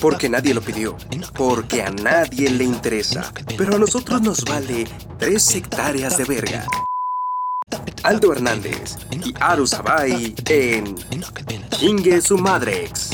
Porque 0.00 0.28
nadie 0.28 0.54
lo 0.54 0.62
pidió, 0.62 0.96
porque 1.36 1.82
a 1.82 1.90
nadie 1.90 2.50
le 2.50 2.64
interesa, 2.64 3.32
pero 3.56 3.76
a 3.76 3.78
nosotros 3.78 4.22
nos 4.22 4.44
vale 4.44 4.86
tres 5.18 5.54
hectáreas 5.54 6.16
de 6.16 6.24
verga. 6.24 6.66
Aldo 8.02 8.32
Hernández 8.32 8.96
y 9.12 9.34
Aru 9.38 9.66
Sabay 9.66 10.34
en 10.48 10.96
Chingue 11.68 12.20
su 12.22 12.38
Madrex. 12.38 13.10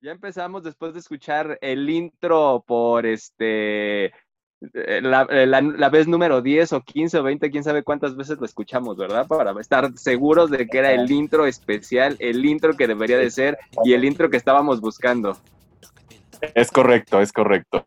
Ya 0.00 0.12
empezamos 0.12 0.62
después 0.62 0.94
de 0.94 1.00
escuchar 1.00 1.58
el 1.60 1.90
intro 1.90 2.64
por 2.66 3.04
este 3.04 4.12
la, 4.60 5.26
eh, 5.30 5.46
la, 5.46 5.60
la, 5.60 5.88
vez 5.90 6.08
número 6.08 6.40
10 6.40 6.72
o 6.72 6.80
15 6.80 7.18
o 7.18 7.22
20, 7.22 7.50
quién 7.50 7.64
sabe 7.64 7.82
cuántas 7.82 8.16
veces 8.16 8.38
lo 8.38 8.46
escuchamos, 8.46 8.96
¿verdad? 8.96 9.26
Para 9.26 9.58
estar 9.60 9.96
seguros 9.96 10.50
de 10.50 10.66
que 10.66 10.78
era 10.78 10.92
el 10.92 11.10
intro 11.10 11.46
especial, 11.46 12.16
el 12.18 12.44
intro 12.44 12.74
que 12.74 12.86
debería 12.86 13.18
de 13.18 13.30
ser 13.30 13.58
y 13.84 13.92
el 13.92 14.04
intro 14.04 14.30
que 14.30 14.36
estábamos 14.36 14.80
buscando. 14.80 15.36
Es 16.54 16.70
correcto, 16.70 17.20
es 17.20 17.32
correcto. 17.32 17.86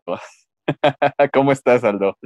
¿Cómo 1.32 1.52
estás, 1.52 1.84
Aldo? 1.84 2.16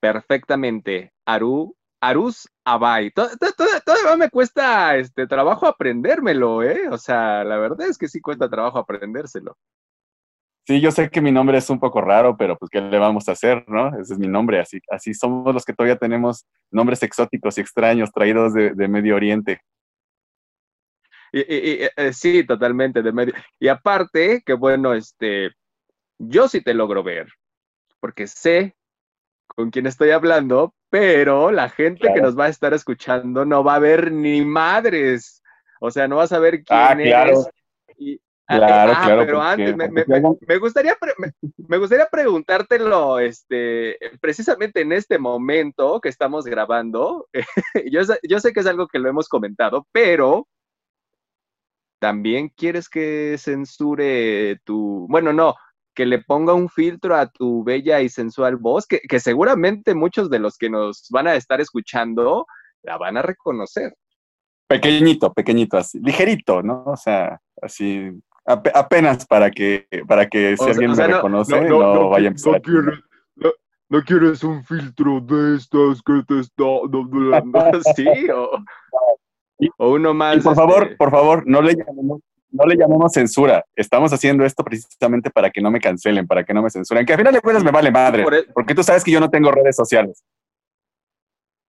Perfectamente. 0.00 1.12
Aru, 1.26 1.74
Arus 2.00 2.48
Abay. 2.64 3.10
Todavía 3.10 4.16
me 4.16 4.30
cuesta 4.30 4.96
este 4.96 5.26
trabajo 5.26 5.66
aprendérmelo, 5.66 6.62
¿eh? 6.62 6.88
O 6.90 6.98
sea, 6.98 7.44
la 7.44 7.56
verdad 7.56 7.88
es 7.88 7.98
que 7.98 8.08
sí 8.08 8.20
cuesta 8.20 8.48
trabajo 8.48 8.78
aprendérselo. 8.78 9.56
Sí, 10.68 10.82
yo 10.82 10.90
sé 10.90 11.08
que 11.08 11.22
mi 11.22 11.32
nombre 11.32 11.56
es 11.56 11.70
un 11.70 11.80
poco 11.80 12.02
raro, 12.02 12.36
pero 12.36 12.58
pues 12.58 12.68
¿qué 12.68 12.78
le 12.78 12.98
vamos 12.98 13.26
a 13.26 13.32
hacer, 13.32 13.64
no? 13.68 13.88
Ese 13.98 14.12
es 14.12 14.18
mi 14.18 14.28
nombre, 14.28 14.60
así, 14.60 14.78
así 14.90 15.14
somos 15.14 15.54
los 15.54 15.64
que 15.64 15.72
todavía 15.72 15.96
tenemos 15.96 16.44
nombres 16.70 17.02
exóticos 17.02 17.56
y 17.56 17.62
extraños 17.62 18.12
traídos 18.12 18.52
de, 18.52 18.74
de 18.74 18.86
Medio 18.86 19.16
Oriente. 19.16 19.62
Y, 21.32 21.40
y, 21.40 21.56
y, 21.56 21.88
eh, 21.96 22.12
sí, 22.12 22.44
totalmente, 22.44 23.00
de 23.00 23.12
medio. 23.12 23.32
Y 23.58 23.68
aparte, 23.68 24.42
que 24.44 24.52
bueno, 24.52 24.92
este, 24.92 25.52
yo 26.18 26.48
sí 26.48 26.60
te 26.60 26.74
logro 26.74 27.02
ver, 27.02 27.28
porque 27.98 28.26
sé 28.26 28.76
con 29.46 29.70
quién 29.70 29.86
estoy 29.86 30.10
hablando, 30.10 30.74
pero 30.90 31.50
la 31.50 31.70
gente 31.70 32.00
claro. 32.00 32.14
que 32.14 32.20
nos 32.20 32.38
va 32.38 32.44
a 32.44 32.50
estar 32.50 32.74
escuchando 32.74 33.46
no 33.46 33.64
va 33.64 33.76
a 33.76 33.78
ver 33.78 34.12
ni 34.12 34.44
madres. 34.44 35.42
O 35.80 35.90
sea, 35.90 36.06
no 36.06 36.16
va 36.16 36.24
a 36.24 36.28
saber 36.28 36.62
quién 36.62 36.78
ah, 36.78 36.94
claro. 36.94 37.40
es. 37.40 37.48
Y, 37.96 38.20
Claro, 38.48 38.92
ah, 38.96 39.02
claro. 39.04 39.26
Pero 39.26 39.42
antes, 39.42 39.76
me, 39.76 39.88
me, 39.90 40.04
me, 40.06 40.58
gustaría 40.58 40.96
me, 41.18 41.32
me, 41.68 41.76
gustaría 41.76 42.08
preguntártelo, 42.10 43.18
este, 43.18 43.98
precisamente 44.22 44.80
en 44.80 44.92
este 44.92 45.18
momento 45.18 46.00
que 46.00 46.08
estamos 46.08 46.46
grabando. 46.46 47.28
yo, 47.92 48.00
yo 48.22 48.40
sé 48.40 48.52
que 48.54 48.60
es 48.60 48.66
algo 48.66 48.88
que 48.88 48.98
lo 48.98 49.10
hemos 49.10 49.28
comentado, 49.28 49.86
pero 49.92 50.48
también 52.00 52.50
quieres 52.56 52.88
que 52.88 53.36
censure 53.38 54.58
tu, 54.64 55.06
bueno, 55.10 55.34
no, 55.34 55.54
que 55.94 56.06
le 56.06 56.20
ponga 56.20 56.54
un 56.54 56.70
filtro 56.70 57.16
a 57.16 57.26
tu 57.26 57.62
bella 57.64 58.00
y 58.00 58.08
sensual 58.08 58.56
voz, 58.56 58.86
que, 58.86 59.00
que 59.00 59.20
seguramente 59.20 59.94
muchos 59.94 60.30
de 60.30 60.38
los 60.38 60.56
que 60.56 60.70
nos 60.70 61.06
van 61.10 61.26
a 61.26 61.34
estar 61.34 61.60
escuchando 61.60 62.46
la 62.82 62.96
van 62.96 63.18
a 63.18 63.22
reconocer. 63.22 63.92
Pequeñito, 64.68 65.34
pequeñito, 65.34 65.76
así, 65.76 65.98
ligerito, 66.00 66.62
¿no? 66.62 66.84
O 66.86 66.96
sea, 66.96 67.40
así 67.60 68.10
apenas 68.48 69.26
para 69.26 69.50
que, 69.50 69.86
para 70.06 70.28
que 70.28 70.56
si 70.56 70.64
o 70.64 70.66
alguien 70.68 70.94
sea, 70.94 71.06
me 71.06 71.12
no, 71.12 71.16
reconoce, 71.18 71.60
no, 71.60 71.68
no, 71.68 71.94
no 71.94 72.08
vaya 72.08 72.26
a 72.26 72.28
empezar. 72.28 72.62
No, 73.90 74.02
quieres 74.02 74.44
un 74.44 74.62
filtro 74.64 75.20
de 75.20 75.56
estos 75.56 76.02
que 76.02 76.22
te 76.26 76.40
está 76.40 76.64
sí, 77.96 78.06
o, 78.30 78.62
o, 79.78 79.92
uno 79.92 80.12
más. 80.12 80.36
Y 80.36 80.40
por 80.40 80.52
este... 80.52 80.62
favor, 80.62 80.96
por 80.96 81.10
favor, 81.10 81.44
no 81.46 81.62
le 81.62 81.74
llamemos. 81.74 82.20
No 82.50 82.64
le 82.64 82.76
llamemos 82.76 83.12
censura. 83.12 83.62
Estamos 83.76 84.10
haciendo 84.10 84.42
esto 84.42 84.64
precisamente 84.64 85.30
para 85.30 85.50
que 85.50 85.60
no 85.60 85.70
me 85.70 85.80
cancelen, 85.80 86.26
para 86.26 86.44
que 86.44 86.54
no 86.54 86.62
me 86.62 86.70
censuren. 86.70 87.04
Que 87.04 87.12
al 87.12 87.18
final 87.18 87.34
de 87.34 87.42
cuentas 87.42 87.62
me 87.62 87.70
vale 87.70 87.90
madre. 87.90 88.24
Por 88.24 88.34
el... 88.34 88.46
porque 88.54 88.74
tú 88.74 88.82
sabes 88.82 89.04
que 89.04 89.10
yo 89.10 89.20
no 89.20 89.28
tengo 89.28 89.50
redes 89.50 89.76
sociales. 89.76 90.24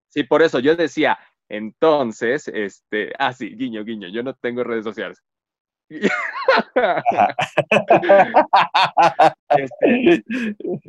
Sí, 0.07 0.23
por 0.23 0.41
eso 0.41 0.59
yo 0.59 0.77
decía, 0.77 1.19
entonces, 1.49 2.47
este, 2.47 3.11
ah, 3.19 3.33
sí, 3.33 3.55
guiño, 3.57 3.83
guiño, 3.83 4.07
yo 4.07 4.23
no 4.23 4.33
tengo 4.35 4.63
redes 4.63 4.85
sociales 4.85 5.21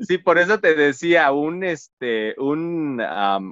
sí, 0.02 0.18
por 0.18 0.38
eso 0.38 0.60
te 0.60 0.74
decía 0.74 1.32
un, 1.32 1.64
este, 1.64 2.34
un, 2.38 3.00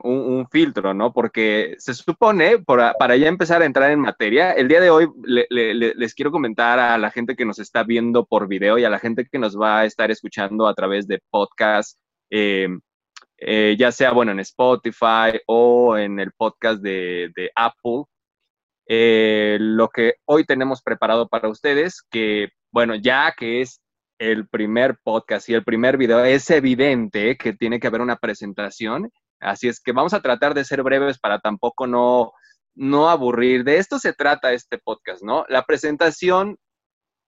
un, 0.03 0.47
filtro, 0.50 0.92
¿no? 0.94 1.12
Porque 1.12 1.75
se 1.78 1.94
supone, 1.94 2.59
para 2.59 3.16
ya 3.16 3.28
empezar 3.28 3.62
a 3.62 3.66
entrar 3.66 3.91
en 3.91 4.00
materia, 4.00 4.53
el 4.53 4.69
día 4.69 4.81
de 4.81 4.91
hoy 4.91 5.09
le, 5.25 5.47
le, 5.48 5.75
les 5.75 6.14
quiero 6.14 6.31
comentar 6.31 6.78
a 6.78 6.98
la 6.98 7.10
gente 7.10 7.34
que 7.34 7.47
nos 7.47 7.59
está 7.59 7.82
viendo 7.82 8.26
por 8.26 8.47
video 8.48 8.78
y 8.78 8.84
a 8.84 8.91
la 8.91 8.98
gente 8.98 9.26
que 9.30 9.38
nos 9.38 9.59
va 9.59 9.80
a 9.80 9.84
estar 9.86 10.10
escuchando 10.10 10.66
a 10.66 10.75
través 10.75 11.06
de 11.06 11.20
podcast, 11.30 11.98
eh, 12.30 12.69
eh, 13.38 13.76
ya 13.78 13.92
sea, 13.92 14.12
bueno, 14.12 14.32
en 14.32 14.41
Spotify 14.41 15.41
o 15.47 15.97
en 15.97 16.19
el 16.19 16.32
podcast 16.32 16.82
de, 16.82 17.30
de 17.36 17.50
Apple, 17.54 18.04
eh, 18.88 19.59
lo 19.60 19.88
que 19.88 20.15
hoy 20.25 20.44
tenemos 20.44 20.82
preparado 20.82 21.28
para 21.28 21.49
ustedes, 21.49 22.03
que 22.10 22.49
bueno, 22.72 22.94
ya 22.94 23.34
que 23.37 23.60
es 23.60 23.82
el 24.19 24.49
primer 24.49 24.97
podcast 25.04 25.49
y 25.49 25.54
el 25.54 25.62
primer 25.62 25.99
video, 25.99 26.25
es 26.25 26.50
evidente 26.50 27.37
que 27.37 27.53
tiene 27.53 27.78
que 27.78 27.87
haber 27.87 28.00
una 28.00 28.16
presentación, 28.16 29.10
así 29.41 29.69
es 29.69 29.81
que 29.81 29.93
vamos 29.93 30.15
a 30.15 30.22
tratar 30.22 30.54
de 30.54 30.65
ser 30.65 30.82
breves 30.82 31.19
para 31.19 31.38
tampoco 31.38 31.87
no, 31.87 32.32
no 32.75 33.10
aburrir. 33.10 33.62
De 33.62 33.77
esto 33.77 33.98
se 33.98 34.15
trata 34.15 34.53
este 34.53 34.78
podcast, 34.78 35.22
¿no? 35.22 35.44
La 35.48 35.65
presentación, 35.65 36.56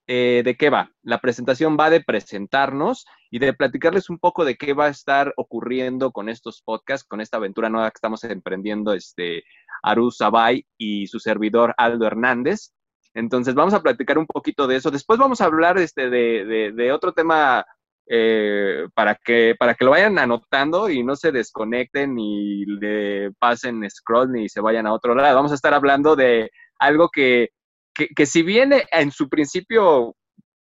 eh, 0.07 0.43
¿de 0.45 0.57
qué 0.57 0.71
va? 0.71 0.91
La 1.03 1.21
presentación 1.21 1.77
va 1.79 1.91
de 1.91 2.01
presentarnos 2.01 3.05
y 3.31 3.39
de 3.39 3.53
platicarles 3.55 4.11
un 4.11 4.19
poco 4.19 4.45
de 4.45 4.57
qué 4.57 4.75
va 4.75 4.87
a 4.87 4.91
estar 4.91 5.33
ocurriendo 5.37 6.11
con 6.11 6.29
estos 6.29 6.63
podcasts, 6.63 7.07
con 7.07 7.21
esta 7.21 7.37
aventura 7.37 7.71
nueva 7.71 7.91
que 7.91 7.97
estamos 7.97 8.25
emprendiendo 8.25 8.93
este, 8.93 9.45
Aru 9.83 10.11
Sabay 10.11 10.67
y 10.77 11.07
su 11.07 11.21
servidor 11.21 11.73
Aldo 11.77 12.07
Hernández. 12.07 12.73
Entonces 13.15 13.55
vamos 13.55 13.75
a 13.75 13.83
platicar 13.83 14.19
un 14.19 14.27
poquito 14.27 14.67
de 14.67 14.77
eso. 14.77 14.91
Después 14.91 15.19
vamos 15.19 15.41
a 15.41 15.45
hablar 15.45 15.79
este, 15.79 16.11
de, 16.11 16.73
de, 16.75 16.93
otro 16.93 17.13
tema 17.13 17.65
eh, 18.07 18.87
para, 18.95 19.15
que, 19.15 19.55
para 19.59 19.75
que 19.75 19.85
lo 19.85 19.93
vayan 19.93 20.19
anotando 20.19 20.91
y 20.91 21.05
no 21.05 21.15
se 21.15 21.31
desconecten 21.31 22.15
ni 22.17 22.65
le 22.65 23.33
pasen 23.39 23.89
scroll 23.89 24.33
ni 24.33 24.49
se 24.49 24.61
vayan 24.61 24.87
a 24.89 24.93
otro 24.93 25.15
lado. 25.15 25.37
Vamos 25.37 25.53
a 25.53 25.57
estar 25.57 25.73
hablando 25.73 26.17
de 26.17 26.51
algo 26.79 27.09
que, 27.11 27.51
que, 27.95 28.09
que 28.09 28.27
si 28.27 28.43
bien 28.43 28.73
en 28.91 29.11
su 29.13 29.29
principio, 29.29 30.17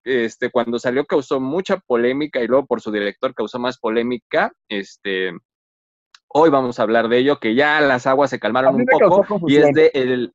este, 0.07 0.49
cuando 0.49 0.79
salió 0.79 1.05
causó 1.05 1.39
mucha 1.39 1.77
polémica 1.77 2.41
y 2.41 2.47
luego 2.47 2.65
por 2.65 2.81
su 2.81 2.91
director 2.91 3.33
causó 3.33 3.59
más 3.59 3.77
polémica, 3.77 4.51
este, 4.69 5.33
Hoy 6.29 6.49
vamos 6.49 6.77
a 6.77 6.83
hablar 6.83 7.07
de 7.07 7.19
ello, 7.19 7.39
que 7.39 7.55
ya 7.55 7.79
las 7.79 8.05
aguas 8.05 8.29
se 8.29 8.39
calmaron 8.39 8.75
un 8.75 8.85
poco 8.85 9.25
y 9.47 9.57
es 9.57 9.73
de 9.73 9.91
el 9.93 10.33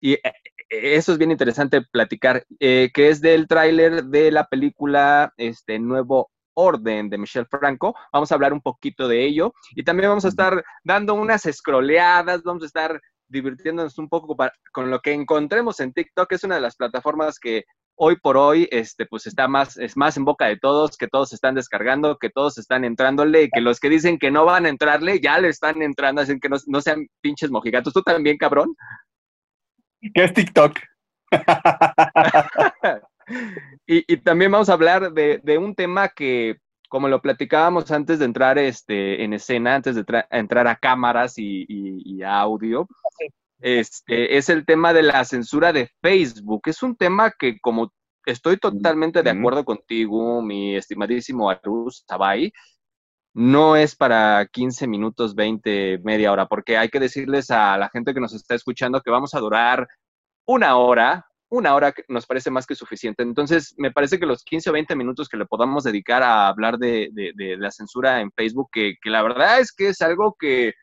y 0.00 0.12
eh, 0.12 0.20
eso 0.68 1.12
es 1.12 1.18
bien 1.18 1.30
interesante 1.30 1.80
platicar, 1.80 2.44
eh, 2.60 2.90
que 2.92 3.08
es 3.08 3.20
del 3.20 3.48
tráiler 3.48 4.04
de 4.04 4.30
la 4.30 4.46
película 4.46 5.32
este 5.38 5.78
Nuevo 5.78 6.30
Orden 6.54 7.08
de 7.08 7.18
Michelle 7.18 7.46
Franco. 7.50 7.94
Vamos 8.12 8.30
a 8.30 8.34
hablar 8.34 8.52
un 8.52 8.60
poquito 8.60 9.08
de 9.08 9.24
ello 9.24 9.54
y 9.70 9.82
también 9.82 10.10
vamos 10.10 10.26
a 10.26 10.28
estar 10.28 10.62
dando 10.84 11.14
unas 11.14 11.46
escroleadas, 11.46 12.42
vamos 12.42 12.62
a 12.64 12.66
estar 12.66 13.00
divirtiéndonos 13.28 13.98
un 13.98 14.08
poco 14.08 14.36
para, 14.36 14.52
con 14.72 14.90
lo 14.90 15.00
que 15.00 15.12
encontremos 15.12 15.80
en 15.80 15.92
TikTok, 15.92 16.32
es 16.32 16.44
una 16.44 16.56
de 16.56 16.60
las 16.60 16.76
plataformas 16.76 17.38
que 17.38 17.64
hoy 17.98 18.16
por 18.16 18.36
hoy, 18.36 18.68
este, 18.70 19.06
pues 19.06 19.26
está 19.26 19.48
más, 19.48 19.76
es 19.76 19.96
más 19.96 20.16
en 20.16 20.24
boca 20.24 20.46
de 20.46 20.56
todos, 20.56 20.96
que 20.96 21.08
todos 21.08 21.32
están 21.32 21.54
descargando, 21.54 22.16
que 22.16 22.30
todos 22.30 22.56
están 22.56 22.84
entrándole, 22.84 23.44
y 23.44 23.50
que 23.50 23.60
los 23.60 23.80
que 23.80 23.90
dicen 23.90 24.18
que 24.18 24.30
no 24.30 24.44
van 24.44 24.66
a 24.66 24.68
entrarle, 24.68 25.20
ya 25.20 25.38
le 25.38 25.48
están 25.48 25.82
entrando, 25.82 26.22
así 26.22 26.38
que 26.40 26.48
no, 26.48 26.56
no 26.66 26.80
sean 26.80 27.06
pinches 27.20 27.50
mojigatos. 27.50 27.92
¿Tú 27.92 28.02
también, 28.02 28.38
cabrón? 28.38 28.74
¿Qué 30.00 30.24
es 30.24 30.32
TikTok? 30.32 30.78
y, 33.86 34.12
y, 34.12 34.16
también 34.18 34.52
vamos 34.52 34.68
a 34.68 34.74
hablar 34.74 35.12
de, 35.12 35.40
de, 35.42 35.58
un 35.58 35.74
tema 35.74 36.08
que, 36.08 36.56
como 36.88 37.08
lo 37.08 37.20
platicábamos 37.20 37.90
antes 37.90 38.20
de 38.20 38.24
entrar 38.24 38.58
este, 38.58 39.22
en 39.24 39.32
escena, 39.34 39.74
antes 39.74 39.96
de 39.96 40.04
entrar 40.30 40.68
a 40.68 40.76
cámaras 40.76 41.36
y, 41.36 41.66
y, 41.68 42.16
y 42.16 42.22
a 42.22 42.38
audio, 42.38 42.88
este, 43.60 44.36
es 44.36 44.48
el 44.48 44.64
tema 44.64 44.92
de 44.92 45.02
la 45.02 45.24
censura 45.24 45.72
de 45.72 45.90
Facebook. 46.02 46.62
Es 46.66 46.82
un 46.82 46.96
tema 46.96 47.32
que 47.38 47.58
como 47.60 47.92
estoy 48.26 48.58
totalmente 48.58 49.22
de 49.22 49.30
acuerdo 49.30 49.64
contigo, 49.64 50.42
mi 50.42 50.76
estimadísimo 50.76 51.50
Arus 51.50 52.04
Tabay, 52.06 52.52
no 53.34 53.76
es 53.76 53.94
para 53.94 54.46
15 54.46 54.86
minutos, 54.86 55.34
20, 55.34 56.00
media 56.02 56.32
hora, 56.32 56.46
porque 56.46 56.76
hay 56.76 56.88
que 56.88 57.00
decirles 57.00 57.50
a 57.50 57.78
la 57.78 57.88
gente 57.88 58.12
que 58.12 58.20
nos 58.20 58.34
está 58.34 58.54
escuchando 58.54 59.00
que 59.00 59.10
vamos 59.10 59.34
a 59.34 59.40
durar 59.40 59.86
una 60.46 60.76
hora, 60.76 61.26
una 61.50 61.74
hora 61.74 61.94
nos 62.08 62.26
parece 62.26 62.50
más 62.50 62.66
que 62.66 62.74
suficiente. 62.74 63.22
Entonces, 63.22 63.74
me 63.78 63.92
parece 63.92 64.18
que 64.18 64.26
los 64.26 64.42
15 64.44 64.70
o 64.70 64.72
20 64.72 64.96
minutos 64.96 65.28
que 65.28 65.36
le 65.36 65.46
podamos 65.46 65.84
dedicar 65.84 66.22
a 66.22 66.48
hablar 66.48 66.78
de, 66.78 67.10
de, 67.12 67.32
de 67.34 67.56
la 67.56 67.70
censura 67.70 68.20
en 68.20 68.32
Facebook, 68.32 68.70
que, 68.72 68.94
que, 69.00 69.10
la 69.10 69.22
verdad 69.22 69.60
es 69.60 69.72
que 69.72 69.88
es 69.88 70.02
algo 70.02 70.36
que 70.38 70.74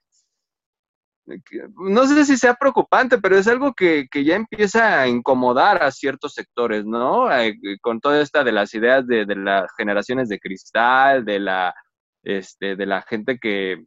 no 1.75 2.05
sé 2.07 2.25
si 2.25 2.37
sea 2.37 2.55
preocupante, 2.55 3.17
pero 3.17 3.37
es 3.37 3.47
algo 3.47 3.73
que, 3.73 4.07
ya 4.13 4.35
empieza 4.35 5.01
a 5.01 5.07
incomodar 5.07 5.81
a 5.83 5.91
ciertos 5.91 6.33
sectores, 6.33 6.85
¿no? 6.85 7.31
Eh, 7.31 7.57
con 7.81 7.99
toda 7.99 8.21
esta 8.21 8.43
de 8.43 8.51
las 8.51 8.73
ideas 8.73 9.07
de, 9.07 9.25
las 9.35 9.71
generaciones 9.75 10.29
de 10.29 10.39
cristal, 10.39 11.25
de 11.25 11.39
la, 11.39 11.73
este, 12.23 12.75
de 12.75 12.85
la 12.85 13.01
gente 13.01 13.39
que, 13.39 13.85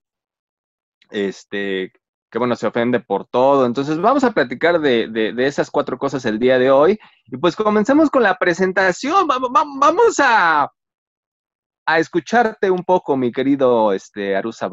este, 1.10 1.92
que 2.30 2.38
bueno, 2.38 2.56
se 2.56 2.66
ofende 2.66 3.00
por 3.00 3.26
todo. 3.26 3.66
Entonces, 3.66 4.00
vamos 4.00 4.24
a 4.24 4.32
platicar 4.32 4.80
de, 4.80 5.34
esas 5.38 5.70
cuatro 5.70 5.98
cosas 5.98 6.24
el 6.24 6.38
día 6.38 6.58
de 6.58 6.70
hoy. 6.70 6.98
Y 7.26 7.36
pues 7.36 7.56
comencemos 7.56 8.10
con 8.10 8.22
la 8.22 8.36
presentación. 8.36 9.26
Vamos, 9.26 9.50
vamos 9.52 10.16
a, 10.18 10.70
a 11.86 11.98
escucharte 11.98 12.70
un 12.70 12.84
poco, 12.84 13.16
mi 13.16 13.32
querido 13.32 13.92
este, 13.92 14.36
Arusa 14.36 14.68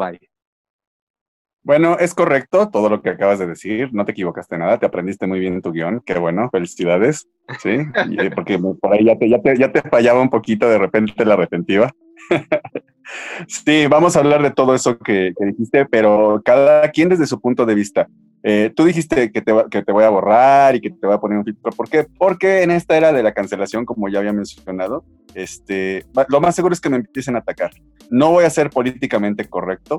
bueno, 1.65 1.97
es 1.97 2.13
correcto 2.13 2.69
todo 2.69 2.89
lo 2.89 3.01
que 3.01 3.09
acabas 3.09 3.39
de 3.39 3.47
decir, 3.47 3.89
no 3.91 4.06
te 4.06 4.12
equivocaste 4.12 4.56
nada, 4.56 4.77
te 4.77 4.85
aprendiste 4.85 5.25
muy 5.25 5.39
bien 5.39 5.63
tu 5.63 5.71
guion, 5.71 6.00
qué 6.06 6.15
bueno, 6.19 6.47
felicidades, 6.51 7.27
sí, 7.59 7.71
eh, 7.71 8.29
porque 8.35 8.59
por 8.59 8.94
ahí 8.94 9.03
ya 9.03 9.17
te, 9.17 9.27
ya, 9.27 9.41
te, 9.41 9.57
ya 9.57 9.71
te 9.71 9.81
fallaba 9.81 10.21
un 10.21 10.29
poquito 10.29 10.69
de 10.69 10.77
repente 10.77 11.25
la 11.25 11.35
retentiva. 11.35 11.91
sí, 13.47 13.88
vamos 13.88 14.15
a 14.15 14.19
hablar 14.19 14.44
de 14.44 14.51
todo 14.51 14.75
eso 14.75 15.00
que, 15.00 15.33
dijiste, 15.39 15.88
pero 15.88 16.39
cada 16.45 16.91
quien 16.91 17.09
desde 17.09 17.25
su 17.25 17.41
punto 17.41 17.65
de 17.65 17.73
vista. 17.73 18.07
Eh, 18.44 18.71
tú 18.75 18.85
dijiste 18.85 19.31
que 19.31 19.41
te, 19.41 19.51
que 19.71 19.81
te 19.81 19.91
voy 19.91 20.03
a 20.03 20.09
borrar 20.09 20.75
y 20.75 20.81
que 20.81 20.91
te 20.91 21.07
voy 21.07 21.15
a 21.15 21.19
poner 21.19 21.39
un 21.39 21.45
filtro. 21.45 21.71
¿Por 21.71 21.89
qué? 21.89 22.06
Porque 22.19 22.61
en 22.61 22.69
esta 22.69 22.95
era 22.95 23.11
de 23.11 23.23
la 23.23 23.33
cancelación, 23.33 23.85
como 23.85 24.07
ya 24.07 24.19
había 24.19 24.33
mencionado, 24.33 25.03
este, 25.33 26.06
lo 26.29 26.41
más 26.41 26.53
seguro 26.53 26.73
es 26.73 26.79
que 26.79 26.91
me 26.91 26.97
empiecen 26.97 27.35
a 27.35 27.39
atacar. 27.39 27.71
No 28.11 28.29
voy 28.29 28.45
a 28.45 28.51
ser 28.51 28.69
políticamente 28.69 29.45
correcto, 29.45 29.97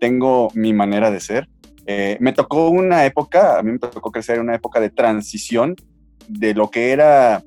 tengo 0.00 0.50
mi 0.54 0.72
manera 0.72 1.10
de 1.10 1.20
ser. 1.20 1.48
Eh, 1.86 2.16
me 2.20 2.32
tocó 2.32 2.68
una 2.68 3.04
época, 3.04 3.58
a 3.58 3.62
mí 3.62 3.72
me 3.72 3.78
tocó 3.78 4.10
crecer 4.10 4.36
en 4.36 4.42
una 4.42 4.54
época 4.54 4.80
de 4.80 4.90
transición 4.90 5.76
de 6.28 6.54
lo 6.54 6.70
que 6.70 6.92
era, 6.92 7.42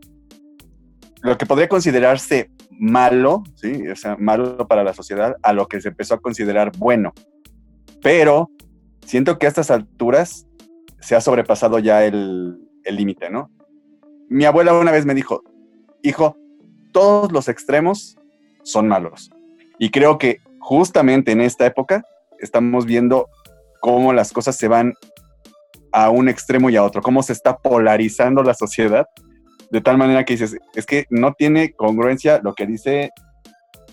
lo 1.21 1.37
que 1.37 1.45
podría 1.45 1.67
considerarse 1.67 2.51
malo, 2.69 3.43
¿sí? 3.55 3.87
O 3.87 3.95
sea, 3.95 4.15
malo 4.17 4.67
para 4.67 4.83
la 4.83 4.93
sociedad, 4.93 5.35
a 5.41 5.53
lo 5.53 5.67
que 5.67 5.81
se 5.81 5.89
empezó 5.89 6.13
a 6.13 6.19
considerar 6.19 6.71
bueno. 6.77 7.13
Pero 8.01 8.51
siento 9.05 9.39
que 9.39 9.47
a 9.47 9.49
estas 9.49 9.71
alturas 9.71 10.47
se 10.99 11.15
ha 11.15 11.21
sobrepasado 11.21 11.79
ya 11.79 12.05
el 12.05 12.59
límite, 12.85 13.29
¿no? 13.29 13.49
Mi 14.29 14.45
abuela 14.45 14.73
una 14.73 14.91
vez 14.91 15.05
me 15.05 15.15
dijo, 15.15 15.41
hijo, 16.03 16.35
todos 16.91 17.31
los 17.31 17.47
extremos 17.47 18.17
son 18.63 18.87
malos. 18.87 19.31
Y 19.79 19.89
creo 19.89 20.17
que 20.17 20.41
justamente 20.59 21.31
en 21.31 21.41
esta 21.41 21.65
época 21.65 22.03
estamos 22.39 22.85
viendo 22.85 23.27
cómo 23.79 24.13
las 24.13 24.31
cosas 24.31 24.55
se 24.55 24.67
van 24.67 24.93
a 25.91 26.09
un 26.09 26.29
extremo 26.29 26.69
y 26.69 26.75
a 26.75 26.83
otro, 26.83 27.01
cómo 27.01 27.23
se 27.23 27.33
está 27.33 27.57
polarizando 27.57 28.43
la 28.43 28.53
sociedad, 28.53 29.05
de 29.71 29.81
tal 29.81 29.97
manera 29.97 30.23
que 30.23 30.33
dices, 30.33 30.57
es 30.75 30.85
que 30.85 31.05
no 31.09 31.33
tiene 31.33 31.73
congruencia 31.73 32.39
lo 32.43 32.53
que 32.53 32.65
dice 32.65 33.11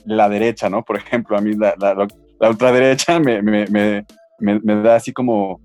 la 0.05 0.29
derecha, 0.29 0.69
¿no? 0.69 0.85
Por 0.85 0.97
ejemplo, 0.97 1.37
a 1.37 1.41
mí 1.41 1.55
la, 1.55 1.75
la, 1.79 2.49
ultraderecha 2.49 3.19
me, 3.21 3.43
me, 3.43 3.67
me, 3.67 4.05
me, 4.39 4.83
da 4.83 4.97
así 4.97 5.13
como, 5.13 5.61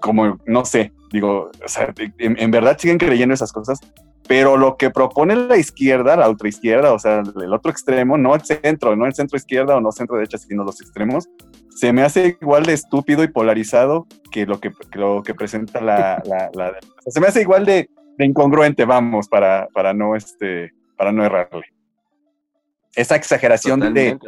como, 0.00 0.38
no 0.46 0.64
sé, 0.64 0.92
digo, 1.10 1.50
o 1.64 1.68
sea, 1.68 1.92
en, 2.18 2.38
en, 2.38 2.50
verdad 2.50 2.78
siguen 2.78 2.98
creyendo 2.98 3.34
esas 3.34 3.52
cosas, 3.52 3.80
pero 4.28 4.56
lo 4.56 4.76
que 4.76 4.90
propone 4.90 5.34
la 5.34 5.56
izquierda, 5.56 6.16
la 6.16 6.28
ultraizquierda, 6.28 6.92
o 6.92 6.98
sea, 6.98 7.22
el 7.22 7.52
otro 7.52 7.70
extremo, 7.70 8.16
no 8.16 8.34
el 8.34 8.42
centro, 8.42 8.96
no 8.96 9.06
el 9.06 9.14
centro 9.14 9.36
izquierda 9.36 9.76
o 9.76 9.80
no 9.80 9.92
centro 9.92 10.16
derecha, 10.16 10.38
sino 10.38 10.64
los 10.64 10.80
extremos, 10.80 11.28
se 11.74 11.92
me 11.92 12.02
hace 12.02 12.38
igual 12.40 12.64
de 12.64 12.72
estúpido 12.72 13.24
y 13.24 13.28
polarizado 13.28 14.06
que 14.30 14.46
lo 14.46 14.60
que, 14.60 14.72
lo 14.92 15.22
que 15.22 15.34
presenta 15.34 15.80
la, 15.80 16.22
la, 16.54 16.78
se 17.06 17.20
me 17.20 17.26
hace 17.26 17.42
igual 17.42 17.64
de, 17.64 17.88
incongruente, 18.18 18.84
vamos, 18.84 19.28
para, 19.28 19.68
para 19.74 19.92
no 19.92 20.16
este, 20.16 20.72
para 20.96 21.12
no 21.12 21.24
errarle. 21.24 21.64
Esa 22.94 23.16
exageración 23.16 23.80
de 23.92 24.18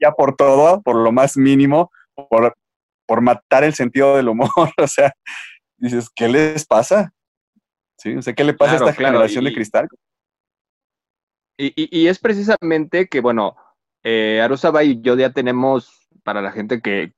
ya 0.00 0.12
por 0.12 0.36
todo, 0.36 0.82
por 0.82 0.96
lo 0.96 1.12
más 1.12 1.36
mínimo, 1.36 1.90
por, 2.14 2.56
por 3.06 3.20
matar 3.20 3.64
el 3.64 3.74
sentido 3.74 4.16
del 4.16 4.28
humor, 4.28 4.48
o 4.78 4.86
sea, 4.86 5.12
dices, 5.76 6.08
¿qué 6.14 6.28
les 6.28 6.64
pasa? 6.64 7.12
¿sí? 7.98 8.16
O 8.16 8.22
sea, 8.22 8.34
¿qué 8.34 8.44
le 8.44 8.54
pasa 8.54 8.72
a 8.72 8.76
esta 8.76 8.92
generación 8.92 9.44
de 9.44 9.54
cristal? 9.54 9.88
Y, 11.56 12.08
es 12.08 12.18
precisamente 12.18 13.06
que, 13.06 13.20
bueno, 13.20 13.54
eh, 14.02 14.40
Arusaba 14.42 14.82
y 14.82 15.00
yo 15.00 15.16
ya 15.16 15.30
tenemos, 15.30 16.01
para 16.22 16.40
la 16.40 16.52
gente 16.52 16.80
que, 16.80 17.12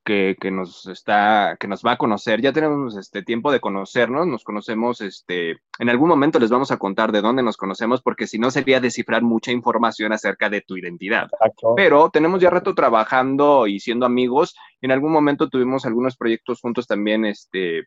nos 0.51 0.87
está, 0.87 1.57
que 1.59 1.67
nos 1.67 1.83
va 1.83 1.93
a 1.93 1.97
conocer, 1.97 2.41
ya 2.41 2.53
tenemos 2.53 2.97
este 2.97 3.23
tiempo 3.23 3.51
de 3.51 3.59
conocernos, 3.59 4.27
nos 4.27 4.43
conocemos, 4.43 5.01
este, 5.01 5.57
en 5.79 5.89
algún 5.89 6.09
momento 6.09 6.39
les 6.39 6.49
vamos 6.49 6.71
a 6.71 6.77
contar 6.77 7.11
de 7.11 7.21
dónde 7.21 7.43
nos 7.43 7.57
conocemos, 7.57 8.01
porque 8.01 8.27
si 8.27 8.39
no 8.39 8.51
sería 8.51 8.79
descifrar 8.79 9.21
mucha 9.21 9.51
información 9.51 10.11
acerca 10.11 10.49
de 10.49 10.61
tu 10.61 10.77
identidad. 10.77 11.29
Pero 11.75 12.09
tenemos 12.09 12.41
ya 12.41 12.49
rato 12.49 12.73
trabajando 12.73 13.67
y 13.67 13.79
siendo 13.79 14.05
amigos, 14.05 14.55
en 14.81 14.91
algún 14.91 15.11
momento 15.11 15.49
tuvimos 15.49 15.85
algunos 15.85 16.17
proyectos 16.17 16.59
juntos 16.61 16.87
también, 16.87 17.25
este, 17.25 17.83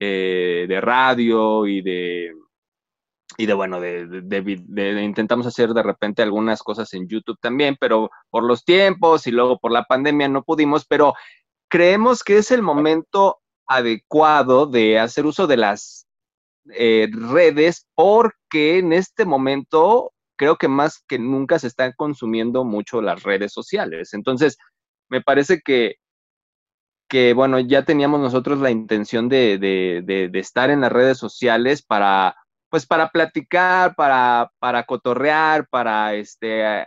eh, 0.00 0.66
de 0.68 0.80
radio 0.80 1.66
y 1.66 1.80
de, 1.80 2.32
y 3.36 3.46
de 3.46 3.54
bueno, 3.54 3.80
de, 3.80 5.02
intentamos 5.02 5.46
hacer 5.46 5.70
de 5.70 5.82
repente 5.82 6.22
algunas 6.22 6.62
cosas 6.62 6.92
en 6.94 7.08
YouTube 7.08 7.38
también, 7.40 7.76
pero 7.80 8.10
por 8.30 8.44
los 8.44 8.64
tiempos 8.64 9.26
y 9.26 9.30
luego 9.30 9.58
por 9.58 9.72
la 9.72 9.84
pandemia 9.84 10.28
no 10.28 10.42
pudimos, 10.42 10.86
pero 10.86 11.14
creemos 11.68 12.22
que 12.22 12.38
es 12.38 12.50
el 12.50 12.62
momento 12.62 13.40
adecuado 13.66 14.66
de 14.66 14.98
hacer 14.98 15.26
uso 15.26 15.46
de 15.46 15.56
las 15.56 16.06
eh, 16.74 17.08
redes 17.12 17.86
porque 17.94 18.78
en 18.78 18.92
este 18.92 19.24
momento 19.24 20.12
creo 20.36 20.56
que 20.56 20.68
más 20.68 21.02
que 21.08 21.18
nunca 21.18 21.58
se 21.58 21.68
están 21.68 21.92
consumiendo 21.96 22.64
mucho 22.64 23.00
las 23.00 23.22
redes 23.22 23.52
sociales. 23.52 24.12
Entonces, 24.14 24.58
me 25.08 25.20
parece 25.20 25.60
que 25.64 25.96
que, 27.12 27.34
bueno, 27.34 27.60
ya 27.60 27.84
teníamos 27.84 28.20
nosotros 28.20 28.60
la 28.60 28.70
intención 28.70 29.28
de, 29.28 30.30
estar 30.32 30.70
en 30.70 30.80
las 30.80 30.90
redes 30.90 31.18
sociales 31.18 31.82
para, 31.82 32.34
pues, 32.72 32.86
para 32.86 33.10
platicar, 33.10 33.94
para, 33.94 34.50
para 34.58 34.84
cotorrear, 34.84 35.68
para, 35.68 36.14
este, 36.14 36.86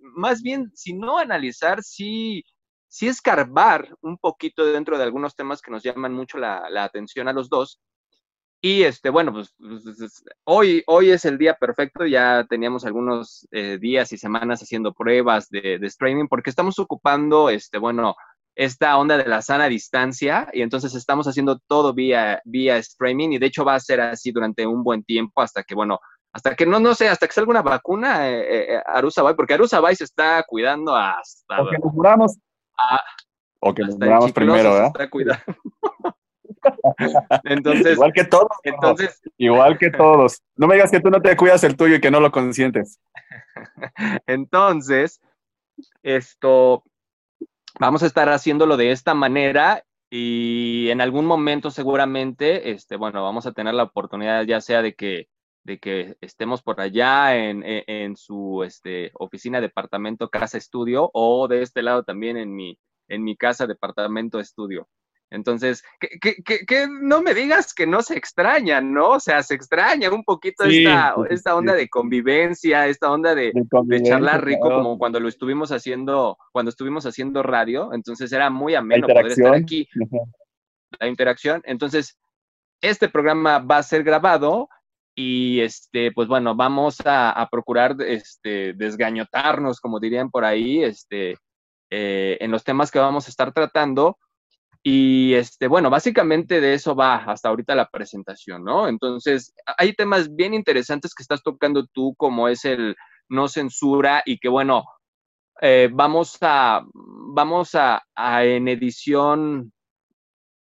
más 0.00 0.40
bien, 0.40 0.72
si 0.74 0.94
no 0.94 1.18
analizar, 1.18 1.82
sí, 1.82 2.42
sí 2.88 3.08
escarbar 3.08 3.94
un 4.00 4.16
poquito 4.16 4.64
dentro 4.64 4.96
de 4.96 5.04
algunos 5.04 5.36
temas 5.36 5.60
que 5.60 5.70
nos 5.70 5.82
llaman 5.82 6.14
mucho 6.14 6.38
la, 6.38 6.64
atención 6.82 7.28
a 7.28 7.34
los 7.34 7.50
dos. 7.50 7.78
Y 8.62 8.84
este, 8.84 9.10
bueno, 9.10 9.30
pues, 9.34 9.54
pues, 9.58 9.82
pues 9.98 10.24
hoy, 10.44 10.82
hoy 10.86 11.10
es 11.10 11.26
el 11.26 11.36
día 11.36 11.52
perfecto, 11.52 12.06
ya 12.06 12.46
teníamos 12.48 12.86
algunos 12.86 13.46
eh, 13.50 13.76
días 13.78 14.10
y 14.12 14.16
semanas 14.16 14.62
haciendo 14.62 14.94
pruebas 14.94 15.50
de, 15.50 15.78
de, 15.78 15.86
streaming 15.88 16.28
porque 16.28 16.48
estamos 16.48 16.78
ocupando, 16.78 17.50
este, 17.50 17.76
bueno, 17.76 18.16
esta 18.58 18.98
onda 18.98 19.16
de 19.16 19.24
la 19.24 19.40
sana 19.40 19.68
distancia 19.68 20.48
y 20.52 20.62
entonces 20.62 20.92
estamos 20.96 21.28
haciendo 21.28 21.60
todo 21.68 21.94
vía, 21.94 22.42
vía 22.44 22.76
streaming 22.78 23.30
y 23.30 23.38
de 23.38 23.46
hecho 23.46 23.64
va 23.64 23.76
a 23.76 23.80
ser 23.80 24.00
así 24.00 24.32
durante 24.32 24.66
un 24.66 24.82
buen 24.82 25.04
tiempo 25.04 25.40
hasta 25.40 25.62
que, 25.62 25.76
bueno, 25.76 26.00
hasta 26.32 26.56
que 26.56 26.66
no, 26.66 26.80
no 26.80 26.92
sé, 26.96 27.08
hasta 27.08 27.28
que 27.28 27.32
salga 27.32 27.50
una 27.50 27.62
vacuna, 27.62 28.28
eh, 28.28 28.74
eh, 28.74 28.82
Arusabay, 28.84 29.36
porque 29.36 29.54
Arusabay 29.54 29.94
se 29.94 30.02
está 30.02 30.42
cuidando 30.42 30.96
hasta... 30.96 31.62
O 31.62 31.70
que 31.70 31.78
nos 31.78 31.94
muramos. 31.94 32.36
o 33.60 33.72
que 33.72 33.84
nos 33.84 33.96
muramos 33.96 34.32
primero, 34.32 34.72
¿verdad? 34.72 34.88
está 34.88 35.08
cuidando. 35.08 35.44
entonces, 37.44 37.92
igual 37.92 38.12
que 38.12 38.24
todos. 38.24 38.50
Entonces, 38.64 39.20
igual 39.36 39.78
que 39.78 39.90
todos. 39.90 40.42
No 40.56 40.66
me 40.66 40.74
digas 40.74 40.90
que 40.90 41.00
tú 41.00 41.10
no 41.10 41.22
te 41.22 41.36
cuidas 41.36 41.62
el 41.62 41.76
tuyo 41.76 41.94
y 41.94 42.00
que 42.00 42.10
no 42.10 42.18
lo 42.18 42.32
consientes. 42.32 42.98
entonces, 44.26 45.20
esto, 46.02 46.82
vamos 47.78 48.02
a 48.02 48.06
estar 48.06 48.28
haciéndolo 48.28 48.76
de 48.76 48.90
esta 48.90 49.14
manera 49.14 49.84
y 50.10 50.88
en 50.90 51.00
algún 51.00 51.26
momento 51.26 51.70
seguramente, 51.70 52.70
este, 52.70 52.96
bueno, 52.96 53.22
vamos 53.22 53.46
a 53.46 53.52
tener 53.52 53.74
la 53.74 53.84
oportunidad 53.84 54.44
ya 54.44 54.60
sea 54.60 54.82
de 54.82 54.94
que, 54.94 55.28
de 55.64 55.78
que 55.78 56.16
estemos 56.20 56.62
por 56.62 56.80
allá 56.80 57.36
en, 57.36 57.62
en, 57.64 58.16
su 58.16 58.62
este, 58.64 59.10
oficina, 59.14 59.60
departamento, 59.60 60.30
casa, 60.30 60.56
estudio 60.58 61.10
o 61.12 61.46
de 61.48 61.62
este 61.62 61.82
lado 61.82 62.04
también 62.04 62.36
en 62.36 62.54
mi, 62.54 62.78
en 63.08 63.22
mi 63.22 63.36
casa, 63.36 63.66
departamento, 63.66 64.40
estudio. 64.40 64.88
Entonces, 65.30 65.84
que, 66.00 66.88
no 66.88 67.20
me 67.22 67.34
digas 67.34 67.74
que 67.74 67.86
no 67.86 68.00
se 68.00 68.16
extraña, 68.16 68.80
¿no? 68.80 69.10
O 69.10 69.20
sea, 69.20 69.42
se 69.42 69.54
extraña 69.54 70.10
un 70.10 70.24
poquito 70.24 70.64
esta, 70.64 71.14
esta, 71.28 71.54
onda 71.54 71.74
de 71.74 71.88
convivencia, 71.88 72.86
esta 72.86 73.10
onda 73.10 73.34
de, 73.34 73.52
charlar 74.04 74.44
rico, 74.44 74.70
como 74.70 74.98
cuando 74.98 75.20
lo 75.20 75.28
estuvimos 75.28 75.70
haciendo, 75.70 76.38
cuando 76.52 76.70
estuvimos 76.70 77.04
haciendo 77.04 77.42
radio. 77.42 77.92
Entonces 77.92 78.32
era 78.32 78.48
muy 78.48 78.74
ameno 78.74 79.06
poder 79.06 79.26
estar 79.26 79.54
aquí. 79.54 79.86
La 80.98 81.08
interacción. 81.08 81.60
Entonces, 81.64 82.18
este 82.80 83.08
programa 83.08 83.58
va 83.58 83.78
a 83.78 83.82
ser 83.82 84.04
grabado 84.04 84.68
y 85.14 85.60
este, 85.60 86.12
pues 86.12 86.28
bueno, 86.28 86.54
vamos 86.54 86.98
a, 87.04 87.46
procurar 87.50 87.96
este, 88.00 88.72
desgañotarnos, 88.72 89.80
como 89.80 90.00
dirían 90.00 90.30
por 90.30 90.44
ahí, 90.44 90.82
este, 90.82 91.36
eh, 91.90 92.38
en 92.40 92.50
los 92.50 92.64
temas 92.64 92.90
que 92.90 92.98
vamos 92.98 93.26
a 93.26 93.30
estar 93.30 93.52
tratando 93.52 94.16
Y 94.90 95.34
este, 95.34 95.66
bueno, 95.68 95.90
básicamente 95.90 96.62
de 96.62 96.72
eso 96.72 96.96
va 96.96 97.16
hasta 97.16 97.50
ahorita 97.50 97.74
la 97.74 97.90
presentación, 97.90 98.64
¿no? 98.64 98.88
Entonces, 98.88 99.54
hay 99.76 99.92
temas 99.92 100.34
bien 100.34 100.54
interesantes 100.54 101.14
que 101.14 101.22
estás 101.22 101.42
tocando 101.42 101.86
tú, 101.88 102.14
como 102.16 102.48
es 102.48 102.64
el 102.64 102.96
no 103.28 103.48
censura 103.48 104.22
y 104.24 104.38
que, 104.38 104.48
bueno, 104.48 104.84
eh, 105.60 105.90
vamos 105.92 106.38
a, 106.40 106.86
vamos 106.94 107.74
a, 107.74 108.02
en 108.42 108.66
edición 108.68 109.74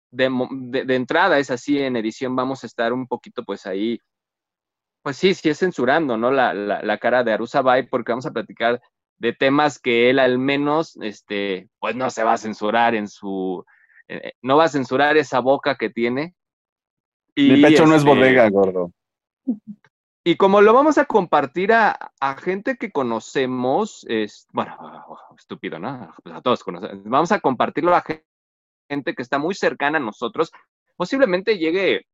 de, 0.10 0.28
entrada, 0.96 1.38
es 1.38 1.52
así, 1.52 1.78
en 1.80 1.98
edición 1.98 2.34
vamos 2.34 2.64
a 2.64 2.68
estar 2.68 2.94
un 2.94 3.08
poquito, 3.08 3.44
pues 3.44 3.66
ahí, 3.66 4.00
pues 5.02 5.18
sí, 5.18 5.34
sí 5.34 5.50
es 5.50 5.60
censurando, 5.60 6.16
¿no? 6.16 6.32
La, 6.32 6.54
la, 6.54 6.98
cara 6.98 7.26
de 7.26 7.38
Bay, 7.62 7.88
porque 7.88 8.14
vamos 8.14 8.26
a 8.26 8.32
platicar 8.32 8.82
de 9.18 9.34
temas 9.34 9.80
que 9.80 10.10
él 10.10 10.18
al 10.18 10.40
menos, 10.40 10.96
este, 11.02 11.68
pues 11.80 11.94
no 11.98 12.10
se 12.10 12.24
va 12.24 12.34
a 12.34 12.38
censurar 12.38 12.96
en 12.96 13.10
su, 13.10 13.66
eh, 14.08 14.34
no 14.42 14.58
va 14.58 14.66
a 14.66 14.70
censurar 14.70 15.18
esa 15.18 15.40
boca 15.40 15.76
que 15.76 15.90
tiene. 15.90 16.36
Y, 17.36 17.52
Mi 17.54 17.62
pecho 17.62 17.86
no 17.86 17.96
es 17.96 18.02
este, 18.02 18.10
bodega, 18.10 18.50
gordo. 18.50 18.92
Y 20.26 20.38
como 20.38 20.62
lo 20.62 20.74
vamos 20.74 20.98
a 20.98 21.06
compartir 21.06 21.74
a, 21.74 21.98
gente 22.42 22.78
que 22.78 22.92
conocemos, 22.92 24.06
es, 24.08 24.48
bueno, 24.54 24.78
estúpido, 25.38 25.80
¿no? 25.80 26.14
Pues 26.24 26.36
a 26.36 26.42
todos 26.42 26.64
conocemos. 26.64 27.04
Vamos 27.04 27.32
a 27.34 27.42
compartirlo 27.42 27.94
a 27.94 28.04
gente 28.90 29.16
que 29.16 29.22
está 29.22 29.38
muy 29.38 29.54
cercana 29.54 29.98
a 29.98 30.02
nosotros. 30.02 30.52
Posiblemente 30.96 31.58
llegue, 31.58 32.06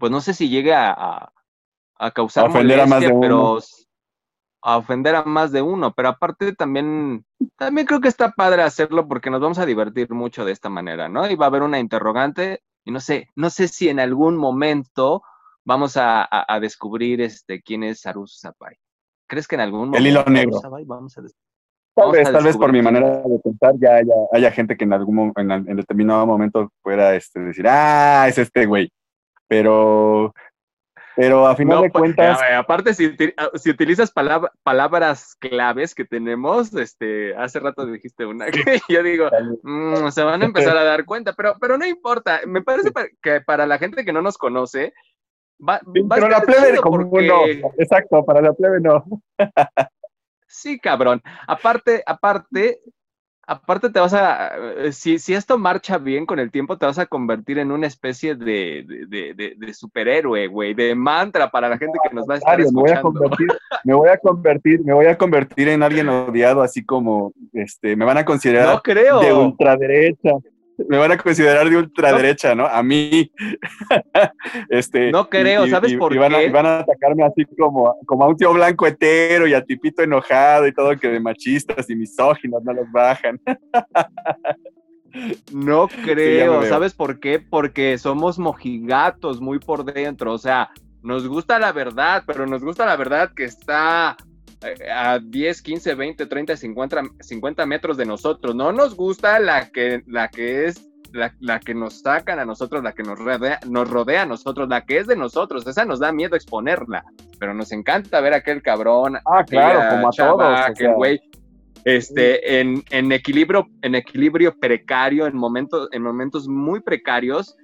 pues 0.00 0.10
no 0.10 0.20
sé 0.20 0.34
si 0.34 0.48
llegue 0.48 0.74
a, 0.74 1.30
a, 1.96 2.10
causar 2.10 2.46
a 2.46 2.48
ofender 2.48 2.80
a 2.80 2.86
más 2.86 3.02
de 3.02 3.14
pero 3.20 3.60
a 4.62 4.76
ofender 4.76 5.14
a 5.14 5.24
más 5.24 5.52
de 5.52 5.62
uno. 5.62 5.94
Pero 5.94 6.08
aparte 6.08 6.54
también, 6.54 7.24
también 7.56 7.86
creo 7.86 8.00
que 8.00 8.08
está 8.08 8.32
padre 8.32 8.62
hacerlo 8.62 9.08
porque 9.08 9.30
nos 9.30 9.40
vamos 9.40 9.58
a 9.58 9.66
divertir 9.66 10.10
mucho 10.10 10.44
de 10.44 10.52
esta 10.52 10.68
manera, 10.68 11.08
¿no? 11.08 11.28
Y 11.30 11.36
va 11.36 11.46
a 11.46 11.48
haber 11.48 11.62
una 11.62 11.78
interrogante 11.78 12.60
y 12.84 12.90
no 12.90 13.00
sé, 13.00 13.28
no 13.36 13.50
sé 13.50 13.68
si 13.68 13.88
en 13.88 14.00
algún 14.00 14.36
momento 14.36 15.22
vamos 15.64 15.96
a, 15.96 16.26
descubrir 16.60 17.20
este, 17.20 17.60
quién 17.60 17.82
es 17.82 18.06
Arus 18.06 18.40
Zapai. 18.40 18.76
¿Crees 19.28 19.46
que 19.46 19.56
en 19.56 19.60
algún 19.60 19.80
momento... 19.80 19.98
El 19.98 20.06
hilo 20.06 20.24
negro. 20.24 20.60
vamos 20.86 21.18
a 21.18 21.22
tal 21.94 22.12
vez, 22.12 22.32
tal 22.32 22.44
vez 22.44 22.56
por 22.56 22.72
mi 22.72 22.80
manera 22.80 23.22
de 23.22 23.38
pensar 23.40 23.74
ya 23.78 24.00
haya, 24.32 24.50
gente 24.50 24.76
que 24.76 24.84
en 24.84 24.92
algún 24.92 25.32
en, 25.36 25.76
determinado 25.76 26.26
momento 26.26 26.72
pueda 26.82 27.14
este, 27.14 27.40
decir, 27.40 27.66
ah, 27.68 28.26
es 28.28 28.38
este 28.38 28.66
güey. 28.66 28.90
Pero, 29.48 30.32
pero 31.18 31.48
a 31.48 31.56
final 31.56 31.82
de 31.82 31.90
pues, 31.90 32.14
cuentas. 32.14 32.38
aparte, 32.56 32.94
si, 32.94 33.12
ah, 33.36 33.50
si 33.56 33.70
utilizas 33.70 34.12
palabras 34.12 35.34
claves 35.40 35.92
que 35.92 36.04
tenemos, 36.04 36.72
este, 36.74 37.34
hace 37.34 37.58
rato 37.58 37.84
dijiste 37.86 38.24
una 38.24 38.46
que 38.46 38.78
yo 38.88 39.02
digo, 39.02 39.28
mm, 39.64 40.10
se 40.10 40.22
van 40.22 40.42
a 40.42 40.44
empezar 40.44 40.76
a 40.76 40.84
dar 40.84 41.04
cuenta, 41.04 41.32
pero, 41.32 41.56
pero 41.60 41.76
no 41.76 41.84
importa. 41.84 42.42
Me 42.46 42.62
parece 42.62 42.92
que 43.20 43.40
para 43.40 43.66
la 43.66 43.78
gente 43.78 44.04
que 44.04 44.12
no 44.12 44.22
nos 44.22 44.38
conoce, 44.38 44.92
pero 46.08 46.28
la 46.28 46.40
plebe 46.40 46.76
como 46.76 46.98
no. 46.98 47.46
Exacto, 47.78 48.24
para 48.24 48.40
la 48.40 48.52
plebe 48.52 48.80
no. 48.80 49.04
sí, 50.46 50.78
cabrón. 50.78 51.20
Aparte, 51.48 52.00
aparte, 52.06 52.80
aparte 53.48 53.88
te 53.88 53.98
vas 53.98 54.12
a, 54.12 54.52
eh, 54.76 54.92
si, 54.92 55.18
si, 55.18 55.32
esto 55.32 55.56
marcha 55.56 55.96
bien 55.96 56.26
con 56.26 56.38
el 56.38 56.50
tiempo, 56.50 56.76
te 56.76 56.84
vas 56.84 56.98
a 56.98 57.06
convertir 57.06 57.58
en 57.58 57.72
una 57.72 57.86
especie 57.86 58.34
de, 58.34 58.84
de, 59.08 59.54
de, 59.56 59.74
superhéroe, 59.74 60.48
güey, 60.48 60.74
de 60.74 60.94
mantra 60.94 61.50
para 61.50 61.70
la 61.70 61.78
gente 61.78 61.98
que 62.02 62.14
nos 62.14 62.28
va 62.28 62.34
a 62.34 62.36
estar 62.36 62.60
escuchando. 62.60 62.84
Me 62.84 62.84
voy 62.84 62.90
a, 62.90 63.00
convertir, 63.00 63.48
me 63.84 63.94
voy 63.94 64.08
a 64.08 64.18
convertir, 64.18 64.84
me 64.84 64.92
voy 64.92 65.06
a 65.06 65.16
convertir 65.16 65.68
en 65.68 65.82
alguien 65.82 66.10
odiado, 66.10 66.60
así 66.60 66.84
como, 66.84 67.32
este, 67.54 67.96
me 67.96 68.04
van 68.04 68.18
a 68.18 68.24
considerar 68.26 68.74
no 68.74 68.82
creo. 68.82 69.20
de 69.20 69.32
ultraderecha 69.32 70.32
me 70.86 70.96
van 70.96 71.12
a 71.12 71.18
considerar 71.18 71.68
de 71.68 71.76
ultraderecha, 71.76 72.54
¿no? 72.54 72.66
A 72.66 72.82
mí. 72.82 73.30
este, 74.68 75.10
no 75.10 75.28
creo, 75.28 75.66
¿sabes 75.66 75.94
por 75.94 76.16
van 76.16 76.32
qué? 76.32 76.46
y 76.46 76.50
van 76.50 76.66
a 76.66 76.78
atacarme 76.80 77.24
así 77.24 77.44
como, 77.58 77.96
como 78.06 78.24
a 78.24 78.28
un 78.28 78.36
tío 78.36 78.52
blanco 78.52 78.86
hetero 78.86 79.46
y 79.46 79.54
a 79.54 79.64
tipito 79.64 80.02
enojado 80.02 80.66
y 80.66 80.72
todo 80.72 80.96
que 80.96 81.08
de 81.08 81.20
machistas 81.20 81.88
y 81.90 81.96
misóginos 81.96 82.62
no 82.62 82.72
los 82.72 82.90
bajan. 82.92 83.40
no 85.52 85.88
creo, 85.88 86.62
¿sabes 86.64 86.94
por 86.94 87.18
qué? 87.18 87.40
Porque 87.40 87.98
somos 87.98 88.38
mojigatos 88.38 89.40
muy 89.40 89.58
por 89.58 89.84
dentro, 89.84 90.32
o 90.32 90.38
sea, 90.38 90.70
nos 91.02 91.26
gusta 91.26 91.58
la 91.58 91.72
verdad, 91.72 92.22
pero 92.26 92.46
nos 92.46 92.62
gusta 92.62 92.86
la 92.86 92.96
verdad 92.96 93.32
que 93.34 93.44
está 93.44 94.16
a 94.92 95.18
10, 95.18 95.62
15, 95.62 95.94
20, 95.94 96.26
30, 96.26 96.56
50, 96.56 97.02
50 97.20 97.66
metros 97.66 97.96
de 97.96 98.06
nosotros. 98.06 98.54
No 98.54 98.72
nos 98.72 98.96
gusta 98.96 99.38
la 99.38 99.70
que, 99.70 100.02
la 100.06 100.28
que 100.28 100.66
es 100.66 100.88
la, 101.12 101.60
que 101.60 101.74
nos 101.74 102.00
sacan 102.00 102.38
a 102.38 102.44
nosotros, 102.44 102.82
la 102.82 102.92
que 102.92 103.02
nos 103.02 103.18
rodea, 103.18 103.60
nos 103.68 103.88
rodea 103.88 104.22
a 104.22 104.26
nosotros, 104.26 104.68
la 104.68 104.84
que 104.84 104.98
es 104.98 105.06
de 105.06 105.16
nosotros, 105.16 105.66
esa 105.66 105.84
nos 105.84 106.00
da 106.00 106.12
miedo 106.12 106.36
exponerla, 106.36 107.04
pero 107.38 107.54
nos 107.54 107.72
encanta 107.72 108.20
ver 108.20 108.34
a 108.34 108.38
aquel 108.38 108.62
cabrón, 108.62 109.16
ah, 109.24 109.44
claro, 109.44 109.90
como 109.90 110.08
a 110.08 110.10
todos, 110.10 110.60
aquel 110.60 110.94
güey, 110.94 111.20
este, 111.84 112.60
en, 112.60 112.82
en, 112.90 113.12
equilibrio, 113.12 113.68
en 113.82 113.94
equilibrio 113.94 114.54
precario, 114.58 115.26
en 115.26 115.36
momentos, 115.36 115.88
en 115.92 116.02
momentos 116.02 116.48
muy 116.48 116.80
precarios, 116.80 117.56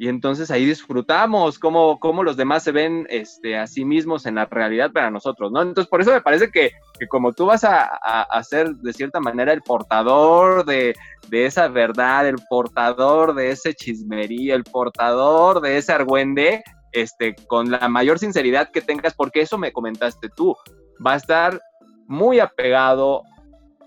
y 0.00 0.06
entonces 0.06 0.52
ahí 0.52 0.64
disfrutamos 0.64 1.58
cómo, 1.58 1.98
cómo 1.98 2.22
los 2.22 2.36
demás 2.36 2.62
se 2.62 2.70
ven 2.70 3.04
este, 3.10 3.58
a 3.58 3.66
sí 3.66 3.84
mismos 3.84 4.26
en 4.26 4.36
la 4.36 4.44
realidad 4.44 4.92
para 4.92 5.10
nosotros, 5.10 5.50
¿no? 5.50 5.60
Entonces 5.60 5.90
por 5.90 6.00
eso 6.00 6.12
me 6.12 6.20
parece 6.20 6.52
que, 6.52 6.70
como 7.08 7.32
tú 7.32 7.46
vas 7.46 7.64
a, 7.64 7.82
a, 7.86 8.42
ser 8.44 8.76
de 8.76 8.92
cierta 8.92 9.18
manera 9.18 9.52
el 9.52 9.60
portador 9.60 10.64
de, 10.64 10.94
esa 11.32 11.66
verdad, 11.66 12.28
el 12.28 12.36
portador 12.48 13.34
de 13.34 13.50
ese 13.50 13.74
chismería, 13.74 14.54
el 14.54 14.62
portador 14.62 15.60
de 15.60 15.78
ese 15.78 15.92
argüende, 15.92 16.62
este, 16.92 17.34
con 17.48 17.68
la 17.68 17.88
mayor 17.88 18.20
sinceridad 18.20 18.70
que 18.70 18.80
tengas, 18.80 19.14
porque 19.14 19.40
eso 19.40 19.58
me 19.58 19.72
comentaste 19.72 20.28
tú, 20.28 20.56
va 21.04 21.14
a 21.14 21.16
estar 21.16 21.60
muy 22.06 22.38
apegado 22.38 23.24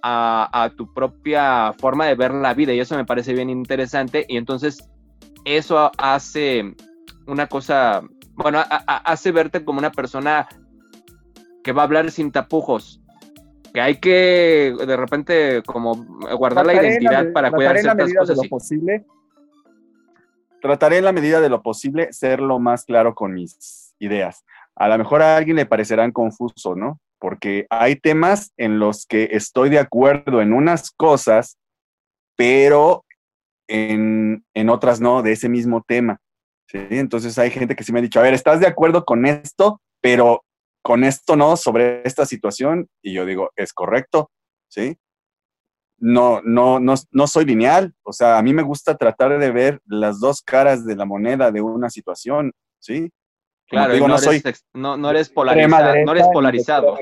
a, 0.04 0.72
tu 0.76 0.94
propia 0.94 1.74
forma 1.74 2.08
de 2.08 2.16
ver 2.16 2.34
la 2.34 2.54
vida 2.54 2.74
y 2.74 2.82
eso 2.82 2.98
me 2.98 3.06
parece 3.06 3.34
bien 3.34 3.50
interesante 3.50 4.26
y 4.28 4.36
entonces 4.36 4.91
eso 5.46 5.92
hace 5.98 6.76
una 7.28 7.48
cosa, 7.48 8.02
bueno, 8.36 8.64
hace 8.88 9.32
verte 9.32 9.64
como 9.64 9.80
una 9.80 9.92
persona 9.92 10.48
que 11.64 11.72
va 11.72 11.84
a 11.84 11.86
hablar 11.86 12.12
sin 12.12 12.32
tapujos, 12.32 13.02
que 13.74 13.82
hay 13.82 14.00
que 14.00 14.76
de 14.86 14.98
repente 14.98 15.64
como 15.64 15.96
guardar 16.38 16.66
la 16.66 16.74
identidad 16.74 17.32
para 17.34 17.52
cuidar 17.52 17.78
ciertas 17.78 18.14
cosas. 18.14 18.38
De 18.38 18.44
lo 18.44 18.50
posible, 18.50 19.06
trataré 20.62 20.98
en 20.98 21.06
la 21.06 21.12
medida 21.12 21.40
de 21.40 21.50
lo 21.50 21.62
posible 21.62 22.12
ser 22.12 22.40
lo 22.40 22.60
más 22.60 22.86
claro 22.86 23.16
con 23.16 23.34
mis 23.34 23.96
ideas. 24.00 24.44
A 24.76 24.88
lo 24.88 24.98
mejor 24.98 25.22
a 25.22 25.38
alguien 25.38 25.58
le 25.58 25.66
parecerán 25.66 26.12
confuso, 26.12 26.76
¿no? 26.76 27.00
Porque 27.20 27.68
hay 27.70 27.96
temas 27.96 28.52
en 28.58 28.80
los 28.80 29.06
que 29.06 29.30
estoy 29.32 29.70
de 29.70 29.80
acuerdo 29.80 30.42
en 30.42 30.54
unas 30.54 30.92
cosas, 30.92 31.58
pero 32.36 33.06
en, 33.72 34.70
otras 34.70 35.00
no, 35.02 35.22
de 35.22 35.32
ese 35.32 35.50
mismo 35.50 35.84
tema. 35.88 36.20
Entonces 36.74 37.38
hay 37.38 37.52
gente 37.52 37.76
que 37.76 37.84
sí 37.84 37.92
me 37.92 38.00
ha 38.00 38.02
dicho, 38.02 38.20
a 38.20 38.24
ver, 38.24 38.34
¿estás 38.34 38.60
de 38.60 38.68
acuerdo 38.68 39.04
con 39.04 39.26
esto? 39.26 39.82
Pero 40.02 40.44
con 40.82 41.04
esto 41.04 41.36
no, 41.36 41.58
sobre 41.58 42.02
esta 42.06 42.26
situación. 42.26 42.88
Y 43.02 43.14
yo 43.14 43.26
digo, 43.26 43.52
es 43.56 43.74
correcto, 43.74 44.32
¿sí? 44.70 44.98
No, 45.98 46.42
no, 46.44 46.80
no, 46.80 46.96
no 47.12 47.28
soy 47.28 47.46
lineal. 47.46 47.94
O 48.04 48.14
sea, 48.14 48.38
a 48.38 48.42
mí 48.42 48.54
me 48.54 48.64
gusta 48.64 48.98
tratar 48.98 49.38
de 49.38 49.52
ver 49.52 49.82
las 49.86 50.20
dos 50.20 50.42
caras 50.42 50.86
de 50.86 50.96
la 50.96 51.06
moneda 51.06 51.52
de 51.52 51.62
una 51.62 51.90
situación, 51.90 52.54
¿sí? 52.80 53.12
claro, 53.68 53.96
no, 54.08 54.18
eres, 54.18 54.66
no, 54.74 55.10
eres 55.10 55.30
polarizado. 55.30 56.06
no 56.06 56.12
eres 56.12 56.28
polarizado. 56.34 56.98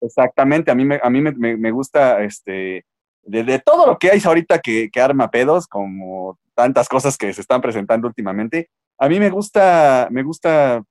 Exactamente, 0.00 0.70
a 0.70 0.74
mí, 0.74 0.84
me, 0.84 1.00
a 1.02 1.08
mí 1.08 1.20
me, 1.20 1.56
me 1.56 1.70
gusta 1.70 2.22
este, 2.22 2.84
de, 3.26 3.58
todo 3.58 3.86
lo 3.86 3.98
que 3.98 4.10
hay 4.10 4.20
ahorita 4.24 4.60
que, 4.60 4.90
arma 4.96 5.30
pedos, 5.30 5.66
como 5.66 6.38
tantas 6.54 6.88
cosas 6.88 7.16
que 7.16 7.32
se 7.32 7.40
están 7.40 7.60
presentando 7.60 8.06
últimamente, 8.06 8.70
a 8.98 9.08
mí 9.08 9.18
me 9.18 9.30
gusta, 9.30 10.08
me 10.10 10.22
gusta 10.22 10.82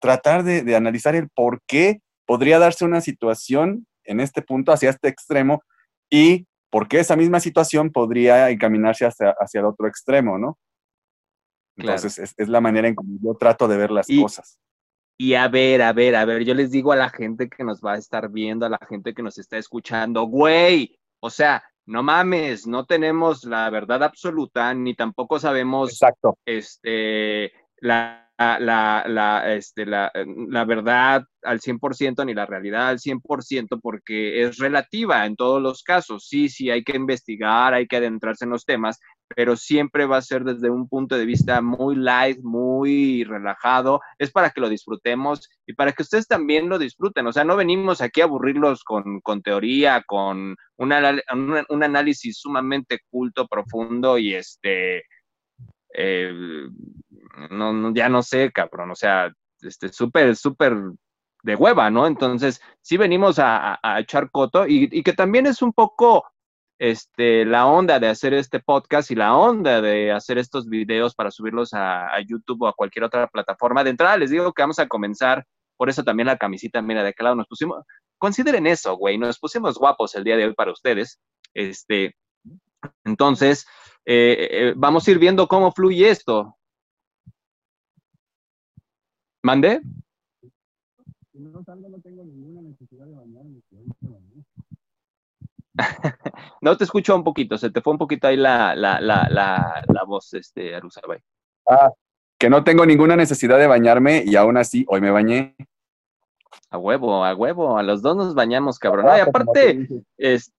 tratar 0.00 0.44
de, 0.44 0.76
analizar 0.76 1.14
el 1.14 1.28
por 1.28 1.60
qué 1.66 2.00
podría 2.26 2.58
darse 2.58 2.84
una 2.84 3.00
situación 3.00 3.86
en 4.04 4.20
este 4.20 4.42
punto 4.42 4.72
hacia 4.72 4.90
este 4.90 5.08
extremo 5.08 5.62
y 6.10 6.46
por 6.70 6.88
qué 6.88 7.00
esa 7.00 7.16
misma 7.16 7.40
situación 7.40 7.90
podría 7.90 8.50
encaminarse 8.50 9.06
hacia, 9.06 9.34
hacia 9.40 9.60
el 9.60 9.66
otro 9.66 9.88
extremo, 9.88 10.38
¿no? 10.38 10.58
Entonces, 11.76 12.34
es, 12.36 12.48
la 12.48 12.60
manera 12.60 12.88
en 12.88 12.96
que 12.96 13.04
yo 13.22 13.34
trato 13.34 13.68
de 13.68 13.76
ver 13.76 13.90
las 13.90 14.06
cosas. 14.06 14.58
Y 15.16 15.34
a 15.34 15.48
ver, 15.48 15.82
a 15.82 15.92
ver, 15.92 16.14
a 16.16 16.24
ver, 16.24 16.44
yo 16.44 16.54
les 16.54 16.70
digo 16.70 16.92
a 16.92 16.96
la 16.96 17.08
gente 17.08 17.48
que 17.48 17.64
nos 17.64 17.80
va 17.80 17.94
a 17.94 17.98
estar 17.98 18.28
viendo, 18.30 18.66
a 18.66 18.68
la 18.68 18.80
gente 18.88 19.14
que 19.14 19.22
nos 19.22 19.38
está 19.38 19.58
escuchando, 19.58 20.24
güey, 20.24 20.98
o 21.20 21.30
sea, 21.30 21.62
no 21.88 22.02
mames, 22.02 22.66
no 22.66 22.84
tenemos 22.84 23.44
la 23.44 23.68
verdad 23.70 24.02
absoluta, 24.02 24.72
ni 24.74 24.94
tampoco 24.94 25.38
sabemos 25.38 25.90
Exacto. 25.90 26.36
este, 26.44 27.52
la, 27.78 28.27
la, 28.38 29.04
la, 29.06 29.52
este, 29.52 29.84
la, 29.84 30.12
la 30.14 30.64
verdad 30.64 31.24
al 31.42 31.60
100% 31.60 32.24
ni 32.24 32.34
la 32.34 32.46
realidad 32.46 32.88
al 32.88 32.98
100% 32.98 33.80
porque 33.82 34.42
es 34.42 34.58
relativa 34.58 35.26
en 35.26 35.34
todos 35.34 35.60
los 35.60 35.82
casos. 35.82 36.26
Sí, 36.28 36.48
sí, 36.48 36.70
hay 36.70 36.84
que 36.84 36.96
investigar, 36.96 37.74
hay 37.74 37.86
que 37.88 37.96
adentrarse 37.96 38.44
en 38.44 38.50
los 38.50 38.64
temas, 38.64 39.00
pero 39.34 39.56
siempre 39.56 40.06
va 40.06 40.18
a 40.18 40.22
ser 40.22 40.44
desde 40.44 40.70
un 40.70 40.88
punto 40.88 41.16
de 41.16 41.26
vista 41.26 41.60
muy 41.60 41.96
light, 41.96 42.38
muy 42.42 43.24
relajado. 43.24 44.00
Es 44.18 44.30
para 44.30 44.50
que 44.50 44.60
lo 44.60 44.68
disfrutemos 44.68 45.48
y 45.66 45.74
para 45.74 45.92
que 45.92 46.02
ustedes 46.02 46.28
también 46.28 46.68
lo 46.68 46.78
disfruten. 46.78 47.26
O 47.26 47.32
sea, 47.32 47.42
no 47.44 47.56
venimos 47.56 48.00
aquí 48.00 48.20
a 48.20 48.24
aburrirlos 48.24 48.84
con, 48.84 49.20
con 49.20 49.42
teoría, 49.42 50.04
con 50.06 50.54
una, 50.76 51.20
un, 51.32 51.64
un 51.68 51.82
análisis 51.82 52.38
sumamente 52.38 53.00
culto, 53.10 53.48
profundo 53.48 54.16
y 54.16 54.34
este... 54.34 55.02
Eh, 55.94 56.30
no, 57.50 57.94
ya 57.94 58.08
no 58.08 58.22
sé, 58.22 58.50
cabrón, 58.52 58.90
o 58.90 58.94
sea, 58.94 59.32
este, 59.60 59.88
súper, 59.88 60.36
súper 60.36 60.76
de 61.42 61.54
hueva, 61.54 61.90
¿no? 61.90 62.06
Entonces, 62.06 62.60
sí 62.82 62.96
venimos 62.96 63.38
a, 63.38 63.78
echar 63.98 64.30
coto 64.30 64.66
y, 64.66 65.02
que 65.02 65.12
también 65.12 65.46
es 65.46 65.62
un 65.62 65.72
poco 65.72 66.24
este, 66.78 67.44
la 67.44 67.66
onda 67.66 67.98
de 67.98 68.08
hacer 68.08 68.34
este 68.34 68.60
podcast 68.60 69.10
y 69.10 69.14
la 69.14 69.36
onda 69.36 69.80
de 69.80 70.12
hacer 70.12 70.38
estos 70.38 70.68
videos 70.68 71.14
para 71.14 71.30
subirlos 71.30 71.70
a, 71.72 72.10
YouTube 72.26 72.62
o 72.62 72.68
a 72.68 72.74
cualquier 72.74 73.04
otra 73.04 73.26
plataforma. 73.28 73.84
De 73.84 73.90
entrada 73.90 74.16
les 74.16 74.30
digo 74.30 74.52
que 74.52 74.62
vamos 74.62 74.78
a 74.78 74.88
comenzar, 74.88 75.44
por 75.76 75.88
eso 75.88 76.02
también 76.02 76.26
la 76.26 76.36
camisita, 76.36 76.82
mira, 76.82 77.02
de 77.02 77.12
qué 77.14 77.22
lado 77.22 77.36
nos 77.36 77.46
pusimos. 77.46 77.84
Consideren 78.18 78.66
eso, 78.66 78.96
güey, 78.96 79.16
nos 79.16 79.38
pusimos 79.38 79.78
guapos 79.78 80.14
el 80.16 80.24
día 80.24 80.36
de 80.36 80.46
hoy 80.46 80.54
para 80.54 80.72
ustedes. 80.72 81.20
Este, 81.54 82.16
entonces, 83.04 83.66
eh, 84.04 84.48
eh, 84.50 84.72
vamos 84.76 85.06
a 85.06 85.10
ir 85.10 85.18
viendo 85.18 85.46
cómo 85.46 85.72
fluye 85.72 86.10
esto. 86.10 86.57
¿Mande? 89.48 89.80
no 91.32 91.64
tengo 92.02 92.22
ninguna 92.22 92.60
necesidad 92.60 93.06
de 93.06 93.14
bañarme. 93.14 93.62
no 96.60 96.76
te 96.76 96.84
escucho 96.84 97.16
un 97.16 97.24
poquito, 97.24 97.56
se 97.56 97.70
te 97.70 97.80
fue 97.80 97.94
un 97.94 97.98
poquito 97.98 98.26
ahí 98.26 98.36
la, 98.36 98.76
la, 98.76 99.00
la, 99.00 99.26
la, 99.30 100.04
voz, 100.06 100.34
este, 100.34 100.74
Aruzabay. 100.74 101.20
Ah, 101.66 101.90
que 102.38 102.50
no 102.50 102.62
tengo 102.62 102.84
ninguna 102.84 103.16
necesidad 103.16 103.56
de 103.56 103.66
bañarme 103.66 104.22
y 104.26 104.36
aún 104.36 104.58
así 104.58 104.84
hoy 104.86 105.00
me 105.00 105.10
bañé. 105.10 105.56
A 106.68 106.76
huevo, 106.76 107.24
a 107.24 107.34
huevo, 107.34 107.78
a 107.78 107.82
los 107.82 108.02
dos 108.02 108.18
nos 108.18 108.34
bañamos, 108.34 108.78
cabrón. 108.78 109.06
Ah, 109.08 109.22
aparte, 109.22 109.88
es, 110.18 110.52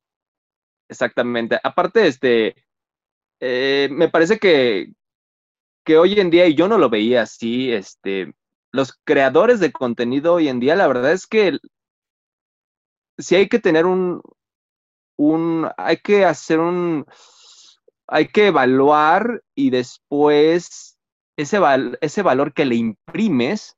exactamente, 0.90 1.60
aparte, 1.62 2.08
este, 2.08 2.56
eh, 3.40 3.88
me 3.92 4.10
parece 4.10 4.40
que, 4.40 4.94
que 5.86 6.00
hoy 6.00 6.20
en 6.20 6.32
día, 6.32 6.48
y 6.48 6.56
yo 6.56 6.68
no 6.68 6.80
lo 6.80 6.90
veía 6.90 7.22
así, 7.22 7.72
este, 7.72 8.34
los 8.72 8.94
creadores 9.04 9.60
de 9.60 9.72
contenido 9.72 10.36
hoy 10.36 10.48
en 10.48 10.60
día, 10.60 10.76
la 10.76 10.88
verdad 10.88 11.12
es 11.12 11.28
que 11.28 11.58
si 13.18 13.36
hay 13.36 13.50
que 13.50 13.60
tener 13.60 13.86
un, 13.86 14.22
un, 15.18 15.70
hay 15.78 15.98
que 15.98 16.26
hacer 16.26 16.60
un, 16.60 17.06
hay 18.08 18.28
que 18.28 18.48
evaluar 18.48 19.44
y 19.56 19.70
después 19.70 20.98
ese, 21.38 21.60
ese 22.02 22.22
valor 22.22 22.54
que 22.54 22.66
le 22.66 22.76
imprimes 22.76 23.78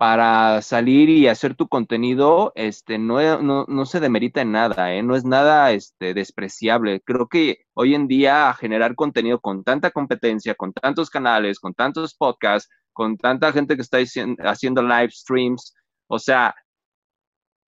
para 0.00 0.62
salir 0.62 1.10
y 1.10 1.28
hacer 1.28 1.54
tu 1.54 1.68
contenido, 1.68 2.52
este, 2.54 2.98
no, 2.98 3.42
no, 3.42 3.84
se 3.84 4.00
demerita 4.00 4.40
en 4.40 4.52
nada, 4.52 4.94
¿eh? 4.94 5.02
no 5.02 5.14
es 5.14 5.26
nada 5.26 5.72
este, 5.72 6.14
despreciable. 6.14 7.02
Creo 7.02 7.28
que 7.28 7.66
hoy 7.74 7.94
en 7.94 8.08
día 8.08 8.54
generar 8.54 8.94
contenido 8.94 9.40
con 9.40 9.62
tanta 9.62 9.90
competencia, 9.90 10.54
con 10.54 10.72
tantos 10.72 11.10
canales, 11.10 11.60
con 11.60 11.74
tantos 11.74 12.14
podcasts, 12.14 12.70
con 13.00 13.16
tanta 13.16 13.50
gente 13.50 13.76
que 13.76 13.80
está 13.80 13.96
haciendo 14.44 14.82
live 14.82 15.10
streams, 15.10 15.74
o 16.06 16.18
sea, 16.18 16.54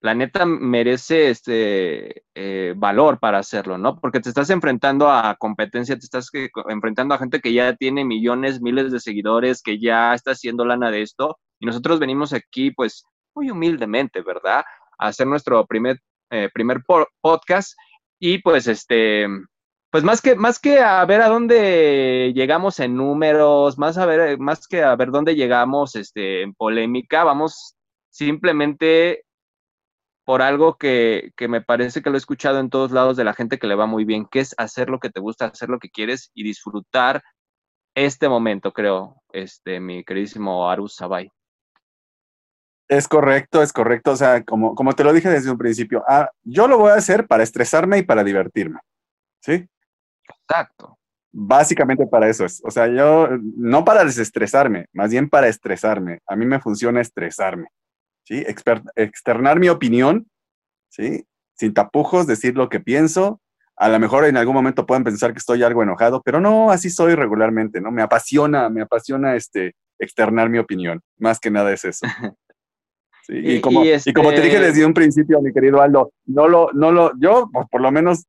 la 0.02 0.14
neta 0.14 0.44
merece 0.44 1.30
este 1.30 2.24
eh, 2.34 2.74
valor 2.76 3.18
para 3.18 3.38
hacerlo, 3.38 3.78
¿no? 3.78 3.98
Porque 3.98 4.20
te 4.20 4.28
estás 4.28 4.50
enfrentando 4.50 5.10
a 5.10 5.34
competencia, 5.36 5.96
te 5.96 6.04
estás 6.04 6.28
enfrentando 6.68 7.14
a 7.14 7.18
gente 7.18 7.40
que 7.40 7.54
ya 7.54 7.74
tiene 7.74 8.04
millones, 8.04 8.60
miles 8.60 8.92
de 8.92 9.00
seguidores, 9.00 9.62
que 9.62 9.80
ya 9.80 10.12
está 10.12 10.32
haciendo 10.32 10.66
lana 10.66 10.90
de 10.90 11.00
esto, 11.00 11.38
y 11.58 11.64
nosotros 11.64 11.98
venimos 11.98 12.34
aquí, 12.34 12.70
pues, 12.70 13.02
muy 13.34 13.50
humildemente, 13.50 14.20
¿verdad? 14.20 14.62
A 14.98 15.06
hacer 15.06 15.26
nuestro 15.26 15.64
primer, 15.64 15.98
eh, 16.28 16.50
primer 16.52 16.82
podcast, 17.22 17.72
y 18.18 18.36
pues, 18.42 18.66
este, 18.66 19.26
pues 19.92 20.04
más 20.04 20.22
que, 20.22 20.36
más 20.36 20.58
que 20.58 20.80
a 20.80 21.04
ver 21.04 21.20
a 21.20 21.28
dónde 21.28 22.32
llegamos 22.34 22.80
en 22.80 22.96
números, 22.96 23.76
más 23.76 23.98
a 23.98 24.06
ver, 24.06 24.38
más 24.38 24.66
que 24.66 24.82
a 24.82 24.96
ver 24.96 25.10
dónde 25.10 25.34
llegamos 25.34 25.96
este, 25.96 26.40
en 26.40 26.54
polémica, 26.54 27.24
vamos 27.24 27.76
simplemente 28.08 29.26
por 30.24 30.40
algo 30.40 30.78
que, 30.78 31.32
que, 31.36 31.46
me 31.46 31.60
parece 31.60 32.00
que 32.00 32.08
lo 32.08 32.16
he 32.16 32.18
escuchado 32.18 32.58
en 32.58 32.70
todos 32.70 32.90
lados 32.90 33.18
de 33.18 33.24
la 33.24 33.34
gente 33.34 33.58
que 33.58 33.66
le 33.66 33.74
va 33.74 33.84
muy 33.84 34.06
bien, 34.06 34.24
que 34.24 34.40
es 34.40 34.54
hacer 34.56 34.88
lo 34.88 34.98
que 34.98 35.10
te 35.10 35.20
gusta, 35.20 35.46
hacer 35.46 35.68
lo 35.68 35.78
que 35.78 35.90
quieres 35.90 36.30
y 36.32 36.42
disfrutar 36.42 37.22
este 37.94 38.30
momento, 38.30 38.72
creo, 38.72 39.22
este, 39.30 39.78
mi 39.78 40.04
queridísimo 40.04 40.70
Arus 40.70 40.96
Sabay. 40.96 41.30
Es 42.88 43.08
correcto, 43.08 43.62
es 43.62 43.74
correcto. 43.74 44.12
O 44.12 44.16
sea, 44.16 44.42
como, 44.42 44.74
como 44.74 44.94
te 44.94 45.04
lo 45.04 45.12
dije 45.12 45.28
desde 45.28 45.50
un 45.50 45.58
principio, 45.58 46.02
ah, 46.08 46.30
yo 46.44 46.66
lo 46.66 46.78
voy 46.78 46.92
a 46.92 46.94
hacer 46.94 47.26
para 47.26 47.42
estresarme 47.42 47.98
y 47.98 48.02
para 48.04 48.24
divertirme. 48.24 48.80
¿Sí? 49.42 49.68
Exacto. 50.52 50.98
Básicamente 51.32 52.06
para 52.06 52.28
eso 52.28 52.44
es. 52.44 52.60
O 52.64 52.70
sea, 52.70 52.86
yo 52.88 53.28
no 53.56 53.84
para 53.84 54.04
desestresarme, 54.04 54.86
más 54.92 55.10
bien 55.10 55.30
para 55.30 55.48
estresarme. 55.48 56.18
A 56.26 56.36
mí 56.36 56.44
me 56.44 56.60
funciona 56.60 57.00
estresarme. 57.00 57.68
¿Sí? 58.24 58.44
externar 58.94 59.58
mi 59.58 59.68
opinión, 59.68 60.28
¿sí? 60.88 61.24
Sin 61.54 61.74
tapujos, 61.74 62.26
decir 62.26 62.54
lo 62.54 62.68
que 62.68 62.78
pienso. 62.78 63.40
A 63.76 63.88
lo 63.88 63.98
mejor 63.98 64.26
en 64.26 64.36
algún 64.36 64.54
momento 64.54 64.86
pueden 64.86 65.02
pensar 65.02 65.32
que 65.32 65.38
estoy 65.38 65.64
algo 65.64 65.82
enojado, 65.82 66.22
pero 66.22 66.38
no, 66.38 66.70
así 66.70 66.88
soy 66.88 67.16
regularmente, 67.16 67.80
¿no? 67.80 67.90
Me 67.90 68.00
apasiona, 68.00 68.68
me 68.68 68.82
apasiona 68.82 69.34
este, 69.34 69.74
externar 69.98 70.50
mi 70.50 70.58
opinión. 70.58 71.00
Más 71.18 71.40
que 71.40 71.50
nada 71.50 71.72
es 71.72 71.84
eso. 71.84 72.06
y, 73.28 73.60
como, 73.60 73.82
y, 73.84 74.12
como, 74.12 74.30
te 74.30 74.40
dije 74.40 74.56
este 74.56 74.66
desde 74.66 74.86
un 74.86 74.94
principio, 74.94 75.40
mi 75.40 75.52
querido 75.52 75.82
Aldo, 75.82 76.12
no 76.26 76.46
lo, 76.46 76.70
no 76.74 76.92
lo, 76.92 77.12
yo 77.18 77.50
por 77.70 77.80
lo 77.80 77.90
menos 77.90 78.26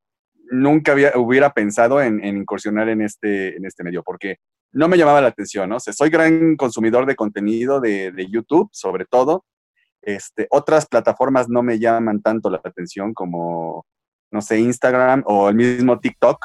nunca 0.52 0.92
había, 0.92 1.14
hubiera 1.16 1.54
pensado 1.54 2.02
en, 2.02 2.24
incursionar 2.24 2.90
en 2.90 3.02
este, 3.02 3.56
en 3.56 3.66
este 3.66 3.84
medio, 3.84 4.04
porque 4.04 4.38
no 4.72 4.88
me 4.88 4.98
llamaba 4.98 5.22
la 5.22 5.28
atención, 5.28 5.70
¿no? 5.70 5.80
Soy 5.80 6.10
gran 6.10 6.56
consumidor 6.56 7.06
de 7.06 7.16
contenido 7.16 7.80
de, 7.80 8.28
YouTube, 8.30 8.70
sobre 8.72 9.06
todo. 9.06 9.46
Este, 10.02 10.48
otras 10.50 10.86
plataformas 10.86 11.48
no 11.48 11.64
me 11.64 11.80
llaman 11.80 12.22
tanto 12.22 12.50
la 12.50 12.60
atención 12.64 13.14
como, 13.14 13.86
no 14.32 14.42
sé, 14.42 14.60
Instagram 14.60 15.24
o 15.26 15.50
el 15.50 15.56
mismo 15.56 16.00
TikTok. 16.00 16.38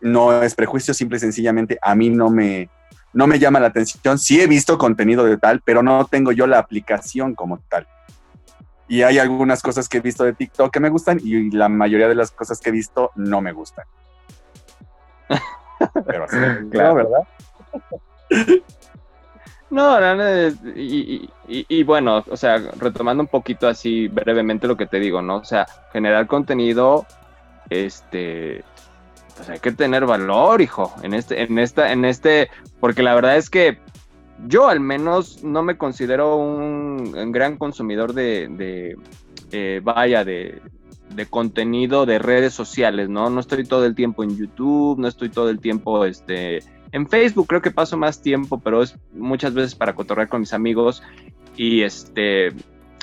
No 0.00 0.42
es 0.42 0.54
prejuicio, 0.54 0.92
simple 0.92 1.16
y 1.16 1.20
sencillamente 1.20 1.78
a 1.80 1.94
mí 1.94 2.10
no 2.10 2.30
me, 2.30 2.68
no 3.12 3.26
me 3.26 3.38
llama 3.38 3.60
la 3.60 3.68
atención. 3.68 4.18
Sí 4.18 4.40
he 4.40 4.46
visto 4.46 4.76
contenido 4.76 5.24
de 5.24 5.38
tal, 5.38 5.62
pero 5.64 5.82
no 5.82 6.04
tengo 6.06 6.32
yo 6.32 6.46
la 6.46 6.58
aplicación 6.58 7.34
como 7.34 7.58
tal. 7.68 7.86
Y 8.88 9.02
hay 9.02 9.18
algunas 9.18 9.62
cosas 9.62 9.88
que 9.88 9.98
he 9.98 10.00
visto 10.00 10.24
de 10.24 10.32
TikTok 10.32 10.72
que 10.72 10.80
me 10.80 10.88
gustan 10.88 11.20
y 11.22 11.50
la 11.50 11.68
mayoría 11.68 12.08
de 12.08 12.14
las 12.14 12.30
cosas 12.30 12.58
que 12.60 12.70
he 12.70 12.72
visto 12.72 13.10
no 13.14 13.40
me 13.40 13.52
gustan. 13.52 13.84
Pero 16.06 16.24
así, 16.24 16.36
claro, 16.70 16.94
¿verdad? 16.94 17.28
No, 19.70 20.00
no, 20.00 20.56
y, 20.74 21.82
bueno, 21.82 22.24
o 22.30 22.36
sea, 22.36 22.56
retomando 22.78 23.22
un 23.22 23.26
poquito 23.26 23.68
así 23.68 24.08
brevemente 24.08 24.66
lo 24.66 24.78
que 24.78 24.86
te 24.86 24.98
digo, 24.98 25.20
¿no? 25.20 25.36
O 25.36 25.44
sea, 25.44 25.66
generar 25.92 26.26
contenido, 26.26 27.04
este, 27.68 28.64
pues 29.36 29.50
hay 29.50 29.58
que 29.58 29.72
tener 29.72 30.06
valor, 30.06 30.62
hijo, 30.62 30.94
en 31.02 31.12
este, 31.12 31.42
en 31.42 31.58
esta, 31.58 31.92
en 31.92 32.06
este, 32.06 32.48
porque 32.80 33.02
la 33.02 33.14
verdad 33.14 33.36
es 33.36 33.50
que 33.50 33.78
yo 34.46 34.68
al 34.68 34.80
menos 34.80 35.42
no 35.42 35.62
me 35.62 35.76
considero 35.76 36.36
un, 36.36 37.32
gran 37.32 37.56
consumidor 37.56 38.12
de, 38.12 38.96
eh, 39.50 39.80
vaya, 39.82 40.24
de, 40.24 40.60
contenido 41.30 42.06
de 42.06 42.18
redes 42.18 42.54
sociales, 42.54 43.08
¿no? 43.08 43.28
No 43.30 43.40
estoy 43.40 43.64
todo 43.64 43.84
el 43.84 43.94
tiempo 43.94 44.22
en 44.22 44.36
YouTube, 44.36 44.98
no 44.98 45.08
estoy 45.08 45.30
todo 45.30 45.50
el 45.50 45.58
tiempo, 45.58 46.04
este, 46.04 46.60
en 46.92 47.08
Facebook 47.08 47.48
creo 47.48 47.60
que 47.60 47.72
paso 47.72 47.96
más 47.96 48.22
tiempo, 48.22 48.60
pero 48.60 48.82
es 48.82 48.96
muchas 49.12 49.52
veces 49.52 49.74
para 49.74 49.94
cotorrear 49.94 50.28
con 50.28 50.40
mis 50.40 50.52
amigos 50.52 51.02
y 51.56 51.82
este, 51.82 52.52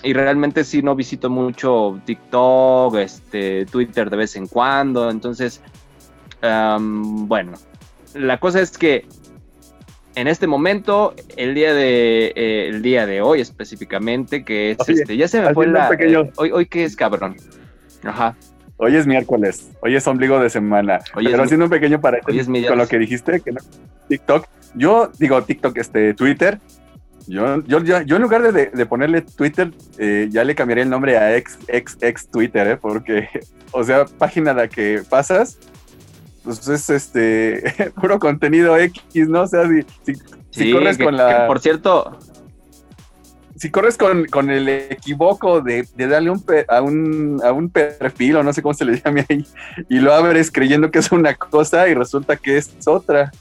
y 0.02 0.14
realmente 0.14 0.64
sí 0.64 0.82
no 0.82 0.96
visito 0.96 1.30
mucho 1.30 2.00
TikTok, 2.06 2.96
este, 2.96 3.66
Twitter 3.66 4.10
de 4.10 4.18
vez 4.18 4.36
en 4.38 4.48
cuando, 4.48 5.10
entonces, 5.10 5.62
bueno, 6.42 7.54
la 8.14 8.40
cosa 8.40 8.62
es 8.62 8.78
que 8.78 9.06
en 10.16 10.28
este 10.28 10.48
momento, 10.48 11.14
el 11.38 11.54
día 11.56 11.74
de 11.74 12.28
eh, 12.36 12.68
el 12.70 12.82
día 12.82 13.06
de 13.06 13.22
hoy 13.22 13.42
específicamente, 13.42 14.44
que 14.44 14.72
es 14.72 14.90
este, 14.90 15.18
ya 15.18 15.28
se 15.28 15.42
me 15.42 15.54
fue 15.54 15.68
la. 15.68 15.90
Eh, 16.00 16.32
hoy, 16.38 16.52
hoy 16.52 16.66
qué 16.66 16.84
es 16.86 16.96
cabrón. 16.96 17.36
Ajá. 18.04 18.36
Hoy 18.78 18.96
es 18.96 19.08
miércoles, 19.08 19.70
hoy 19.82 19.96
es 19.96 20.06
ombligo 20.06 20.38
de 20.40 20.50
semana. 20.50 21.00
Hoy 21.16 21.26
Pero 21.26 21.38
mi- 21.38 21.44
haciendo 21.44 21.66
un 21.66 21.72
pequeño 21.72 22.02
paréntesis 22.02 22.46
con 22.68 22.78
lo 22.78 22.88
que 22.88 23.00
dijiste, 23.00 23.40
que 23.40 23.52
no, 23.54 23.62
TikTok, 24.10 24.48
yo 24.76 25.12
digo 25.18 25.42
TikTok, 25.44 25.78
este, 25.78 26.14
Twitter, 26.14 26.60
yo, 27.26 27.64
yo, 27.64 27.80
yo, 27.82 28.02
yo 28.02 28.16
en 28.18 28.22
lugar 28.22 28.52
de, 28.52 28.66
de- 28.68 28.86
ponerle 28.86 29.22
Twitter, 29.22 29.72
eh, 29.98 30.28
ya 30.30 30.44
le 30.44 30.56
cambiaría 30.56 30.84
el 30.84 30.90
nombre 30.90 31.18
a 31.18 31.38
ex, 31.38 31.58
ex, 31.70 31.98
ex 32.02 32.28
Twitter, 32.28 32.68
¿eh? 32.68 32.78
porque, 32.78 33.30
o 33.72 33.82
sea, 33.84 34.06
página 34.06 34.52
a 34.52 34.56
la 34.56 34.68
que 34.68 35.02
pasas, 35.10 35.58
pues 36.46 36.66
es 36.68 36.90
este, 36.90 37.92
puro 38.02 38.18
contenido 38.20 38.78
X, 38.78 39.28
¿no? 39.28 39.42
O 39.42 39.48
sea, 39.48 39.68
si, 39.68 39.82
si, 40.06 40.16
si 40.16 40.64
Sí, 40.64 40.72
corres 40.72 40.98
que- 40.98 41.04
con 41.04 41.16
que, 41.16 41.22
la... 41.22 41.48
por 41.48 41.60
cierto, 41.60 42.18
si 43.58 43.72
corres 43.72 43.98
con, 43.98 44.26
con 44.26 44.50
el 44.50 44.68
equivoco 44.70 45.62
de, 45.62 45.88
de 45.96 46.08
darle 46.08 46.30
un 46.30 46.42
pe- 46.42 46.66
a, 46.68 46.82
un, 46.82 47.42
a 47.44 47.52
un 47.52 47.70
perfil 47.70 48.36
o 48.38 48.44
no 48.44 48.52
sé 48.54 48.62
cómo 48.62 48.74
se 48.74 48.86
le 48.86 49.02
llame 49.04 49.26
ahí 49.30 49.46
y 49.90 50.00
lo 50.00 50.14
abres 50.14 50.52
creyendo 50.52 50.92
que 50.92 51.00
es 51.00 51.12
una 51.12 51.34
cosa 51.36 51.88
y 51.88 51.94
resulta 51.94 52.36
que 52.38 52.58
es 52.58 52.72
otra. 52.86 53.32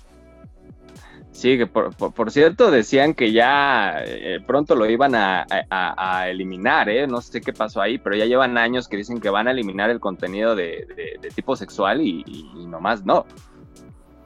Sí, 1.44 1.58
que 1.58 1.66
por, 1.66 1.94
por- 1.94 2.14
por 2.14 2.30
cierto 2.30 2.70
decían 2.70 3.12
que 3.12 3.30
ya 3.30 3.96
eh, 4.02 4.40
pronto 4.46 4.74
lo 4.74 4.88
iban 4.88 5.14
a, 5.14 5.44
a- 5.68 6.20
a 6.20 6.28
eliminar, 6.30 6.88
¿eh? 6.88 7.06
No 7.06 7.20
sé 7.20 7.42
qué 7.42 7.52
pasó 7.52 7.82
ahí, 7.82 7.98
pero 7.98 8.16
ya 8.16 8.24
llevan 8.24 8.56
años 8.56 8.88
que 8.88 8.96
dicen 8.96 9.20
que 9.20 9.28
van 9.28 9.46
a 9.46 9.50
eliminar 9.50 9.90
el 9.90 10.00
contenido 10.00 10.56
de, 10.56 10.86
de- 10.96 11.18
de 11.20 11.28
tipo 11.34 11.54
sexual 11.54 12.00
y, 12.00 12.24
nomás 12.66 13.04
no. 13.04 13.26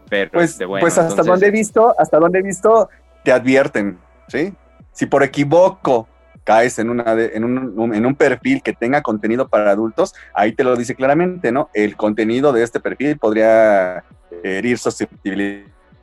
Pero, 0.08 0.30
Pues, 0.30 0.52
este, 0.52 0.64
bueno, 0.64 0.80
pues 0.80 0.92
hasta 0.96 1.10
entonces- 1.10 1.26
donde 1.26 1.46
he 1.48 1.50
visto, 1.50 1.92
hasta 1.98 2.18
donde 2.20 2.38
he 2.38 2.42
visto, 2.42 2.88
te 3.24 3.32
advierten, 3.32 3.98
¿sí? 4.28 4.52
Si 4.92 5.06
por 5.06 5.24
equivoco 5.24 6.06
caes 6.44 6.78
en, 6.78 6.88
una 6.88 7.16
de- 7.16 7.32
en, 7.34 7.42
un, 7.42 7.94
en 7.96 8.06
un 8.06 8.14
perfil 8.14 8.62
que 8.62 8.72
tenga 8.74 9.02
contenido 9.02 9.48
para 9.48 9.72
adultos, 9.72 10.14
ahí 10.34 10.52
te 10.52 10.62
lo 10.62 10.76
dice 10.76 10.94
claramente, 10.94 11.50
¿no? 11.50 11.68
El 11.74 11.96
contenido 11.96 12.52
de 12.52 12.62
este 12.62 12.78
perfil 12.78 13.18
podría 13.18 14.04
herir 14.44 14.78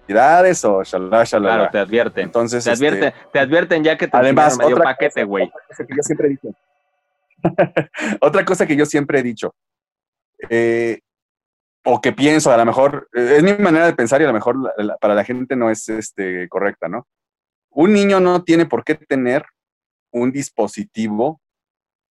o 0.08 0.84
shalala, 0.84 1.24
shalala. 1.24 1.56
Claro, 1.56 1.70
te 1.72 1.78
advierten. 1.80 2.24
Entonces, 2.26 2.64
Te 2.64 2.72
este, 2.74 2.88
advierten, 2.88 3.14
te 3.32 3.40
advierten 3.40 3.84
ya 3.84 3.98
que 3.98 4.08
te 4.08 4.18
Además, 4.18 4.58
medio 4.58 4.76
otra 4.76 4.86
paquete, 4.86 5.24
güey. 5.24 5.46
otra 5.46 5.62
cosa 5.68 5.86
que 5.86 5.96
yo 5.96 6.04
siempre 6.04 6.28
he 6.28 6.30
dicho. 6.32 6.50
otra 8.22 8.46
cosa 8.46 8.66
que 8.68 8.76
yo 8.76 8.86
siempre 8.86 9.20
he 9.20 9.24
dicho. 9.24 9.54
eh, 10.50 11.00
o 11.88 12.02
que 12.02 12.12
pienso, 12.12 12.52
a 12.52 12.58
lo 12.58 12.66
mejor, 12.66 13.08
es 13.14 13.44
mi 13.44 13.54
manera 13.54 13.86
de 13.86 13.94
pensar 13.94 14.20
y 14.20 14.24
a 14.24 14.28
lo 14.28 14.34
mejor 14.34 14.58
la- 14.60 14.74
la- 14.84 14.98
para 14.98 15.14
la 15.14 15.24
gente 15.24 15.56
no 15.56 15.70
es 15.70 15.88
este, 15.88 16.50
correcta, 16.50 16.88
¿no? 16.88 17.06
Un 17.70 17.94
niño 17.94 18.20
no 18.20 18.44
tiene 18.44 18.66
por 18.66 18.84
qué 18.84 18.96
tener 18.96 19.46
un 20.12 20.32
dispositivo 20.32 21.42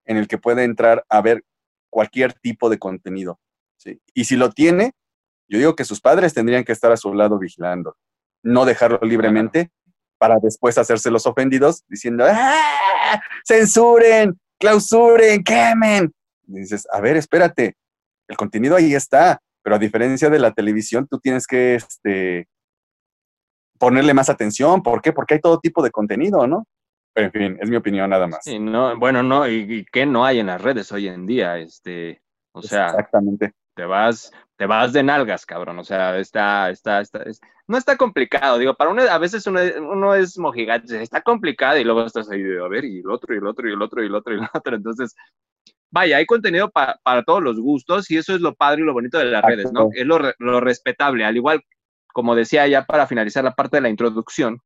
en 0.04 0.16
el 0.16 0.28
que 0.28 0.38
pueda 0.38 0.62
entrar 0.62 1.04
a 1.08 1.20
ver 1.22 1.42
cualquier 1.90 2.34
tipo 2.34 2.70
de 2.70 2.78
contenido. 2.78 3.40
¿sí? 3.76 4.00
Y 4.14 4.24
si 4.26 4.36
lo 4.36 4.50
tiene, 4.50 4.92
yo 5.48 5.58
digo 5.58 5.76
que 5.76 5.84
sus 5.84 6.00
padres 6.00 6.34
tendrían 6.34 6.64
que 6.64 6.72
estar 6.72 6.92
a 6.92 6.96
su 6.96 7.12
lado 7.14 7.38
vigilando, 7.38 7.96
no 8.42 8.64
dejarlo 8.64 8.98
libremente 9.02 9.70
para 10.18 10.38
después 10.38 10.78
hacerse 10.78 11.10
los 11.10 11.26
ofendidos 11.26 11.84
diciendo, 11.88 12.24
¡Ah! 12.26 13.20
censuren, 13.46 14.38
clausuren, 14.58 15.42
quemen. 15.42 16.14
Y 16.46 16.60
dices, 16.60 16.86
a 16.90 17.00
ver, 17.00 17.16
espérate, 17.16 17.76
el 18.28 18.36
contenido 18.36 18.76
ahí 18.76 18.94
está, 18.94 19.40
pero 19.62 19.76
a 19.76 19.78
diferencia 19.78 20.30
de 20.30 20.38
la 20.38 20.52
televisión, 20.52 21.06
tú 21.06 21.18
tienes 21.18 21.46
que 21.46 21.74
este, 21.74 22.48
ponerle 23.78 24.14
más 24.14 24.28
atención. 24.28 24.82
¿Por 24.82 25.02
qué? 25.02 25.12
Porque 25.12 25.34
hay 25.34 25.40
todo 25.40 25.58
tipo 25.58 25.82
de 25.82 25.90
contenido, 25.90 26.46
¿no? 26.46 26.66
Pero 27.14 27.26
en 27.26 27.32
fin, 27.32 27.58
es 27.60 27.70
mi 27.70 27.76
opinión 27.76 28.10
nada 28.10 28.26
más. 28.26 28.40
Sí, 28.42 28.58
no, 28.58 28.98
bueno, 28.98 29.22
no, 29.22 29.48
y, 29.48 29.66
y 29.68 29.84
qué 29.84 30.04
no 30.04 30.24
hay 30.24 30.40
en 30.40 30.46
las 30.46 30.60
redes 30.60 30.90
hoy 30.90 31.08
en 31.08 31.26
día, 31.26 31.58
este, 31.58 32.22
o 32.52 32.62
sea, 32.62 32.86
Exactamente. 32.86 33.52
Te 33.74 33.84
vas, 33.84 34.32
te 34.56 34.66
vas 34.66 34.92
de 34.92 35.02
nalgas, 35.02 35.46
cabrón. 35.46 35.78
O 35.78 35.84
sea, 35.84 36.18
está, 36.18 36.70
está, 36.70 37.00
está, 37.00 37.22
es- 37.24 37.40
no 37.66 37.76
está 37.78 37.96
complicado. 37.96 38.58
Digo, 38.58 38.74
para 38.74 38.90
uno, 38.90 39.02
a 39.02 39.18
veces 39.18 39.46
uno, 39.46 39.60
uno 39.80 40.14
es 40.14 40.38
mojigante, 40.38 41.02
está 41.02 41.22
complicado 41.22 41.78
y 41.78 41.84
luego 41.84 42.04
estás 42.04 42.30
ahí 42.30 42.42
a 42.42 42.68
ver, 42.68 42.84
y 42.84 43.00
el 43.00 43.10
otro, 43.10 43.34
y 43.34 43.38
el 43.38 43.46
otro, 43.46 43.68
y 43.68 43.72
el 43.72 43.82
otro, 43.82 44.02
y 44.02 44.06
el 44.06 44.14
otro, 44.14 44.34
y 44.34 44.38
el 44.38 44.48
otro. 44.54 44.76
Entonces, 44.76 45.14
vaya, 45.90 46.18
hay 46.18 46.26
contenido 46.26 46.70
pa- 46.70 46.98
para 47.02 47.22
todos 47.22 47.42
los 47.42 47.58
gustos 47.58 48.10
y 48.10 48.16
eso 48.16 48.34
es 48.34 48.40
lo 48.40 48.54
padre 48.54 48.82
y 48.82 48.84
lo 48.84 48.92
bonito 48.92 49.18
de 49.18 49.26
las 49.26 49.44
Exacto. 49.44 49.56
redes, 49.56 49.72
¿no? 49.72 49.88
Es 49.92 50.06
lo, 50.06 50.18
lo 50.38 50.60
respetable. 50.60 51.24
Al 51.24 51.36
igual, 51.36 51.62
como 52.12 52.34
decía 52.34 52.66
ya 52.66 52.84
para 52.84 53.06
finalizar 53.06 53.44
la 53.44 53.54
parte 53.54 53.76
de 53.78 53.82
la 53.82 53.88
introducción, 53.88 54.60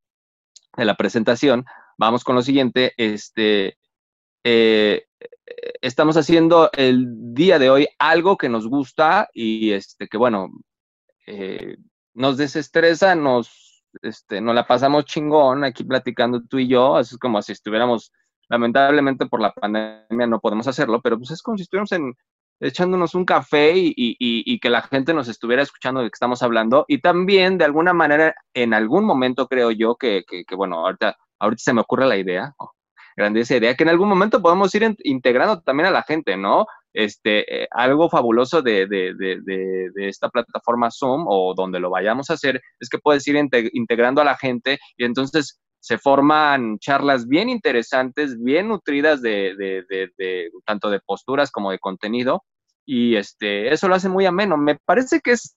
de 0.77 0.85
la 0.85 0.95
presentación, 0.95 1.65
vamos 1.97 2.23
con 2.23 2.35
lo 2.35 2.41
siguiente. 2.41 2.93
Este, 2.97 3.77
eh, 4.43 5.05
estamos 5.81 6.17
haciendo 6.17 6.69
el 6.73 7.05
día 7.33 7.59
de 7.59 7.69
hoy 7.69 7.87
algo 7.99 8.37
que 8.37 8.49
nos 8.49 8.67
gusta 8.67 9.29
y 9.33 9.71
este 9.71 10.07
que 10.07 10.17
bueno 10.17 10.49
eh, 11.27 11.77
nos 12.13 12.37
desestresa, 12.37 13.15
nos 13.15 13.83
este, 14.01 14.41
nos 14.41 14.55
la 14.55 14.67
pasamos 14.67 15.05
chingón 15.05 15.63
aquí 15.63 15.83
platicando 15.83 16.41
tú 16.47 16.59
y 16.59 16.67
yo, 16.67 16.95
así 16.97 17.15
es 17.15 17.19
como 17.19 17.41
si 17.41 17.53
estuviéramos 17.53 18.11
lamentablemente 18.49 19.25
por 19.27 19.41
la 19.41 19.53
pandemia 19.53 20.27
no 20.27 20.39
podemos 20.39 20.67
hacerlo, 20.67 21.01
pero 21.01 21.17
pues 21.17 21.31
es 21.31 21.41
como 21.41 21.57
si 21.57 21.63
estuviéramos 21.63 21.91
en 21.93 22.13
echándonos 22.61 23.15
un 23.15 23.25
café 23.25 23.71
y, 23.77 23.87
y- 23.95 24.15
y- 24.19 24.59
que 24.59 24.69
la 24.69 24.81
gente 24.81 25.13
nos 25.13 25.27
estuviera 25.29 25.61
escuchando 25.63 26.01
de 26.01 26.07
que 26.09 26.13
estamos 26.15 26.43
hablando. 26.43 26.83
Y 26.89 26.99
también 26.99 27.57
de 27.57 27.63
alguna 27.65 27.93
manera 27.93 28.35
en 28.53 28.73
algún 28.73 29.05
momento 29.05 29.47
creo 29.47 29.71
yo 29.71 29.95
que, 29.95 30.23
que, 30.27 30.43
que, 30.45 30.55
bueno 30.55 30.79
ahorita 30.85 31.15
ahorita 31.39 31.63
se 31.63 31.73
me 31.73 31.81
ocurre 31.81 32.05
la 32.07 32.17
idea 32.17 32.53
grandiosa 33.15 33.57
idea, 33.57 33.75
que 33.75 33.83
en 33.83 33.89
algún 33.89 34.09
momento 34.09 34.41
podemos 34.41 34.73
ir 34.75 34.95
integrando 35.03 35.61
también 35.61 35.87
a 35.87 35.91
la 35.91 36.03
gente, 36.03 36.37
¿no? 36.37 36.65
Este, 36.93 37.63
eh, 37.63 37.67
algo 37.71 38.09
fabuloso 38.09 38.61
de, 38.61 38.87
de, 38.87 39.13
de, 39.13 39.41
de, 39.93 40.09
esta 40.09 40.29
plataforma 40.29 40.89
Zoom 40.89 41.25
o 41.27 41.53
donde 41.55 41.79
lo 41.79 41.91
vayamos 41.91 42.29
a 42.29 42.33
hacer 42.33 42.61
es 42.79 42.89
que 42.89 42.97
puedes 42.97 43.27
ir 43.27 43.35
inte- 43.35 43.69
integrando 43.73 44.21
a 44.21 44.25
la 44.25 44.35
gente 44.35 44.79
y 44.97 45.05
entonces 45.05 45.59
se 45.79 45.97
forman 45.97 46.79
charlas 46.79 47.27
bien 47.27 47.47
interesantes, 47.47 48.37
bien 48.41 48.67
nutridas 48.67 49.21
de, 49.21 49.55
de, 49.55 49.83
de, 49.87 50.09
de 50.17 50.49
tanto 50.65 50.89
de 50.89 50.99
posturas 50.99 51.51
como 51.51 51.71
de 51.71 51.79
contenido 51.79 52.43
y 52.85 53.15
este, 53.15 53.71
eso 53.71 53.87
lo 53.87 53.95
hace 53.95 54.09
muy 54.09 54.25
ameno. 54.25 54.57
Me 54.57 54.75
parece 54.83 55.21
que 55.21 55.31
es, 55.33 55.55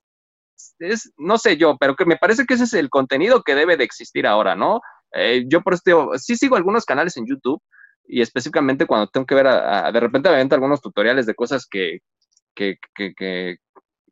es, 0.78 1.12
no 1.16 1.38
sé 1.38 1.56
yo, 1.56 1.76
pero 1.80 1.96
que 1.96 2.04
me 2.04 2.18
parece 2.18 2.44
que 2.44 2.54
ese 2.54 2.64
es 2.64 2.74
el 2.74 2.90
contenido 2.90 3.42
que 3.42 3.54
debe 3.54 3.76
de 3.78 3.84
existir 3.84 4.26
ahora, 4.26 4.54
¿no? 4.54 4.82
Eh, 5.14 5.44
yo 5.48 5.62
por 5.62 5.74
esto, 5.74 6.12
sí 6.16 6.36
sigo 6.36 6.56
algunos 6.56 6.84
canales 6.84 7.16
en 7.16 7.26
YouTube 7.26 7.60
y 8.06 8.20
específicamente 8.20 8.86
cuando 8.86 9.06
tengo 9.08 9.26
que 9.26 9.34
ver, 9.34 9.46
a- 9.46 9.86
a- 9.86 9.92
de 9.92 10.00
repente 10.00 10.30
me 10.30 10.54
algunos 10.54 10.80
tutoriales 10.80 11.26
de 11.26 11.34
cosas 11.34 11.66
que, 11.66 12.00
que, 12.54 12.76
que, 12.94 13.14
que 13.14 13.56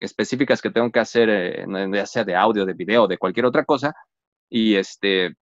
específicas 0.01 0.63
que 0.63 0.71
tengo 0.71 0.91
que 0.91 1.01
hacer, 1.01 1.29
eh, 1.31 1.67
ya 1.93 2.07
sea 2.07 2.25
de 2.25 2.35
audio, 2.37 2.65
de 2.65 2.75
video, 2.75 3.07
de 3.07 3.19
cualquier 3.19 3.47
otra 3.47 3.65
cosa. 3.65 3.95
Y 4.49 4.77
este, 4.77 5.37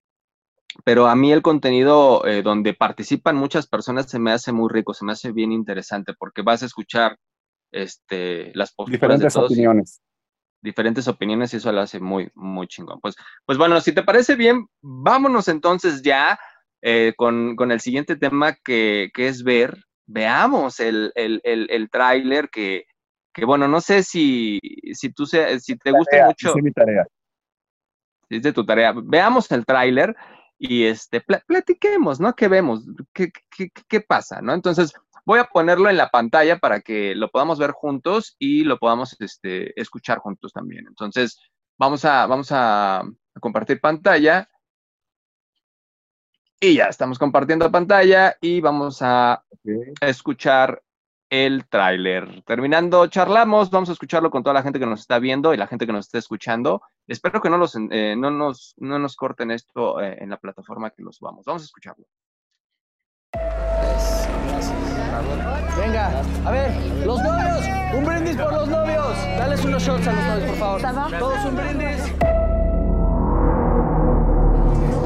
pero 0.84 1.06
a 1.06 1.14
mí 1.14 1.32
el 1.32 1.42
contenido 1.42 2.26
eh, 2.26 2.42
donde 2.42 2.74
participan 2.74 3.36
muchas 3.36 3.66
personas 3.66 4.10
se 4.10 4.18
me 4.18 4.32
hace 4.32 4.52
muy 4.52 4.68
rico, 4.70 4.94
se 4.94 5.04
me 5.04 5.12
hace 5.12 5.32
bien 5.32 5.52
interesante 5.52 6.12
porque 6.18 6.42
vas 6.42 6.62
a 6.62 6.66
escuchar 6.66 7.16
este, 7.72 8.52
las 8.54 8.72
posturas 8.74 9.00
Diferentes 9.00 9.32
de 9.34 9.38
todos 9.38 9.50
y- 9.50 9.54
opiniones. 9.54 10.00
Diferentes 10.60 11.08
opiniones 11.08 11.52
y 11.54 11.58
eso 11.58 11.72
lo 11.72 11.80
hace 11.80 12.00
muy, 12.00 12.30
muy 12.34 12.66
chingón. 12.66 13.00
Pues, 13.00 13.16
pues 13.44 13.58
bueno, 13.58 13.80
si 13.80 13.92
te 13.92 14.02
parece 14.02 14.36
bien, 14.36 14.66
vámonos 14.80 15.48
entonces 15.48 16.02
ya 16.02 16.38
eh, 16.82 17.14
con, 17.16 17.56
con 17.56 17.72
el 17.72 17.80
siguiente 17.80 18.16
tema 18.16 18.54
que, 18.64 19.10
que 19.14 19.28
es 19.28 19.42
ver, 19.42 19.76
veamos 20.06 20.80
el, 20.80 21.12
el, 21.14 21.40
el, 21.44 21.68
el 21.70 21.90
tráiler 21.90 22.48
que, 22.50 22.84
que, 23.32 23.44
bueno, 23.44 23.68
no 23.68 23.80
sé 23.80 24.02
si, 24.02 24.58
si 24.92 25.12
tú 25.12 25.26
se, 25.26 25.60
si 25.60 25.76
te 25.76 25.92
gusta 25.92 26.26
mucho, 26.26 26.48
hice 26.50 26.62
mi 26.62 26.72
tarea. 26.72 27.06
es 28.28 28.42
de 28.42 28.52
tu 28.52 28.64
tarea, 28.64 28.92
veamos 28.94 29.50
el 29.52 29.64
tráiler 29.64 30.14
y 30.58 30.84
este, 30.84 31.20
pla- 31.20 31.42
platiquemos, 31.46 32.20
¿no? 32.20 32.34
¿Qué 32.34 32.48
vemos? 32.48 32.84
¿Qué, 33.12 33.30
qué, 33.56 33.70
qué- 33.70 33.82
qué 33.88 34.00
pasa? 34.00 34.40
¿no? 34.42 34.52
Entonces, 34.54 34.92
voy 35.28 35.40
a 35.40 35.44
ponerlo 35.44 35.90
en 35.90 35.98
la 35.98 36.08
pantalla 36.08 36.58
para 36.58 36.80
que 36.80 37.14
lo 37.14 37.28
podamos 37.28 37.58
ver 37.58 37.72
juntos 37.72 38.34
y 38.38 38.64
lo 38.64 38.78
podamos 38.78 39.14
este, 39.20 39.78
escuchar 39.78 40.20
juntos 40.20 40.54
también. 40.54 40.86
Entonces, 40.88 41.38
vamos 41.76 42.06
a, 42.06 42.26
vamos 42.26 42.50
a, 42.50 43.00
a 43.00 43.40
compartir 43.40 43.78
pantalla. 43.78 44.48
Y 46.58 46.76
ya 46.76 46.86
estamos 46.86 47.18
compartiendo 47.18 47.70
pantalla 47.70 48.38
y 48.40 48.62
vamos 48.62 49.02
a 49.02 49.44
escuchar 50.00 50.82
el 51.28 51.68
tráiler. 51.68 52.42
Terminando, 52.44 53.06
charlamos, 53.08 53.68
vamos 53.68 53.90
a 53.90 53.92
escucharlo 53.92 54.30
con 54.30 54.42
toda 54.42 54.54
la 54.54 54.62
gente 54.62 54.78
que 54.78 54.86
nos 54.86 55.00
está 55.00 55.18
viendo 55.18 55.52
y 55.52 55.58
la 55.58 55.66
gente 55.66 55.86
que 55.86 55.92
nos 55.92 56.06
está 56.06 56.16
escuchando. 56.16 56.80
Espero 57.06 57.42
que 57.42 57.50
no, 57.50 57.58
los, 57.58 57.76
eh, 57.90 58.16
no, 58.16 58.30
nos, 58.30 58.74
no 58.78 58.98
nos 58.98 59.14
corten 59.14 59.50
esto 59.50 60.00
eh, 60.00 60.16
en 60.20 60.30
la 60.30 60.38
plataforma 60.38 60.88
que 60.88 61.02
los 61.02 61.20
vamos. 61.20 61.44
Vamos 61.44 61.60
a 61.62 61.66
escucharlo. 61.66 62.06
Venga, 65.78 66.10
a 66.44 66.50
ver, 66.50 66.76
los 67.06 67.22
novios, 67.22 67.64
un 67.94 68.04
brindis 68.04 68.36
por 68.36 68.52
los 68.52 68.68
novios. 68.68 69.16
Dales 69.38 69.64
unos 69.64 69.82
shots 69.82 70.06
a 70.06 70.12
los 70.12 70.24
novios, 70.24 70.50
por 70.50 70.80
favor. 70.80 71.18
Todos 71.18 71.44
un 71.44 71.56
brindis. 71.56 72.12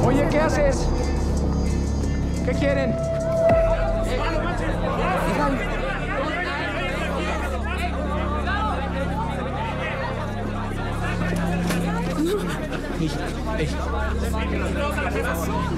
Oye, 0.05 0.27
¿qué 0.29 0.39
haces? 0.39 0.87
¿Qué 2.45 2.51
quieren? 2.53 2.95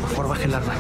Por 0.02 0.10
favor, 0.10 0.30
baje 0.30 0.46
el 0.46 0.54
arma. 0.54 0.74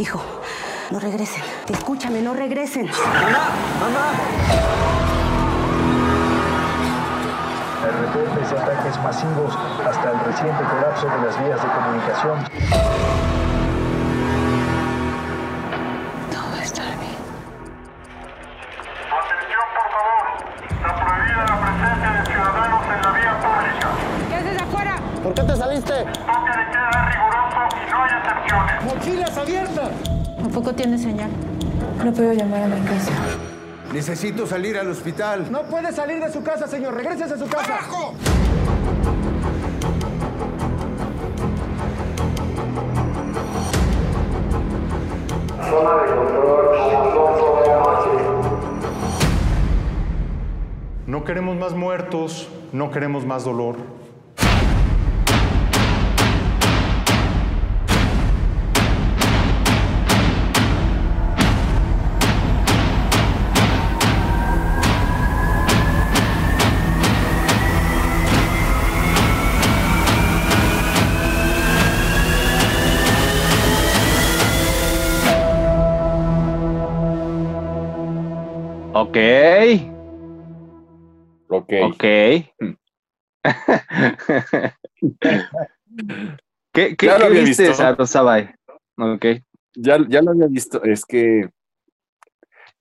Hijo, 0.00 0.22
no 0.90 0.98
regresen. 0.98 1.42
Escúchame, 1.68 2.22
no 2.22 2.32
regresen. 2.32 2.86
El 2.86 2.92
reporte 8.00 8.40
de 8.40 8.60
ataques 8.62 8.98
masivos 9.02 9.54
hasta 9.86 10.10
el 10.10 10.20
reciente 10.20 10.64
colapso 10.64 11.06
de 11.06 11.18
las 11.18 11.44
vías 11.44 11.60
de 11.60 11.68
comunicación. 11.68 12.38
Todo 16.32 16.50
va 16.50 16.58
a 16.58 16.62
estar 16.62 16.86
bien. 16.96 17.20
Atención, 19.20 19.66
por 19.76 19.86
favor. 19.92 20.24
Está 20.70 20.90
prohibida 20.96 21.44
la 21.44 21.56
presencia 21.60 22.10
de 22.10 22.24
ciudadanos 22.24 22.82
en 22.86 23.02
la 23.02 23.10
vía 23.18 23.34
pública. 23.38 23.88
¿Qué 24.30 24.34
haces 24.34 24.62
afuera? 24.62 24.94
¿Por 25.22 25.34
qué 25.34 25.42
te 25.42 25.56
saliste? 25.56 26.06
¡Mochilas 28.84 29.36
abiertas! 29.36 29.90
Tampoco 30.36 30.72
tiene 30.74 30.98
señal. 30.98 31.30
No 32.04 32.12
puedo 32.12 32.32
llamar 32.32 32.62
a 32.62 32.66
mi 32.66 32.80
casa. 32.86 33.12
Necesito 33.92 34.46
salir 34.46 34.78
al 34.78 34.88
hospital. 34.88 35.50
No 35.50 35.62
puede 35.64 35.92
salir 35.92 36.22
de 36.22 36.32
su 36.32 36.42
casa, 36.42 36.66
señor. 36.66 36.94
Regrese 36.94 37.24
a 37.24 37.36
su 37.36 37.46
casa. 37.48 37.80
No 51.06 51.24
queremos 51.24 51.56
más 51.56 51.74
muertos, 51.74 52.48
no 52.72 52.90
queremos 52.90 53.26
más 53.26 53.44
dolor. 53.44 53.99
Ok, 79.00 79.16
Ok. 81.48 81.72
ok. 81.84 82.04
¿Qué, 86.72 86.96
qué, 86.96 87.06
Ya 87.06 87.14
lo 87.14 87.18
qué 87.20 87.24
había 87.24 87.42
viste, 87.42 87.68
visto. 87.68 87.82
Ok. 88.98 89.26
Ya, 89.74 89.98
ya 90.06 90.20
lo 90.20 90.32
había 90.32 90.48
visto. 90.48 90.82
Es 90.84 91.06
que. 91.06 91.48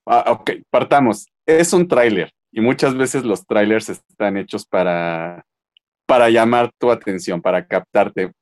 Ah, 0.06 0.26
ok, 0.32 0.52
partamos. 0.70 1.28
Es 1.46 1.72
un 1.72 1.88
tráiler 1.88 2.34
y 2.52 2.60
muchas 2.60 2.96
veces 2.96 3.24
los 3.24 3.46
trailers 3.46 3.88
están 3.88 4.36
hechos 4.36 4.66
para, 4.66 5.46
para 6.06 6.30
llamar 6.30 6.70
tu 6.78 6.92
atención, 6.92 7.42
para 7.42 7.66
captarte. 7.66 8.34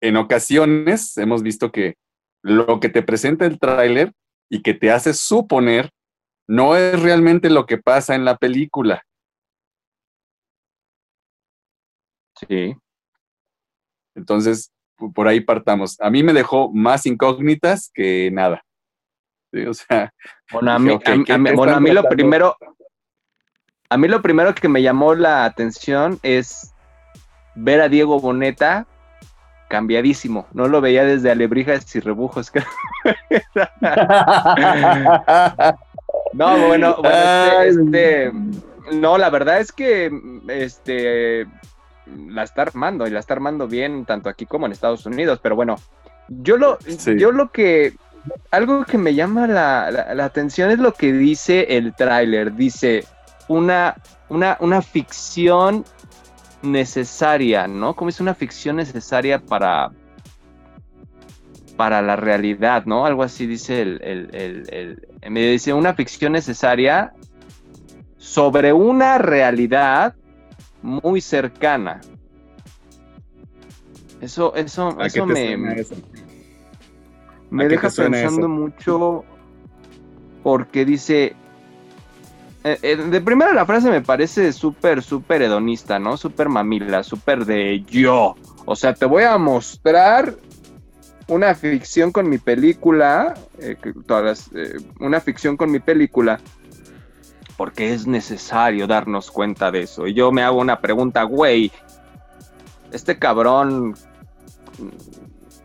En 0.00 0.16
ocasiones 0.16 1.18
hemos 1.18 1.42
visto 1.42 1.72
que 1.72 1.96
lo 2.44 2.78
que 2.78 2.90
te 2.90 3.02
presenta 3.02 3.44
el 3.44 3.58
tráiler 3.58 4.12
y 4.48 4.62
que 4.62 4.72
te 4.72 4.92
hace 4.92 5.14
suponer 5.14 5.90
no 6.48 6.76
es 6.76 7.00
realmente 7.02 7.50
lo 7.50 7.66
que 7.66 7.78
pasa 7.78 8.14
en 8.14 8.24
la 8.24 8.36
película. 8.36 9.02
Sí. 12.48 12.76
Entonces, 14.14 14.72
por 15.14 15.28
ahí 15.28 15.40
partamos. 15.40 16.00
A 16.00 16.10
mí 16.10 16.22
me 16.22 16.32
dejó 16.32 16.70
más 16.72 17.06
incógnitas 17.06 17.90
que 17.94 18.30
nada. 18.32 18.62
Sí, 19.52 19.64
o 19.66 19.74
sea, 19.74 20.12
Bueno, 20.52 20.72
a 20.72 20.78
Dije, 20.78 20.88
mí, 20.88 20.94
ok, 20.94 21.08
a 21.08 21.16
mí- 21.16 21.24
¿qué- 21.24 21.32
a 21.32 21.38
mí- 21.38 21.50
qué 21.50 21.56
bueno, 21.56 21.72
a 21.72 21.74
están 21.74 21.82
mí 21.84 21.92
lo 21.92 22.04
primero, 22.04 22.56
a 23.88 23.96
mí 23.96 24.08
lo 24.08 24.22
primero 24.22 24.54
que 24.54 24.68
me 24.68 24.82
llamó 24.82 25.14
la 25.14 25.44
atención 25.44 26.18
es 26.22 26.72
ver 27.54 27.80
a 27.80 27.88
Diego 27.88 28.20
Boneta 28.20 28.86
cambiadísimo. 29.68 30.46
No 30.52 30.68
lo 30.68 30.80
veía 30.80 31.04
desde 31.04 31.30
Alebrijas 31.30 31.94
y 31.96 32.00
Rebujos. 32.00 32.52
No, 36.32 36.66
bueno, 36.66 36.96
bueno, 36.98 37.02
Ay. 37.04 37.68
este, 37.68 38.26
este, 38.26 38.32
no, 38.92 39.16
la 39.18 39.30
verdad 39.30 39.60
es 39.60 39.72
que 39.72 40.10
este 40.48 41.46
la 42.28 42.42
está 42.44 42.62
armando 42.62 43.06
y 43.06 43.10
la 43.10 43.18
está 43.20 43.34
armando 43.34 43.66
bien 43.66 44.04
tanto 44.04 44.28
aquí 44.28 44.46
como 44.46 44.66
en 44.66 44.72
Estados 44.72 45.06
Unidos, 45.06 45.40
pero 45.42 45.56
bueno, 45.56 45.76
yo 46.28 46.56
lo, 46.56 46.78
Sí. 46.86 47.16
yo 47.18 47.32
lo 47.32 47.50
que 47.50 47.94
algo 48.50 48.84
que 48.84 48.98
me 48.98 49.14
llama 49.14 49.46
la, 49.46 49.90
la- 49.90 50.14
la 50.14 50.24
atención 50.24 50.70
es 50.70 50.78
lo 50.78 50.92
que 50.94 51.12
dice 51.12 51.76
el 51.76 51.94
tráiler. 51.94 52.54
Dice 52.54 53.04
una, 53.48 53.94
una, 54.28 54.56
una 54.60 54.82
ficción 54.82 55.84
necesaria, 56.62 57.66
¿no? 57.68 57.94
Como 57.94 58.08
es 58.10 58.20
una 58.20 58.34
ficción 58.34 58.76
necesaria 58.76 59.38
para, 59.38 59.90
para 61.76 62.02
la 62.02 62.16
realidad, 62.16 62.84
¿no? 62.86 63.06
Algo 63.06 63.22
así 63.22 63.46
dice 63.46 63.82
el, 63.82 64.00
el, 64.02 64.30
el- 64.34 64.66
el- 65.22 65.30
me 65.30 65.40
dice 65.42 65.72
una 65.72 65.94
ficción 65.94 66.32
necesaria 66.32 67.12
sobre 68.18 68.72
una 68.72 69.18
realidad 69.18 70.14
muy 70.82 71.20
cercana. 71.20 72.00
Eso, 74.20 74.54
eso, 74.54 74.88
¿A 74.98 75.04
qué 75.04 75.06
eso 75.06 75.26
me, 75.26 75.54
eso? 75.80 75.94
me 77.50 77.64
¿A 77.64 77.68
qué 77.68 77.74
deja 77.74 77.90
pensando 77.90 78.46
eso? 78.46 78.48
mucho 78.48 79.24
porque 80.42 80.84
dice 80.84 81.34
eh, 82.64 82.78
eh, 82.82 82.96
de 82.96 83.20
primera 83.20 83.52
la 83.52 83.66
frase 83.66 83.90
me 83.90 84.00
parece 84.00 84.52
súper 84.52 85.02
súper 85.02 85.42
hedonista 85.42 85.98
no 85.98 86.16
súper 86.16 86.48
mamila 86.48 87.02
súper 87.02 87.44
de 87.44 87.82
yo 87.82 88.34
o 88.64 88.74
sea 88.76 88.94
te 88.94 89.06
voy 89.06 89.24
a 89.24 89.36
mostrar 89.38 90.34
una 91.28 91.54
ficción 91.54 92.12
con 92.12 92.28
mi 92.28 92.38
película 92.38 93.34
eh, 93.58 93.76
todas 94.06 94.50
eh, 94.54 94.76
una 95.00 95.20
ficción 95.20 95.56
con 95.56 95.70
mi 95.70 95.80
película 95.80 96.40
porque 97.56 97.92
es 97.92 98.06
necesario 98.06 98.86
darnos 98.86 99.30
cuenta 99.30 99.70
de 99.70 99.82
eso 99.82 100.06
y 100.06 100.14
yo 100.14 100.30
me 100.30 100.42
hago 100.42 100.60
una 100.60 100.80
pregunta 100.80 101.22
güey 101.24 101.72
este 102.92 103.18
cabrón 103.18 103.94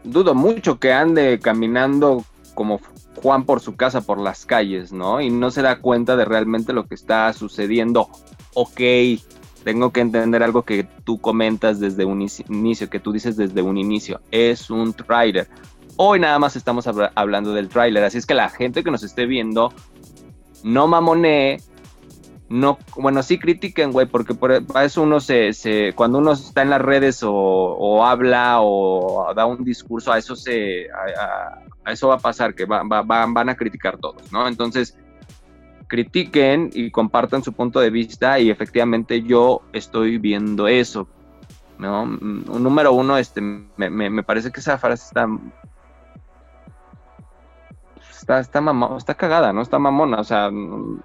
dudo 0.04 0.34
mucho 0.34 0.80
que 0.80 0.94
ande 0.94 1.40
caminando 1.40 2.24
como 2.54 2.80
Juan 3.22 3.46
por 3.46 3.60
su 3.60 3.76
casa 3.76 4.02
por 4.02 4.20
las 4.20 4.46
calles, 4.46 4.92
¿no? 4.92 5.22
Y 5.22 5.30
no 5.30 5.52
se 5.52 5.62
da 5.62 5.80
cuenta 5.80 6.16
de 6.16 6.26
realmente 6.26 6.74
lo 6.74 6.88
que 6.88 6.96
está 6.96 7.32
sucediendo. 7.34 8.10
Ok, 8.54 8.80
tengo 9.64 9.92
que 9.92 10.02
entender 10.02 10.44
algo 10.44 10.64
que 10.64 10.84
tú 11.04 11.20
comentas 11.20 11.80
desde 11.80 12.06
un 12.06 12.20
inici- 12.22 12.46
inicio, 12.50 12.90
que 12.90 13.00
tú 13.00 13.12
dices 13.12 13.38
desde 13.38 13.62
un 13.62 13.78
inicio. 13.78 14.22
Es 14.32 14.70
un 14.70 14.94
tráiler. 14.94 15.48
Hoy 15.98 16.20
nada 16.20 16.40
más 16.40 16.56
estamos 16.56 16.88
habla- 16.88 17.12
hablando 17.16 17.54
del 17.54 17.70
tráiler, 17.70 18.04
así 18.04 18.18
es 18.18 18.26
que 18.26 18.34
la 18.34 18.50
gente 18.50 18.84
que 18.84 18.92
nos 18.92 19.04
esté 19.04 19.26
viendo, 19.26 19.72
no 20.64 20.88
mamonee, 20.88 21.62
no, 22.50 22.78
bueno, 22.98 23.24
sí 23.24 23.40
critiquen, 23.40 23.92
güey, 23.92 24.08
porque 24.08 24.34
por, 24.34 24.66
para 24.66 24.84
eso 24.86 25.04
uno 25.04 25.20
se, 25.22 25.54
se, 25.54 25.94
cuando 25.94 26.18
uno 26.18 26.34
está 26.34 26.64
en 26.64 26.70
las 26.70 26.82
redes 26.82 27.24
o, 27.24 27.32
o 27.34 28.04
habla 28.06 28.58
o 28.62 29.34
da 29.34 29.46
un 29.46 29.64
discurso, 29.64 30.12
a 30.12 30.18
eso 30.18 30.36
se, 30.36 30.88
a, 30.92 31.24
a- 31.24 31.62
a 31.84 31.92
eso 31.94 32.10
va 32.10 32.16
a 32.16 32.20
pasar, 32.20 32.54
que 32.54 32.66
va- 32.66 32.84
va- 32.84 33.02
van 33.04 33.50
a 33.50 33.56
criticar 33.56 33.98
todos, 33.98 34.32
¿no? 34.32 34.48
Entonces, 34.48 34.98
critiquen 35.92 36.70
y 36.74 36.90
compartan 36.90 37.44
su 37.44 37.52
punto 37.52 37.82
de 37.82 37.90
vista 37.90 38.40
y 38.40 38.50
efectivamente 38.50 39.24
yo 39.24 39.62
estoy 39.74 40.18
viendo 40.20 40.70
eso, 40.70 41.06
¿no? 41.78 42.06
Mm, 42.06 42.46
número 42.64 42.94
uno, 42.94 43.18
este, 43.18 43.42
me, 43.42 43.90
me- 43.90 44.24
parece 44.24 44.54
que 44.54 44.62
esa 44.62 44.78
frase 44.78 45.04
está... 45.06 45.28
Está, 48.10 48.40
está, 48.40 48.62
mamo- 48.62 48.96
está 48.98 49.16
cagada, 49.16 49.52
¿no? 49.52 49.62
Está 49.62 49.80
mamona, 49.80 50.22
o 50.22 50.24
sea, 50.24 50.50
mm, 50.50 51.02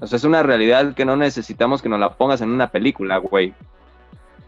o 0.00 0.06
sea, 0.06 0.16
es 0.16 0.22
una 0.24 0.44
realidad 0.44 0.94
que 0.94 1.04
no 1.04 1.16
necesitamos 1.16 1.82
que 1.82 1.88
nos 1.88 1.98
la 1.98 2.10
pongas 2.12 2.40
en 2.40 2.50
una 2.50 2.68
película, 2.68 3.16
güey. 3.16 3.52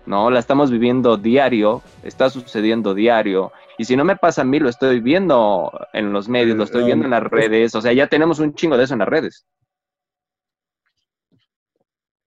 No, 0.07 0.31
la 0.31 0.39
estamos 0.39 0.71
viviendo 0.71 1.17
diario, 1.17 1.83
está 2.05 2.31
sucediendo 2.31 2.95
diario. 2.95 3.51
Y 3.79 3.85
si 3.85 3.97
no 3.97 4.05
me 4.05 4.17
pasa 4.17 4.43
a 4.43 4.45
mí, 4.45 4.59
lo 4.59 4.69
estoy 4.69 5.01
viendo 5.01 5.73
en 5.93 6.13
los 6.13 6.29
medios, 6.29 6.57
lo 6.57 6.65
estoy 6.65 6.85
viendo 6.85 7.05
en 7.05 7.11
las 7.11 7.23
redes. 7.23 7.75
O 7.75 7.81
sea, 7.81 7.93
ya 7.93 8.07
tenemos 8.07 8.39
un 8.39 8.55
chingo 8.55 8.77
de 8.77 8.85
eso 8.85 8.95
en 8.95 9.01
las 9.01 9.09
redes. 9.09 9.47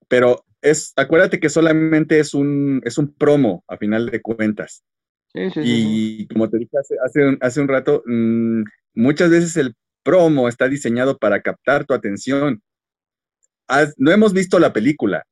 Pero 0.07 0.45
es, 0.62 0.93
acuérdate 0.95 1.39
que 1.39 1.49
solamente 1.49 2.19
es 2.19 2.33
un, 2.33 2.81
es 2.83 2.97
un 2.97 3.13
promo, 3.13 3.63
a 3.67 3.77
final 3.77 4.10
de 4.10 4.21
cuentas. 4.21 4.83
Sí, 5.33 5.49
sí, 5.51 5.62
sí, 5.62 5.62
Y 5.65 6.27
como 6.27 6.49
te 6.49 6.57
dije 6.57 6.77
hace, 6.77 6.95
hace, 7.05 7.25
un, 7.25 7.38
hace 7.41 7.62
un 7.62 7.67
rato, 7.67 8.03
mm, 8.05 8.63
muchas 8.95 9.29
veces 9.29 9.55
el 9.57 9.75
promo 10.03 10.47
está 10.47 10.67
diseñado 10.67 11.17
para 11.17 11.41
captar 11.41 11.86
tu 11.86 11.93
atención. 11.93 12.62
No 13.97 14.12
hemos 14.12 14.33
visto 14.33 14.60
la 14.60 14.71
película, 14.71 15.25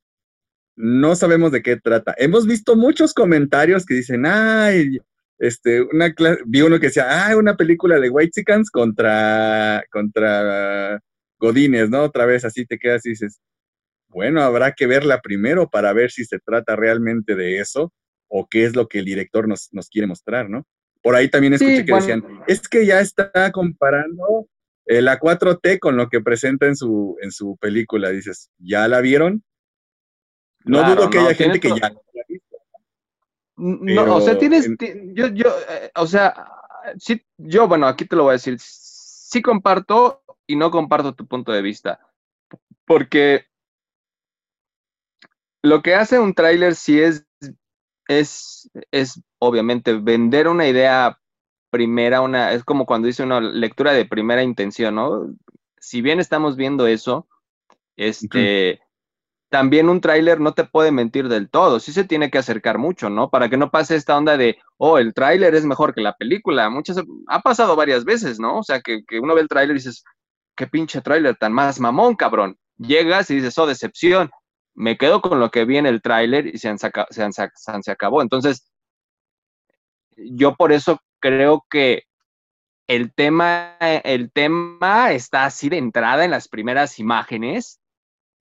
no 0.75 1.15
sabemos 1.15 1.51
de 1.51 1.62
qué 1.62 1.78
trata. 1.78 2.13
Hemos 2.17 2.45
visto 2.45 2.75
muchos 2.75 3.13
comentarios 3.13 3.86
que 3.86 3.95
dicen, 3.95 4.25
ay, 4.25 4.99
este, 5.38 5.82
una 5.82 6.13
vi 6.45 6.62
uno 6.62 6.80
que 6.80 6.88
decía, 6.88 7.28
ay, 7.28 7.36
una 7.36 7.58
película 7.58 8.00
de 8.00 8.10
White 8.10 8.43
contra, 8.71 9.84
contra 9.91 11.00
Godines, 11.39 11.89
¿no? 11.89 12.04
Otra 12.04 12.26
vez 12.26 12.45
así 12.45 12.65
te 12.65 12.78
quedas 12.78 13.06
y 13.06 13.10
dices, 13.10 13.39
bueno, 14.08 14.41
habrá 14.41 14.71
que 14.71 14.88
verla 14.88 15.21
primero 15.21 15.69
para 15.69 15.91
ver 15.93 16.12
si 16.12 16.26
se 16.26 16.39
trata 16.39 16.76
realmente 16.76 17.36
de 17.36 17.60
eso 17.60 17.91
o 18.28 18.48
qué 18.50 18.65
es 18.65 18.76
lo 18.76 18.88
que 18.88 19.00
el 19.00 19.06
director 19.06 19.48
nos, 19.48 19.69
nos 19.71 19.89
quiere 19.89 20.08
mostrar, 20.08 20.50
¿no? 20.50 20.65
Por 21.02 21.15
ahí 21.15 21.30
también 21.30 21.54
escuché 21.54 21.78
Sí, 21.78 21.86
que 21.86 21.91
bueno. 21.91 22.06
decían, 22.06 22.43
es 22.48 22.67
que 22.67 22.86
ya 22.86 23.00
está 23.00 23.52
comparando 23.52 24.48
eh, 24.86 25.02
la 25.02 25.19
4T 25.19 25.80
con 25.80 25.98
lo 25.98 26.10
que 26.10 26.21
presenta 26.21 26.65
en 26.67 26.76
su, 26.76 27.17
en 27.21 27.32
su 27.32 27.58
película. 27.58 28.10
Dices, 28.10 28.50
¿ya 28.58 28.88
la 28.88 29.02
vieron? 29.02 29.43
No 30.63 30.80
Claro, 30.80 30.95
dudo 30.95 31.10
que 31.10 31.17
no, 31.17 31.26
haya 31.26 31.36
gente 31.36 31.60
que 31.60 31.69
ya 31.69 31.89
la 31.89 32.25
No, 33.58 34.04
o 34.15 34.22
sea, 34.22 34.38
tienes, 34.38 34.65
en- 34.65 34.78
ti- 34.78 34.94
yo, 35.13 35.28
yo, 35.28 35.50
eh, 35.70 35.91
o 35.96 36.08
sea, 36.08 36.36
sí, 36.98 37.22
yo, 37.38 37.68
bueno, 37.68 37.88
aquí 37.88 38.06
te 38.06 38.15
lo 38.15 38.24
voy 38.24 38.32
a 38.32 38.34
decir, 38.34 38.58
sí 38.60 39.41
comparto 39.41 40.24
y 40.48 40.56
no 40.56 40.72
comparto 40.72 41.15
tu 41.15 41.26
punto 41.28 41.52
de 41.52 41.62
vista, 41.62 42.00
porque 42.86 43.46
lo 45.63 45.82
que 45.82 45.96
hace 45.96 46.20
un 46.20 46.34
tráiler 46.34 46.76
sí 46.76 47.00
es, 47.02 47.26
es, 48.08 48.70
es 48.91 49.22
obviamente 49.39 49.94
vender 49.94 50.48
una 50.48 50.68
idea 50.68 51.20
primera, 51.72 52.22
una, 52.22 52.54
es 52.54 52.63
como 52.63 52.86
cuando 52.86 53.08
dice 53.08 53.24
una 53.24 53.41
lectura 53.41 53.94
de 53.94 54.06
primera 54.06 54.44
intención, 54.44 54.96
¿no? 54.96 55.36
Si 55.80 56.02
bien 56.02 56.20
estamos 56.20 56.56
viendo 56.56 56.88
eso, 56.88 57.28
este, 57.98 58.82
también 59.49 59.89
un 59.89 60.01
tráiler 60.01 60.39
no 60.39 60.53
te 60.53 60.63
puede 60.65 60.91
mentir 60.91 61.29
del 61.29 61.49
todo, 61.49 61.79
sí 61.79 61.93
se 61.93 62.03
tiene 62.03 62.29
que 62.29 62.38
acercar 62.38 62.77
mucho, 62.77 63.10
¿no? 63.10 63.29
Para 63.29 63.49
que 63.49 63.58
no 63.58 63.71
pase 63.71 63.95
esta 63.95 64.17
onda 64.17 64.38
de, 64.38 64.58
oh, 64.77 64.97
el 64.97 65.13
tráiler 65.13 65.55
es 65.55 65.65
mejor 65.65 65.93
que 65.93 66.01
la 66.01 66.15
película. 66.15 66.69
Muchas, 66.69 66.97
ha 67.27 67.41
pasado 67.41 67.75
varias 67.75 68.05
veces, 68.05 68.39
¿no? 68.39 68.60
O 68.60 68.63
sea, 68.63 68.81
que, 68.81 69.03
que 69.05 69.19
uno 69.19 69.36
ve 69.36 69.41
el 69.41 69.47
tráiler 69.47 69.75
y 69.75 69.79
dices, 69.79 70.03
qué 70.55 70.67
pinche 70.67 71.01
tráiler 71.01 71.36
tan 71.36 71.53
más 71.53 71.79
mamón, 71.79 72.15
cabrón. 72.15 72.58
Llegas 72.77 73.29
y 73.29 73.36
dices, 73.36 73.58
oh, 73.58 73.67
decepción. 73.67 74.29
Me 74.73 74.97
quedo 74.97 75.21
con 75.21 75.39
lo 75.39 75.51
que 75.51 75.63
vi 75.65 75.77
en 75.77 75.86
el 75.86 76.01
tráiler 76.01 76.47
y 76.47 76.58
se, 76.58 76.67
han 76.67 76.77
se, 76.77 76.91
han 76.91 77.84
se 77.84 77.91
acabó. 77.91 78.21
Entonces, 78.21 78.69
yo 80.17 80.55
por 80.55 80.71
eso 80.71 80.99
creo 81.19 81.65
que 81.69 82.03
el 82.88 83.13
tema, 83.13 83.77
el 83.79 84.31
tema 84.31 85.12
está 85.12 85.45
así 85.45 85.69
de 85.69 85.77
entrada 85.77 86.25
en 86.25 86.31
las 86.31 86.47
primeras 86.47 86.99
imágenes 86.99 87.79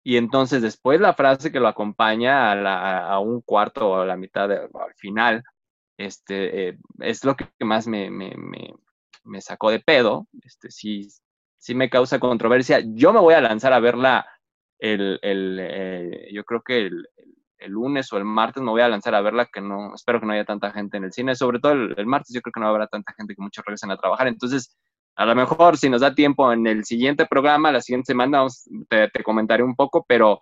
y 0.03 0.17
entonces 0.17 0.61
después 0.61 0.99
la 1.01 1.13
frase 1.13 1.51
que 1.51 1.59
lo 1.59 1.67
acompaña 1.67 2.51
a, 2.51 2.55
la- 2.55 3.19
un 3.19 3.41
cuarto 3.41 3.89
o 3.91 3.95
a 4.01 4.05
la 4.05 4.15
mitad, 4.17 4.47
de- 4.49 4.57
al 4.57 4.93
final, 4.95 5.43
este, 5.97 6.69
eh, 6.69 6.77
es 6.99 7.23
lo 7.25 7.35
que 7.35 7.47
más 7.65 7.87
me, 7.87 8.09
me- 8.09 8.35
me- 8.37 8.73
me 9.23 9.41
sacó 9.41 9.69
de 9.71 9.79
pedo. 9.81 10.27
Este, 10.43 10.71
sí, 10.71 11.09
sí 11.57 11.75
me 11.75 11.89
causa 11.89 12.19
controversia. 12.19 12.81
Yo 12.85 13.11
me 13.13 13.19
voy 13.19 13.33
a 13.33 13.41
lanzar 13.41 13.73
a 13.73 13.79
verla 13.79 14.25
el, 14.79 15.19
el, 15.21 15.57
eh, 15.61 16.29
yo 16.33 16.43
creo 16.45 16.61
que 16.61 16.87
el, 16.87 17.07
el 17.57 17.71
lunes 17.71 18.11
o 18.13 18.17
el 18.17 18.23
martes 18.25 18.63
me 18.63 18.71
voy 18.71 18.81
a 18.81 18.87
lanzar 18.87 19.13
a 19.15 19.21
verla, 19.21 19.47
que 19.51 19.59
no, 19.61 19.93
espero 19.93 20.19
que 20.21 20.25
no 20.25 20.31
haya 20.33 20.45
tanta 20.45 20.71
gente 20.71 20.95
en 20.97 21.03
el 21.03 21.11
cine, 21.11 21.35
sobre 21.35 21.59
todo 21.59 21.73
el, 21.73 21.93
el 21.97 22.05
martes 22.05 22.33
yo 22.33 22.41
creo 22.41 22.53
que 22.53 22.61
no 22.61 22.67
habrá 22.69 22.87
tanta 22.87 23.13
gente 23.13 23.35
que 23.35 23.41
muchos 23.41 23.65
regresen 23.65 23.91
a 23.91 23.97
trabajar, 23.97 24.27
entonces 24.27 24.77
a 25.19 25.25
lo 25.25 25.35
mejor 25.35 25.77
si 25.77 25.89
nos 25.89 25.99
da 25.99 26.15
tiempo 26.15 26.53
en 26.53 26.65
el 26.65 26.85
siguiente 26.85 27.25
programa, 27.25 27.73
la 27.73 27.81
siguiente 27.81 28.13
semana, 28.13 28.47
te 28.87 29.21
comentaré 29.21 29.63
un 29.63 29.75
poco, 29.75 30.05
pero, 30.07 30.39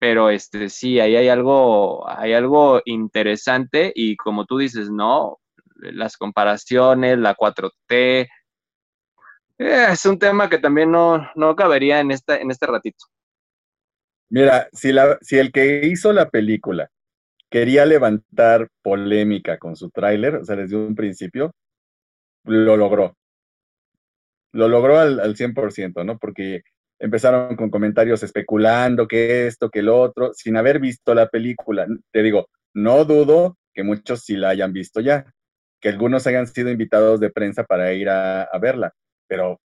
pero 0.00 0.28
este, 0.28 0.70
sí, 0.70 0.98
ahí 0.98 1.14
hay 1.14 1.28
algo, 1.28 2.04
hay 2.10 2.32
algo 2.32 2.82
interesante 2.84 3.92
y 3.94 4.16
como 4.16 4.44
tú 4.44 4.58
dices, 4.58 4.90
no, 4.90 5.38
las 5.76 6.16
comparaciones, 6.16 7.16
la 7.16 7.36
4T, 7.36 7.70
eh, 7.90 8.26
es 9.56 10.04
un 10.04 10.18
tema 10.18 10.50
que 10.50 10.58
también 10.58 10.90
no, 10.90 11.30
no 11.36 11.54
cabería 11.54 12.00
en, 12.00 12.10
esta, 12.10 12.38
en 12.38 12.50
este 12.50 12.66
ratito. 12.66 13.04
Mira, 14.30 14.68
si, 14.72 14.92
la, 14.92 15.16
si 15.20 15.38
el 15.38 15.52
que 15.52 15.86
hizo 15.86 16.12
la 16.12 16.28
película 16.28 16.90
quería 17.48 17.86
levantar 17.86 18.66
polémica 18.82 19.58
con 19.58 19.76
su 19.76 19.90
tráiler, 19.90 20.34
o 20.34 20.44
sea, 20.44 20.56
desde 20.56 20.74
un 20.74 20.96
principio, 20.96 21.52
lo 22.42 22.76
logró. 22.76 23.14
Lo 24.52 24.68
logró 24.68 24.98
al, 24.98 25.20
al 25.20 25.36
100%, 25.36 26.04
¿no? 26.04 26.18
Porque 26.18 26.62
empezaron 26.98 27.54
con 27.56 27.70
comentarios 27.70 28.22
especulando 28.22 29.06
que 29.06 29.46
esto, 29.46 29.70
que 29.70 29.82
lo 29.82 30.00
otro, 30.00 30.32
sin 30.34 30.56
haber 30.56 30.80
visto 30.80 31.14
la 31.14 31.28
película. 31.28 31.86
Te 32.12 32.22
digo, 32.22 32.48
no 32.74 33.04
dudo 33.04 33.56
que 33.74 33.82
muchos 33.84 34.24
sí 34.24 34.36
la 34.36 34.48
hayan 34.50 34.72
visto 34.72 35.00
ya, 35.00 35.24
que 35.80 35.88
algunos 35.90 36.26
hayan 36.26 36.46
sido 36.48 36.70
invitados 36.70 37.20
de 37.20 37.30
prensa 37.30 37.62
para 37.64 37.92
ir 37.92 38.08
a, 38.08 38.42
a 38.42 38.58
verla, 38.58 38.92
pero, 39.28 39.52
o 39.52 39.60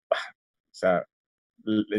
sea, 0.72 1.04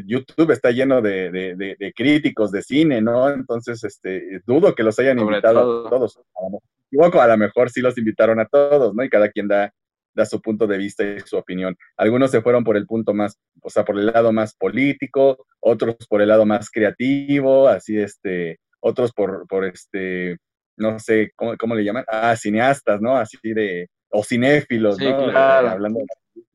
YouTube 0.07 0.51
está 0.53 0.71
lleno 0.71 1.01
de, 1.01 1.31
de- 1.31 1.57
de- 1.57 1.77
de 1.79 1.93
críticos 1.95 2.53
de 2.53 2.63
cine, 2.63 3.01
¿no? 3.01 3.31
Entonces, 3.31 3.83
este, 3.83 4.41
dudo 4.47 4.75
que 4.75 4.83
los 4.83 4.99
hayan 4.99 5.19
Sobre 5.19 5.37
invitado 5.37 5.61
todo. 5.61 5.87
a 5.87 5.91
todos. 5.91 6.17
A 6.19 6.43
lo 6.43 6.51
mejor 6.51 6.61
me 6.63 6.87
equivoco, 6.87 7.21
a 7.23 7.27
lo 7.29 7.37
mejor 7.39 7.71
sí 7.71 7.81
los 7.81 7.97
invitaron 7.99 8.39
a 8.41 8.47
todos, 8.47 8.95
¿no? 8.95 9.03
Y 9.03 9.09
cada 9.09 9.31
quien 9.31 9.49
da, 9.49 9.73
da 10.15 10.27
su 10.27 10.41
punto 10.41 10.67
de 10.67 10.79
vista 10.79 11.05
y 11.05 11.21
su 11.21 11.37
opinión. 11.37 11.77
Algunos 11.97 12.31
se 12.31 12.43
fueron 12.43 12.65
por 12.65 12.77
el 12.77 12.87
punto 12.87 13.15
más, 13.15 13.39
o 13.63 13.71
sea, 13.71 13.85
por 13.85 13.99
el 13.99 14.07
lado 14.07 14.33
más 14.33 14.55
político, 14.57 15.47
otros 15.61 15.97
por 16.09 16.23
el 16.23 16.29
lado 16.29 16.47
más 16.47 16.71
creativo, 16.71 17.69
así, 17.69 17.99
este, 17.99 18.59
otros 18.81 19.13
por, 19.13 19.47
por 19.49 19.65
este, 19.65 20.37
no 20.77 20.99
sé, 20.99 21.33
¿cómo, 21.37 21.57
cómo 21.59 21.75
le 21.75 21.85
llaman? 21.85 22.05
Ah, 22.09 22.37
cineastas, 22.37 23.01
¿no? 23.01 23.17
Así 23.17 23.39
de, 23.43 23.89
o 24.11 24.23
cinéfilos, 24.25 24.97
Sí, 24.99 25.05
¿no? 25.05 25.27
claro. 25.31 25.69
Hablando 25.69 26.01
de 26.01 26.07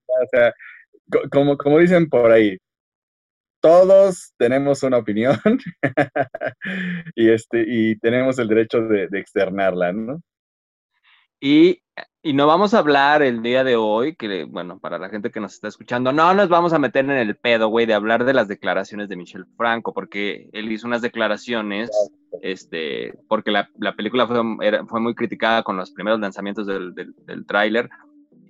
o 0.07 0.27
sea, 0.31 0.53
co- 1.11 1.29
como, 1.31 1.57
como 1.57 1.79
dicen 1.79 2.09
por 2.09 2.31
ahí, 2.31 2.57
todos 3.61 4.33
tenemos 4.37 4.83
una 4.83 4.97
opinión 4.97 5.37
y, 7.15 7.29
este, 7.29 7.63
y 7.67 7.97
tenemos 7.99 8.39
el 8.39 8.47
derecho 8.47 8.81
de, 8.81 9.07
de 9.09 9.19
externarla, 9.19 9.91
¿no? 9.93 10.21
Y, 11.41 11.81
y 12.21 12.33
no 12.33 12.47
vamos 12.47 12.73
a 12.73 12.79
hablar 12.79 13.21
el 13.21 13.41
día 13.41 13.63
de 13.63 13.75
hoy, 13.75 14.15
que 14.15 14.43
bueno, 14.43 14.79
para 14.79 14.97
la 14.99 15.09
gente 15.09 15.31
que 15.31 15.39
nos 15.39 15.53
está 15.53 15.67
escuchando, 15.67 16.11
no 16.11 16.33
nos 16.33 16.49
vamos 16.49 16.73
a 16.73 16.79
meter 16.79 17.05
en 17.05 17.11
el 17.11 17.35
pedo, 17.37 17.69
güey, 17.69 17.85
de 17.85 17.93
hablar 17.93 18.25
de 18.25 18.33
las 18.33 18.47
declaraciones 18.47 19.07
de 19.09 19.15
Michel 19.15 19.45
Franco, 19.57 19.93
porque 19.93 20.49
él 20.53 20.71
hizo 20.71 20.87
unas 20.87 21.01
declaraciones, 21.01 21.89
este, 22.41 23.13
porque 23.27 23.51
la, 23.51 23.69
la 23.79 23.95
película 23.95 24.27
fue, 24.27 24.39
era- 24.61 24.85
fue 24.85 24.99
muy 24.99 25.15
criticada 25.15 25.63
con 25.63 25.77
los 25.77 25.91
primeros 25.91 26.19
lanzamientos 26.19 26.67
del, 26.67 26.93
del, 26.93 27.13
del 27.25 27.45
tráiler. 27.45 27.89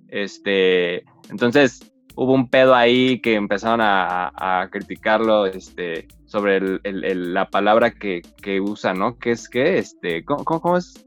Este, 0.07 1.03
entonces 1.29 1.79
hubo 2.15 2.33
un 2.33 2.49
pedo 2.49 2.75
ahí 2.75 3.21
que 3.21 3.35
empezaron 3.35 3.81
a, 3.81 4.31
a- 4.61 4.69
criticarlo, 4.69 5.45
este, 5.45 6.07
sobre 6.25 6.57
el- 6.57 6.81
el- 6.83 7.03
el- 7.05 7.33
la 7.33 7.49
palabra 7.49 7.91
que, 7.91 8.21
que 8.41 8.59
usa, 8.59 8.93
¿no? 8.93 9.17
Que 9.17 9.31
es 9.31 9.47
que, 9.47 9.77
este, 9.77 10.25
¿cómo, 10.25 10.43
cómo- 10.43 10.61
cómo 10.61 10.77
es? 10.77 11.05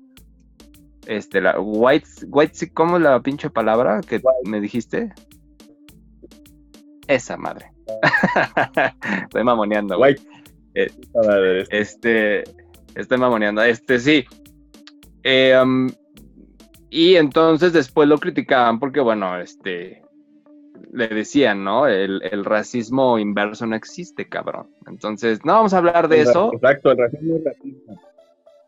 Este, 1.07 1.41
la 1.41 1.59
white, 1.59 2.09
white, 2.29 2.73
¿cómo 2.73 2.97
es 2.97 3.03
la 3.03 3.21
pinche 3.21 3.51
palabra 3.51 4.01
que 4.07 4.21
me 4.45 4.61
dijiste? 4.61 5.13
Esa 7.09 7.37
madre. 7.37 7.73
Estoy 9.23 9.45
mamoneando. 9.45 9.97
güey. 9.99 10.13
White. 10.13 10.33
Eh, 10.75 11.67
este, 11.71 12.45
estoy 12.95 13.19
mamoneando. 13.19 13.63
Este, 13.63 13.99
sí. 13.99 14.25
Eh, 15.25 15.59
um, 15.61 15.89
y 16.91 17.17
entonces 17.17 17.73
después 17.73 18.09
lo 18.09 18.19
criticaban 18.19 18.79
porque, 18.79 19.01
bueno, 19.01 19.39
este, 19.39 20.03
le 20.93 21.09
decían, 21.09 21.65
¿no? 21.65 21.87
El, 21.87 22.23
el 22.31 22.45
racismo 22.45 23.19
inverso 23.19 23.67
no 23.67 23.77
existe, 23.77 24.29
cabrón. 24.29 24.69
Entonces, 24.87 25.45
no 25.45 25.55
vamos 25.55 25.75
a 25.75 25.79
hablar 25.79 26.09
de 26.09 26.21
eso. 26.21 26.53
Exacto, 26.53 26.93
el 26.93 26.99
racismo 26.99 27.37
es 27.37 27.45
racismo. 27.45 28.01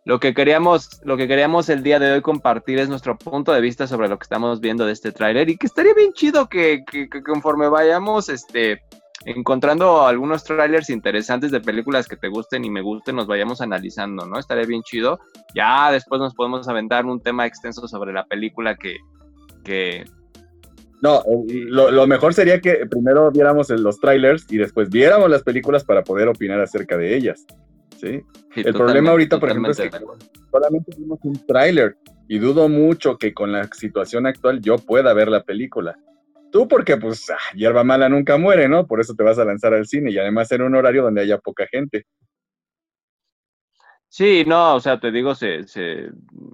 Lo 0.06 0.20
que 0.20 0.34
queríamos, 0.34 1.00
lo 1.04 1.16
que 1.16 1.26
queríamos 1.26 1.70
el 1.70 1.82
día 1.82 1.98
de 1.98 2.12
hoy 2.12 2.20
compartir 2.20 2.78
es 2.78 2.90
nuestro 2.90 3.16
punto 3.16 3.52
de 3.52 3.62
vista 3.62 3.86
sobre 3.86 4.08
lo 4.08 4.18
que 4.18 4.24
estamos 4.24 4.60
viendo 4.60 4.84
de 4.84 4.92
este 4.92 5.12
tráiler 5.12 5.48
y 5.48 5.56
que 5.56 5.66
estaría 5.66 5.94
bien 5.94 6.12
chido 6.12 6.46
que, 6.48 6.84
que- 6.90 7.08
conforme 7.22 7.68
vayamos 7.68 8.28
este, 8.28 8.82
encontrando 9.24 10.06
algunos 10.06 10.44
trailers 10.44 10.90
interesantes 10.90 11.50
de 11.50 11.60
películas 11.60 12.06
que 12.06 12.16
te 12.18 12.28
gusten 12.28 12.66
y 12.66 12.70
me 12.70 12.82
gusten, 12.82 13.16
nos 13.16 13.26
vayamos 13.26 13.62
analizando, 13.62 14.26
¿no? 14.26 14.38
Estaría 14.38 14.66
bien 14.66 14.82
chido. 14.82 15.18
Ya 15.54 15.90
después 15.90 16.20
nos 16.20 16.34
podemos 16.34 16.68
aventar 16.68 17.06
un 17.06 17.20
tema 17.22 17.46
extenso 17.46 17.88
sobre 17.88 18.12
la 18.12 18.26
película 18.26 18.76
que, 18.76 18.96
que 19.64 20.04
No, 21.00 21.22
lo, 21.48 21.90
lo 21.90 22.06
mejor 22.06 22.34
sería 22.34 22.60
que 22.60 22.84
primero 22.90 23.30
viéramos 23.30 23.70
los 23.70 23.98
trailers 24.00 24.44
y 24.52 24.58
después 24.58 24.90
viéramos 24.90 25.30
las 25.30 25.42
películas 25.42 25.82
para 25.82 26.02
poder 26.04 26.28
opinar 26.28 26.60
acerca 26.60 26.98
de 26.98 27.16
ellas. 27.16 27.46
¿Sí? 28.04 28.22
sí, 28.54 28.62
El 28.64 28.74
problema 28.74 29.10
ahorita, 29.10 29.40
por 29.40 29.50
ejemplo, 29.50 29.72
es 29.72 29.78
que 29.78 29.90
solamente 30.50 30.94
vimos 30.98 31.18
un 31.22 31.46
tráiler 31.46 31.96
y 32.28 32.38
dudo 32.38 32.68
mucho 32.68 33.18
que 33.18 33.32
con 33.32 33.52
la 33.52 33.64
situación 33.72 34.26
actual 34.26 34.60
yo 34.60 34.76
pueda 34.78 35.12
ver 35.12 35.28
la 35.28 35.42
película. 35.42 35.96
Tú 36.52 36.68
porque 36.68 36.96
pues 36.96 37.28
ah, 37.30 37.36
hierba 37.54 37.82
mala 37.82 38.08
nunca 38.08 38.36
muere, 38.38 38.68
¿no? 38.68 38.86
Por 38.86 39.00
eso 39.00 39.14
te 39.14 39.24
vas 39.24 39.38
a 39.38 39.44
lanzar 39.44 39.74
al 39.74 39.86
cine 39.86 40.10
y 40.10 40.18
además 40.18 40.52
en 40.52 40.62
un 40.62 40.74
horario 40.74 41.02
donde 41.02 41.22
haya 41.22 41.38
poca 41.38 41.66
gente. 41.66 42.06
Sí, 44.08 44.44
no, 44.46 44.76
o 44.76 44.80
sea, 44.80 45.00
te 45.00 45.10
digo, 45.10 45.34
se, 45.34 45.66
se, 45.66 46.08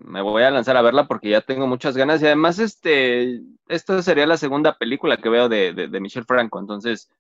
me 0.07 0.23
voy 0.23 0.45
a 0.45 0.51
lanzar 0.51 0.79
a 0.79 0.83
verla 0.83 1.07
porque 1.07 1.29
ya 1.29 1.43
tengo 1.43 1.67
muchas 1.67 1.95
ganas 1.95 2.23
y 2.23 2.25
además, 2.25 2.59
este, 2.59 3.43
esta 3.69 4.01
sería 4.01 4.27
la 4.27 4.39
segunda 4.39 4.79
película 4.79 5.19
que 5.19 5.29
veo 5.29 5.51
de, 5.51 5.75
de, 5.75 5.89
de 5.89 6.01
Michelle 6.01 6.25
Franco, 6.25 6.59
entonces, 6.59 7.11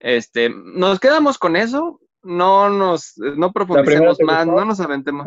este, 0.00 0.50
nos 0.50 0.98
quedamos 0.98 1.38
con 1.38 1.54
eso, 1.54 2.00
no 2.22 2.70
nos, 2.70 3.16
no 3.18 3.52
profundicemos 3.52 4.18
más, 4.20 4.46
no 4.46 4.64
nos 4.64 4.80
aventemos, 4.80 5.26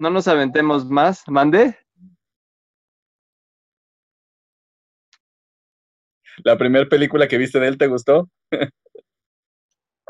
no 0.00 0.10
nos 0.10 0.28
aventemos 0.28 0.84
más, 0.86 1.26
¿mande? 1.28 1.76
¿La 6.44 6.56
primera 6.56 6.88
película 6.88 7.28
que 7.28 7.38
viste 7.38 7.60
de 7.60 7.68
él 7.68 7.78
te 7.78 7.86
gustó? 7.86 8.28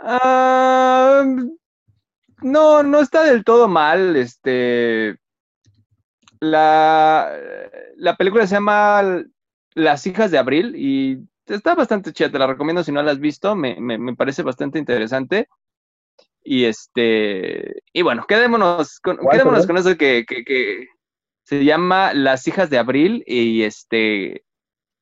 Ah, 0.05 1.25
no, 2.43 2.83
no 2.83 3.01
está 3.01 3.25
del 3.25 3.45
todo 3.45 3.69
mal. 3.69 4.17
Este, 4.17 5.17
la, 6.41 7.31
la 7.97 8.17
película 8.17 8.47
se 8.47 8.55
llama 8.55 9.23
Las 9.75 10.07
hijas 10.07 10.31
de 10.31 10.39
Abril 10.39 10.75
y 10.77 11.19
está 11.47 11.75
bastante 11.75 12.13
chida, 12.13 12.31
te 12.31 12.39
la 12.39 12.47
recomiendo 12.47 12.83
si 12.83 12.93
no 12.93 13.03
la 13.03 13.13
has 13.13 13.21
visto, 13.21 13.55
me, 13.55 13.81
me, 13.81 13.99
me 13.99 14.17
parece 14.17 14.43
bastante 14.43 14.79
interesante. 14.79 15.49
Y 16.45 16.65
este, 16.65 17.83
y 17.93 18.03
bueno, 18.03 18.25
quedémonos 18.27 18.99
con, 19.01 19.19
quedémonos 19.31 19.67
con 19.67 19.77
eso 19.77 19.97
que, 19.97 20.25
que, 20.27 20.45
que, 20.45 20.89
se 21.45 21.65
llama 21.65 22.15
Las 22.15 22.47
hijas 22.49 22.71
de 22.71 22.79
Abril 22.79 23.23
y 23.27 23.63
este, 23.63 24.45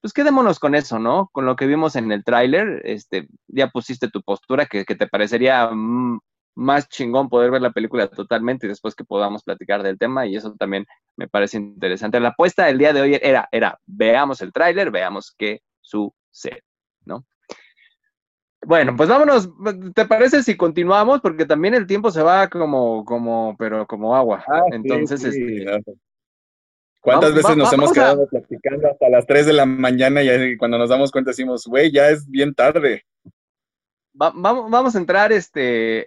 pues 0.01 0.13
quedémonos 0.13 0.59
con 0.59 0.75
eso, 0.75 0.99
¿no? 0.99 1.29
Con 1.33 1.47
lo 1.47 1.57
que 1.57 1.67
vimos 1.67 1.97
en 1.97 2.11
el 2.13 2.25
tráiler, 2.25 2.83
este, 2.85 3.29
ya 3.49 3.69
pusiste 3.69 4.09
tu 4.09 4.23
postura 4.23 4.67
que, 4.67 4.85
que 4.85 4.97
te 4.97 5.07
parecería 5.07 5.71
más 6.55 6.89
chingón 6.89 7.29
poder 7.29 7.51
ver 7.51 7.63
la 7.63 7.73
película 7.73 8.09
totalmente 8.09 8.67
y 8.67 8.69
después 8.69 8.95
que 8.95 9.05
podamos 9.05 9.43
platicar 9.45 9.83
del 9.83 9.99
tema 9.99 10.27
y 10.27 10.37
eso 10.37 10.55
también 10.57 10.87
me 11.17 11.29
parece 11.29 11.57
interesante. 11.59 12.21
La 12.21 12.31
apuesta 12.31 12.67
del 12.67 12.79
día 12.79 12.93
de 12.93 13.01
hoy 13.03 13.19
era, 13.21 13.49
era 13.53 13.79
veamos 13.87 14.41
el 14.41 14.53
tráiler, 14.53 14.91
veamos 14.91 15.35
qué 15.37 15.63
sucede. 15.81 16.63
Bueno, 18.63 18.95
pues 18.97 19.09
vámonos, 19.09 19.49
¿te 19.95 20.05
parece 20.05 20.43
si 20.43 20.57
continuamos? 20.57 21.21
Porque 21.21 21.47
también 21.47 21.75
el 21.75 21.87
tiempo 21.87 22.11
se 22.11 22.23
va 22.23 22.49
como, 22.49 23.05
como, 23.05 23.57
pero 23.59 23.87
como 23.87 24.15
agua. 24.15 24.45
Ah, 24.47 24.63
Entonces, 24.73 25.21
sí, 25.23 25.33
sí, 25.33 25.65
este... 25.67 25.95
¿Cuántas 27.03 27.31
Vamos- 27.33 27.37
veces 27.37 27.51
va- 27.53 27.57
nos 27.57 27.73
hemos 27.73 27.91
a- 27.91 27.95
quedado 27.95 28.29
platicando 28.29 28.89
hasta 28.91 29.09
las 29.09 29.27
3 29.27 29.47
de 29.47 29.55
la 29.55 29.65
mañana 29.65 30.23
y 30.23 30.57
cuando 30.59 30.77
nos 30.77 30.91
damos 30.91 31.11
cuenta 31.11 31.31
decimos, 31.31 31.65
güey, 31.67 31.91
ya 31.91 32.11
es 32.11 32.29
bien 32.29 32.55
tarde? 32.55 33.07
Va- 34.21 34.33
vamos, 34.35 34.71
vamos 34.71 34.95
a 34.95 34.99
entrar 34.99 35.33
este, 35.33 36.07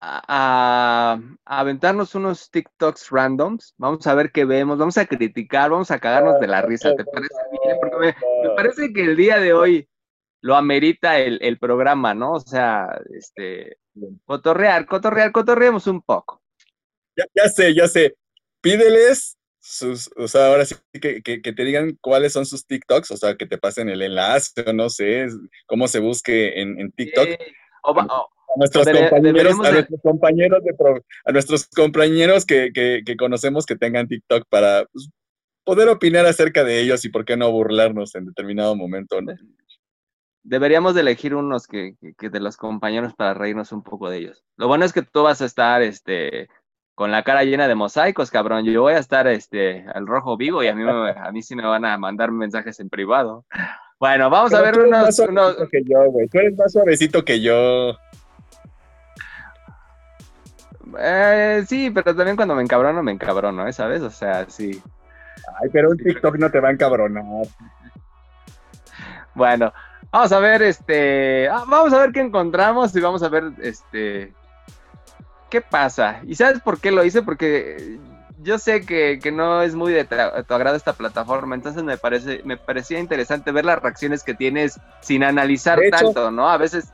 a, 0.00 0.22
a- 0.28 1.20
a 1.46 1.60
aventarnos 1.60 2.14
unos 2.14 2.50
TikToks 2.50 3.08
randoms. 3.10 3.72
Vamos 3.78 4.06
a 4.06 4.14
ver 4.14 4.30
qué 4.30 4.44
vemos, 4.44 4.76
vamos 4.76 4.98
a 4.98 5.06
criticar, 5.06 5.70
vamos 5.70 5.90
a 5.90 5.98
cagarnos 5.98 6.38
de 6.38 6.46
la 6.48 6.60
risa. 6.60 6.94
¿Te 6.94 7.04
parece 7.06 7.34
bien? 7.64 7.76
Porque 7.80 7.96
me, 7.96 8.06
me 8.48 8.54
parece 8.54 8.92
que 8.92 9.00
el 9.04 9.16
día 9.16 9.38
de 9.38 9.54
hoy 9.54 9.88
lo 10.40 10.56
amerita 10.56 11.18
el, 11.18 11.38
el 11.42 11.58
programa, 11.58 12.14
¿no? 12.14 12.32
O 12.34 12.40
sea, 12.40 12.88
este, 13.18 13.78
cotorrear, 14.24 14.86
cotorrear, 14.86 15.32
cotorreemos 15.32 15.86
un 15.86 16.02
poco. 16.02 16.42
Ya, 17.16 17.24
ya 17.34 17.48
sé, 17.48 17.74
ya 17.74 17.88
sé. 17.88 18.14
Pídeles 18.60 19.36
sus, 19.60 20.10
o 20.16 20.28
sea, 20.28 20.46
ahora 20.48 20.64
sí 20.64 20.76
que, 21.00 21.22
que, 21.22 21.42
que 21.42 21.52
te 21.52 21.64
digan 21.64 21.98
cuáles 22.00 22.32
son 22.32 22.46
sus 22.46 22.66
TikToks, 22.66 23.10
o 23.10 23.16
sea, 23.16 23.36
que 23.36 23.46
te 23.46 23.58
pasen 23.58 23.88
el 23.88 24.02
enlace 24.02 24.52
o 24.66 24.72
no 24.72 24.88
sé, 24.88 25.26
cómo 25.66 25.88
se 25.88 25.98
busque 25.98 26.60
en, 26.60 26.80
en 26.80 26.92
TikTok. 26.92 27.28
O 27.82 27.94
va- 27.94 28.06
o- 28.06 28.28
a 28.50 28.58
nuestros 28.58 28.86
debe- 28.86 29.10
compañeros, 29.10 29.54
a 29.62 29.66
de- 29.68 29.72
nuestros 29.72 30.00
compañeros 30.02 30.64
de 30.64 30.74
pro- 30.74 31.04
a 31.26 31.32
nuestros 31.32 31.66
compañeros 31.68 32.46
que, 32.46 32.70
que, 32.72 33.02
que 33.04 33.16
conocemos 33.16 33.66
que 33.66 33.76
tengan 33.76 34.08
TikTok 34.08 34.44
para 34.48 34.86
pues, 34.92 35.10
poder 35.64 35.88
opinar 35.88 36.24
acerca 36.24 36.64
de 36.64 36.80
ellos 36.80 37.04
y 37.04 37.10
por 37.10 37.24
qué 37.26 37.36
no 37.36 37.50
burlarnos 37.52 38.14
en 38.14 38.24
determinado 38.24 38.74
momento, 38.74 39.20
¿no? 39.20 39.34
Deberíamos 40.48 40.94
de 40.94 41.02
elegir 41.02 41.34
unos 41.34 41.66
que, 41.66 41.94
que- 42.00 42.14
que 42.14 42.30
de 42.30 42.40
los 42.40 42.56
compañeros 42.56 43.14
para 43.14 43.34
reírnos 43.34 43.70
un 43.72 43.82
poco 43.82 44.08
de 44.10 44.18
ellos. 44.18 44.44
Lo 44.56 44.66
bueno 44.68 44.84
es 44.84 44.92
que 44.92 45.02
tú 45.02 45.22
vas 45.22 45.40
a 45.42 45.44
estar 45.44 45.82
este 45.82 46.48
con 46.94 47.12
la 47.12 47.22
cara 47.22 47.44
llena 47.44 47.68
de 47.68 47.74
mosaicos, 47.76 48.30
cabrón. 48.30 48.64
Yo 48.64 48.82
voy 48.82 48.94
a 48.94 48.98
estar 48.98 49.26
este 49.28 49.86
al 49.94 50.06
rojo 50.06 50.36
vivo 50.36 50.62
y 50.64 50.68
a 50.68 50.74
mí 50.74 50.82
me- 50.82 51.10
a 51.10 51.30
mí 51.32 51.42
sí 51.42 51.54
me 51.54 51.64
van 51.66 51.84
a 51.84 51.96
mandar 51.98 52.32
mensajes 52.32 52.80
en 52.80 52.88
privado. 52.88 53.44
Bueno, 54.00 54.30
vamos 54.30 54.52
a 54.54 54.60
ver 54.62 54.74
tú 54.74 54.80
eres 54.80 54.88
unos, 54.92 55.02
más 55.02 55.16
suavecito 55.16 55.56
unos 55.58 55.70
que 55.70 55.82
yo, 55.84 56.10
güey. 56.10 56.28
Tú 56.28 56.38
eres 56.38 56.56
más 56.56 56.72
suavecito 56.72 57.24
que 57.24 57.40
yo. 57.40 57.96
eh, 60.98 61.64
sí, 61.66 61.90
pero 61.90 62.14
también 62.16 62.36
cuando 62.36 62.54
me 62.54 62.62
encabrono, 62.62 63.02
me 63.02 63.12
encabrono, 63.12 63.66
¿eh? 63.68 63.72
¿sabes? 63.72 64.02
O 64.02 64.10
sea, 64.10 64.48
sí. 64.48 64.82
Ay, 65.60 65.68
pero 65.72 65.90
un 65.90 65.96
TikTok 65.96 66.36
no 66.38 66.50
te 66.50 66.60
va 66.60 66.68
a 66.68 66.72
encabronar. 66.72 67.24
Bueno, 69.34 69.72
vamos 70.12 70.32
a 70.32 70.38
ver, 70.38 70.62
este, 70.62 71.48
ah, 71.48 71.64
vamos 71.66 71.92
a 71.92 71.98
ver 72.00 72.12
qué 72.12 72.20
encontramos 72.20 72.94
y 72.94 73.00
vamos 73.00 73.22
a 73.22 73.28
ver, 73.28 73.44
este, 73.62 74.32
qué 75.50 75.60
pasa. 75.60 76.20
¿Y 76.26 76.34
sabes 76.34 76.60
por 76.60 76.80
qué 76.80 76.90
lo 76.90 77.04
hice? 77.04 77.22
Porque 77.22 77.98
yo 78.42 78.58
sé 78.58 78.82
que, 78.86 79.18
que 79.22 79.32
no 79.32 79.62
es 79.62 79.74
muy 79.74 79.92
de 79.92 80.04
tu 80.04 80.54
agrado 80.54 80.76
esta 80.76 80.92
plataforma, 80.92 81.54
entonces 81.54 81.82
me 81.82 81.96
parece, 81.98 82.40
me 82.44 82.56
parecía 82.56 82.98
interesante 83.00 83.50
ver 83.50 83.64
las 83.64 83.82
reacciones 83.82 84.22
que 84.22 84.34
tienes 84.34 84.78
sin 85.00 85.24
analizar 85.24 85.82
hecho- 85.82 85.96
tanto, 86.12 86.30
¿no? 86.30 86.48
A 86.48 86.56
veces, 86.56 86.86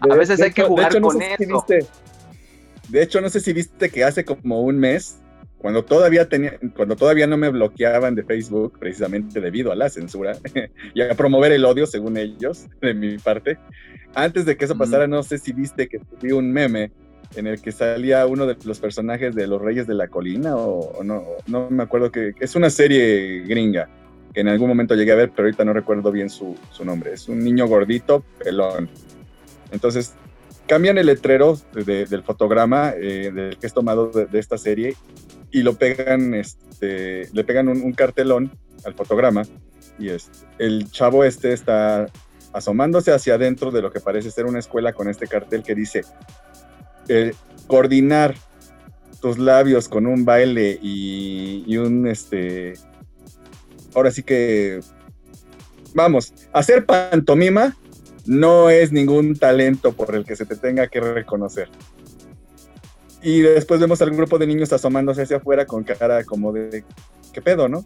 a 0.00 0.14
veces 0.14 0.38
de 0.38 0.44
hay 0.44 0.52
que 0.52 0.62
hecho- 0.62 0.68
jugar 0.68 0.90
hecho, 0.92 1.00
no 1.00 1.08
con 1.08 1.18
si 1.18 1.24
eso. 1.24 1.64
de 2.88 3.02
hecho, 3.02 3.20
no 3.20 3.28
sé 3.30 3.40
si 3.40 3.52
viste 3.52 3.90
que 3.90 4.04
hace 4.04 4.24
como 4.24 4.60
un 4.62 4.78
mes, 4.78 5.16
cuando 5.62 5.84
todavía 5.84 6.28
tenía, 6.28 6.58
cuando 6.76 6.96
todavía 6.96 7.26
no 7.26 7.36
me 7.38 7.48
bloqueaban 7.48 8.14
de 8.14 8.24
Facebook, 8.24 8.76
precisamente 8.78 9.40
debido 9.40 9.72
a 9.72 9.76
la 9.76 9.88
censura 9.88 10.36
y 10.94 11.00
a 11.00 11.14
promover 11.14 11.52
el 11.52 11.64
odio, 11.64 11.86
según 11.86 12.16
ellos, 12.18 12.66
de 12.80 12.92
mi 12.94 13.16
parte. 13.18 13.56
Antes 14.14 14.44
de 14.44 14.56
que 14.56 14.66
eso 14.66 14.76
pasara, 14.76 15.06
no 15.06 15.22
sé 15.22 15.38
si 15.38 15.52
viste 15.52 15.88
que 15.88 15.98
subí 15.98 16.32
un 16.32 16.52
meme 16.52 16.90
en 17.36 17.46
el 17.46 17.62
que 17.62 17.72
salía 17.72 18.26
uno 18.26 18.46
de 18.46 18.56
los 18.64 18.78
personajes 18.78 19.34
de 19.34 19.46
los 19.46 19.62
Reyes 19.62 19.86
de 19.86 19.94
la 19.94 20.08
Colina, 20.08 20.54
o, 20.56 20.98
o 20.98 21.02
no, 21.04 21.22
no 21.46 21.70
me 21.70 21.82
acuerdo 21.84 22.10
que 22.12 22.34
es 22.40 22.54
una 22.56 22.68
serie 22.68 23.40
gringa 23.46 23.88
que 24.34 24.40
en 24.40 24.48
algún 24.48 24.68
momento 24.68 24.94
llegué 24.94 25.12
a 25.12 25.16
ver, 25.16 25.30
pero 25.30 25.46
ahorita 25.46 25.64
no 25.64 25.72
recuerdo 25.74 26.10
bien 26.10 26.28
su, 26.30 26.56
su 26.72 26.84
nombre. 26.84 27.12
Es 27.12 27.28
un 27.28 27.38
niño 27.44 27.66
gordito, 27.68 28.24
pelón. 28.42 28.88
Entonces, 29.70 30.14
cambian 30.66 30.96
el 30.98 31.06
letrero 31.06 31.58
de- 31.74 31.84
de- 31.84 32.06
del 32.06 32.22
fotograma 32.22 32.94
eh, 32.96 33.30
del 33.32 33.56
que 33.58 33.66
es 33.66 33.74
tomado 33.74 34.08
de, 34.10 34.24
de 34.26 34.38
esta 34.38 34.56
serie 34.58 34.94
y 35.52 35.62
lo 35.62 35.74
pegan, 35.74 36.34
este, 36.34 37.28
le 37.32 37.44
pegan 37.44 37.68
un, 37.68 37.92
cartelón 37.92 38.50
al 38.84 38.94
fotograma 38.94 39.42
y 39.98 40.08
es, 40.08 40.30
el 40.58 40.90
chavo 40.90 41.24
este 41.24 41.52
está 41.52 42.06
asomándose 42.52 43.12
hacia 43.12 43.34
adentro 43.34 43.70
de 43.70 43.82
lo 43.82 43.92
que 43.92 44.00
parece 44.00 44.30
ser 44.30 44.46
una 44.46 44.58
escuela 44.58 44.92
con 44.92 45.08
este 45.08 45.26
cartel 45.26 45.62
que 45.62 45.74
dice 45.74 46.02
eh, 47.08 47.32
coordinar 47.66 48.34
tus 49.20 49.38
labios 49.38 49.88
con 49.88 50.06
un 50.06 50.24
baile 50.24 50.78
y, 50.82 51.64
y 51.66 51.76
un 51.76 52.06
este 52.08 52.74
ahora 53.94 54.10
sí 54.10 54.22
que 54.22 54.80
vamos, 55.94 56.32
hacer 56.52 56.86
pantomima 56.86 57.76
no 58.26 58.70
es 58.70 58.92
ningún 58.92 59.36
talento 59.36 59.92
por 59.92 60.14
el 60.14 60.24
que 60.24 60.36
se 60.36 60.46
te 60.46 60.56
tenga 60.56 60.86
que 60.88 61.00
reconocer. 61.00 61.68
Y 63.22 63.40
después 63.40 63.80
vemos 63.80 64.02
al 64.02 64.10
grupo 64.10 64.36
de 64.38 64.46
niños 64.46 64.72
asomándose 64.72 65.22
hacia 65.22 65.36
afuera 65.36 65.64
con 65.64 65.84
cara 65.84 66.24
como 66.24 66.52
de, 66.52 66.84
¿qué 67.32 67.40
pedo, 67.40 67.68
no? 67.68 67.84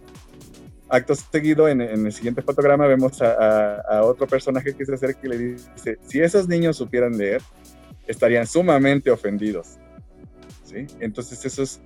Acto 0.89 1.14
seguido, 1.14 1.68
en, 1.68 1.80
en 1.80 2.07
el 2.07 2.12
siguiente 2.12 2.43
fotograma 2.43 2.87
vemos 2.87 3.20
a, 3.20 3.32
a- 3.32 3.80
a 3.99 4.03
otro 4.05 4.26
personaje 4.26 4.74
que 4.74 4.87
se 4.87 4.95
acerca 4.95 5.20
y 5.24 5.28
le 5.28 5.39
dice, 5.39 5.99
si 6.07 6.20
esos 6.20 6.49
niños 6.49 6.76
supieran 6.76 7.18
leer, 7.18 7.43
estarían 8.07 8.47
sumamente 8.47 9.11
ofendidos. 9.11 9.76
¿Sí? 10.64 10.87
Entonces 11.01 11.45
eso 11.45 11.62
es, 11.64 11.80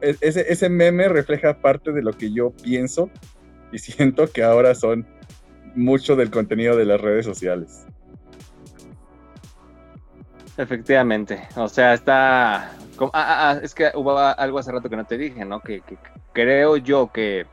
e- 0.00 0.16
ese, 0.20 0.52
ese 0.52 0.68
meme 0.68 1.08
refleja 1.08 1.56
parte 1.60 1.92
de 1.92 2.02
lo 2.02 2.12
que 2.12 2.32
yo 2.32 2.50
pienso 2.50 3.10
y 3.72 3.78
siento 3.78 4.26
que 4.26 4.42
ahora 4.42 4.74
son 4.74 5.06
mucho 5.74 6.14
del 6.16 6.30
contenido 6.30 6.76
de 6.76 6.84
las 6.84 7.00
redes 7.00 7.24
sociales. 7.24 7.86
Efectivamente, 10.58 11.48
o 11.56 11.66
sea, 11.68 11.94
está... 11.94 12.72
ah, 13.06 13.26
ah, 13.26 13.50
ah, 13.50 13.60
es 13.62 13.74
que 13.74 13.90
hubo 13.94 14.18
algo 14.18 14.58
hace 14.58 14.72
rato 14.72 14.88
que 14.88 14.96
no 14.96 15.04
te 15.04 15.18
dije, 15.18 15.44
¿no? 15.44 15.60
Que, 15.60 15.80
que 15.80 15.96
creo 16.32 16.76
yo 16.76 17.10
que 17.12 17.46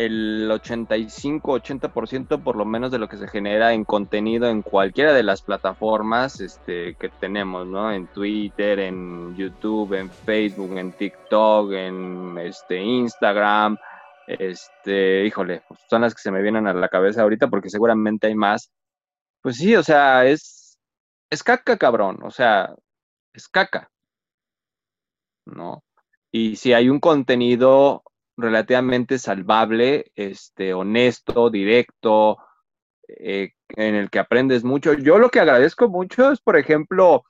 el 0.00 0.50
85-80% 0.50 2.42
por 2.42 2.56
lo 2.56 2.64
menos 2.64 2.90
de 2.90 2.98
lo 2.98 3.06
que 3.08 3.18
se 3.18 3.28
genera 3.28 3.74
en 3.74 3.84
contenido 3.84 4.48
en 4.48 4.62
cualquiera 4.62 5.12
de 5.12 5.22
las 5.22 5.42
plataformas 5.42 6.40
este, 6.40 6.94
que 6.94 7.10
tenemos, 7.10 7.66
¿no? 7.66 7.92
En 7.92 8.06
Twitter, 8.06 8.78
en 8.80 9.36
YouTube, 9.36 9.92
en 9.92 10.10
Facebook, 10.10 10.74
en 10.78 10.92
TikTok, 10.92 11.72
en 11.72 12.38
este, 12.38 12.80
Instagram, 12.80 13.76
este, 14.26 15.26
híjole, 15.26 15.62
pues, 15.68 15.80
son 15.90 16.00
las 16.00 16.14
que 16.14 16.22
se 16.22 16.30
me 16.30 16.40
vienen 16.40 16.66
a 16.66 16.72
la 16.72 16.88
cabeza 16.88 17.20
ahorita 17.20 17.48
porque 17.48 17.68
seguramente 17.68 18.28
hay 18.28 18.34
más. 18.34 18.70
Pues 19.42 19.56
sí, 19.56 19.76
o 19.76 19.82
sea, 19.82 20.24
es, 20.24 20.78
es 21.28 21.42
caca, 21.42 21.76
cabrón, 21.76 22.20
o 22.22 22.30
sea, 22.30 22.74
es 23.32 23.48
caca, 23.48 23.90
¿no? 25.46 25.84
Y 26.32 26.56
si 26.56 26.72
hay 26.72 26.88
un 26.88 27.00
contenido 27.00 28.04
relativamente 28.36 29.18
salvable, 29.18 30.12
este, 30.14 30.74
honesto, 30.74 31.50
directo, 31.50 32.38
eh, 33.08 33.52
en 33.68 33.94
el 33.94 34.10
que 34.10 34.18
aprendes 34.18 34.64
mucho. 34.64 34.94
Yo 34.94 35.18
lo 35.18 35.30
que 35.30 35.40
agradezco 35.40 35.88
mucho 35.88 36.32
es, 36.32 36.40
por 36.40 36.56
ejemplo, 36.56 37.24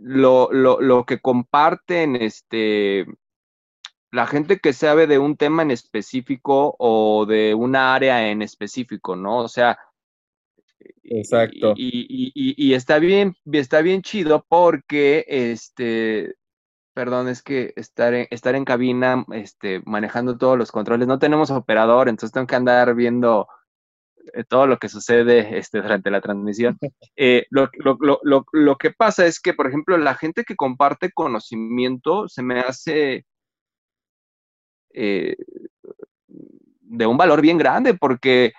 lo, 0.00 0.48
lo, 0.52 0.80
lo, 0.80 1.04
que 1.06 1.20
comparten 1.20 2.16
este, 2.16 3.06
la 4.10 4.26
gente 4.26 4.58
que 4.58 4.72
sabe 4.72 5.06
de 5.06 5.18
un 5.18 5.36
tema 5.36 5.62
en 5.62 5.70
específico 5.70 6.74
o 6.78 7.26
de 7.26 7.54
una 7.54 7.94
área 7.94 8.28
en 8.28 8.42
específico, 8.42 9.16
¿no? 9.16 9.38
O 9.38 9.48
sea, 9.48 9.78
Exacto. 11.04 11.74
Y, 11.76 12.06
y, 12.08 12.32
y, 12.34 12.54
y, 12.68 12.74
está 12.74 12.98
bien, 12.98 13.34
está 13.50 13.82
bien 13.82 14.02
chido 14.02 14.44
porque 14.48 15.24
este 15.28 16.36
perdón, 16.98 17.28
es 17.28 17.42
que 17.44 17.72
estar 17.76 18.12
en, 18.12 18.26
estar 18.32 18.56
en 18.56 18.64
cabina, 18.64 19.24
este, 19.32 19.80
manejando 19.86 20.36
todos 20.36 20.58
los 20.58 20.72
controles, 20.72 21.06
no 21.06 21.20
tenemos 21.20 21.48
operador, 21.52 22.08
entonces 22.08 22.32
tengo 22.32 22.48
que 22.48 22.56
andar 22.56 22.92
viendo 22.96 23.46
eh, 24.34 24.42
todo 24.42 24.66
lo 24.66 24.78
que 24.78 24.88
sucede 24.88 25.58
este, 25.58 25.80
durante 25.80 26.10
la 26.10 26.20
transmisión. 26.20 26.76
Eh, 27.20 27.46
lo, 27.50 27.68
lo, 27.78 27.98
lo, 28.22 28.44
lo, 28.52 28.76
que 28.76 28.90
pasa 28.90 29.26
es 29.26 29.40
que, 29.40 29.54
por 29.54 29.66
ejemplo, 29.66 29.96
la 29.96 30.14
gente 30.14 30.44
que 30.44 30.56
comparte 30.56 31.10
conocimiento 31.10 32.28
se 32.28 32.42
me 32.42 32.60
hace 32.60 33.26
eh, 34.92 35.36
de 36.26 37.06
un 37.06 37.16
valor 37.16 37.40
bien 37.40 37.58
grande, 37.58 37.94
porque 37.94 38.52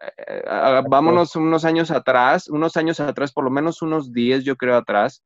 eh, 0.00 0.82
vámonos 0.88 1.36
unos 1.36 1.64
años 1.64 1.90
atrás, 1.90 2.48
unos 2.48 2.76
años 2.76 3.00
atrás, 3.00 3.32
por 3.32 3.44
lo 3.44 3.50
menos 3.50 3.82
unos 3.82 4.12
10 4.12 4.44
yo 4.44 4.56
creo 4.56 4.76
atrás, 4.76 5.22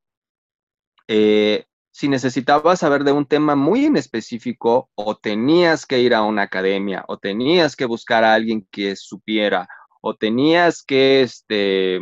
eh, 1.09 1.67
si 1.91 2.09
necesitabas 2.09 2.81
saber 2.81 3.05
de 3.05 3.13
un 3.13 3.27
tema 3.27 3.55
muy 3.55 3.87
específico, 3.97 4.91
o 4.95 5.17
tenías 5.17 5.85
que 5.85 6.01
ir 6.01 6.15
a 6.15 6.23
una 6.23 6.43
academia, 6.43 7.05
o 7.09 7.19
tenías 7.19 7.77
que 7.77 7.85
buscar 7.85 8.25
a 8.25 8.35
alguien 8.35 8.67
que 8.71 8.97
supiera, 8.97 9.69
o 10.01 10.17
tenías 10.17 10.83
que, 10.83 11.23
este, 11.23 11.97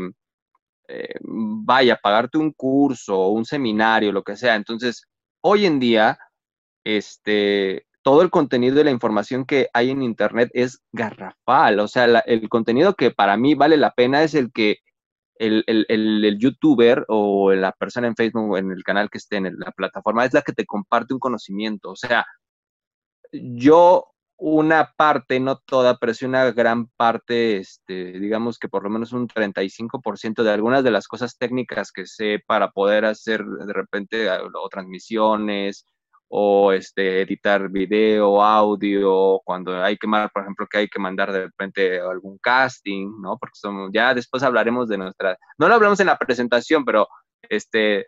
eh, 0.89 1.15
vaya, 1.23 1.97
pagarte 1.97 2.39
un 2.39 2.53
curso 2.53 3.19
o 3.19 3.29
un 3.31 3.45
seminario, 3.45 4.13
lo 4.13 4.23
que 4.23 4.37
sea. 4.37 4.55
Entonces, 4.55 5.07
hoy 5.41 5.67
en 5.67 5.81
día, 5.81 6.19
este, 6.85 7.87
todo 8.03 8.23
el 8.23 8.31
contenido 8.31 8.81
y 8.81 8.85
la 8.85 8.91
información 8.91 9.45
que 9.45 9.69
hay 9.73 9.91
en 9.91 10.03
Internet 10.03 10.51
es 10.55 10.83
garrafal. 10.93 11.81
O 11.81 11.89
sea, 11.89 12.05
el 12.05 12.49
contenido 12.49 12.95
que 12.95 13.11
para 13.11 13.37
mí 13.37 13.55
vale 13.55 13.77
la 13.77 13.93
pena 13.93 14.23
es 14.23 14.35
el 14.35 14.53
que 14.53 14.79
el, 15.37 15.65
el, 15.67 15.87
el, 15.89 16.39
youtuber 16.39 17.05
o 17.09 17.53
la 17.53 17.73
persona 17.73 18.07
en 18.07 18.17
Facebook 18.17 18.51
o 18.51 18.59
en 18.59 18.73
el 18.73 18.85
canal 18.85 19.09
que 19.09 19.19
esté 19.19 19.37
en 19.37 19.59
la 19.59 19.73
plataforma 19.73 20.25
es 20.25 20.35
la 20.35 20.43
que 20.43 20.53
te 20.53 20.67
comparte 20.67 21.15
un 21.15 21.21
conocimiento. 21.21 21.91
O 21.91 21.97
sea, 21.97 22.27
yo 23.33 24.07
una 24.37 24.93
parte, 24.97 25.39
no 25.41 25.59
toda, 25.59 25.99
pero 25.99 26.15
sí 26.15 26.25
una 26.25 26.51
gran 26.53 26.89
parte, 26.89 27.59
este, 27.59 28.19
digamos 28.19 28.59
que 28.59 28.69
por 28.69 28.83
lo 28.85 28.91
menos 28.91 29.13
un 29.13 29.29
35% 29.29 30.43
de 30.43 30.51
algunas 30.51 30.83
de 30.85 30.91
las 30.91 31.09
cosas 31.09 31.37
técnicas 31.39 31.93
que 31.93 32.07
sé 32.07 32.43
para 32.47 32.71
poder 32.71 33.05
hacer 33.05 33.45
de 33.45 33.73
repente 33.73 34.31
o 34.31 34.69
transmisiones 34.71 35.85
o 36.33 36.73
este, 36.73 37.23
editar 37.23 37.69
video, 37.69 38.41
audio, 38.41 39.41
cuando 39.45 39.83
hay 39.83 39.97
que, 39.97 40.07
por 40.33 40.43
ejemplo, 40.43 40.67
que 40.71 40.79
hay 40.79 40.89
que 40.89 41.01
mandar 41.01 41.33
de 41.33 41.43
repente 41.47 42.01
algún 42.01 42.39
casting, 42.39 43.21
¿no? 43.21 43.37
Porque 43.37 43.57
somos, 43.57 43.91
ya 43.93 44.15
después 44.15 44.45
hablaremos 44.45 44.89
de 44.89 44.99
nuestra, 44.99 45.37
no 45.59 45.67
lo 45.67 45.75
hablamos 45.75 45.99
en 45.99 46.07
la 46.07 46.17
presentación, 46.17 46.85
pero 46.85 47.09
este, 47.49 48.07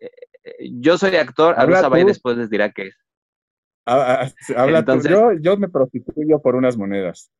eh, 0.00 0.70
yo 0.80 0.96
soy 0.96 1.16
actor, 1.16 1.54
Arusa 1.58 1.88
Bay 1.88 2.04
después 2.04 2.38
les 2.38 2.48
dirá 2.48 2.72
qué 2.72 2.86
es. 2.86 2.96
Habla 3.84 4.78
Entonces, 4.78 5.12
tú. 5.12 5.18
Yo, 5.18 5.32
yo 5.34 5.56
me 5.58 5.68
prostituyo 5.68 6.40
por 6.40 6.54
unas 6.54 6.78
monedas. 6.78 7.30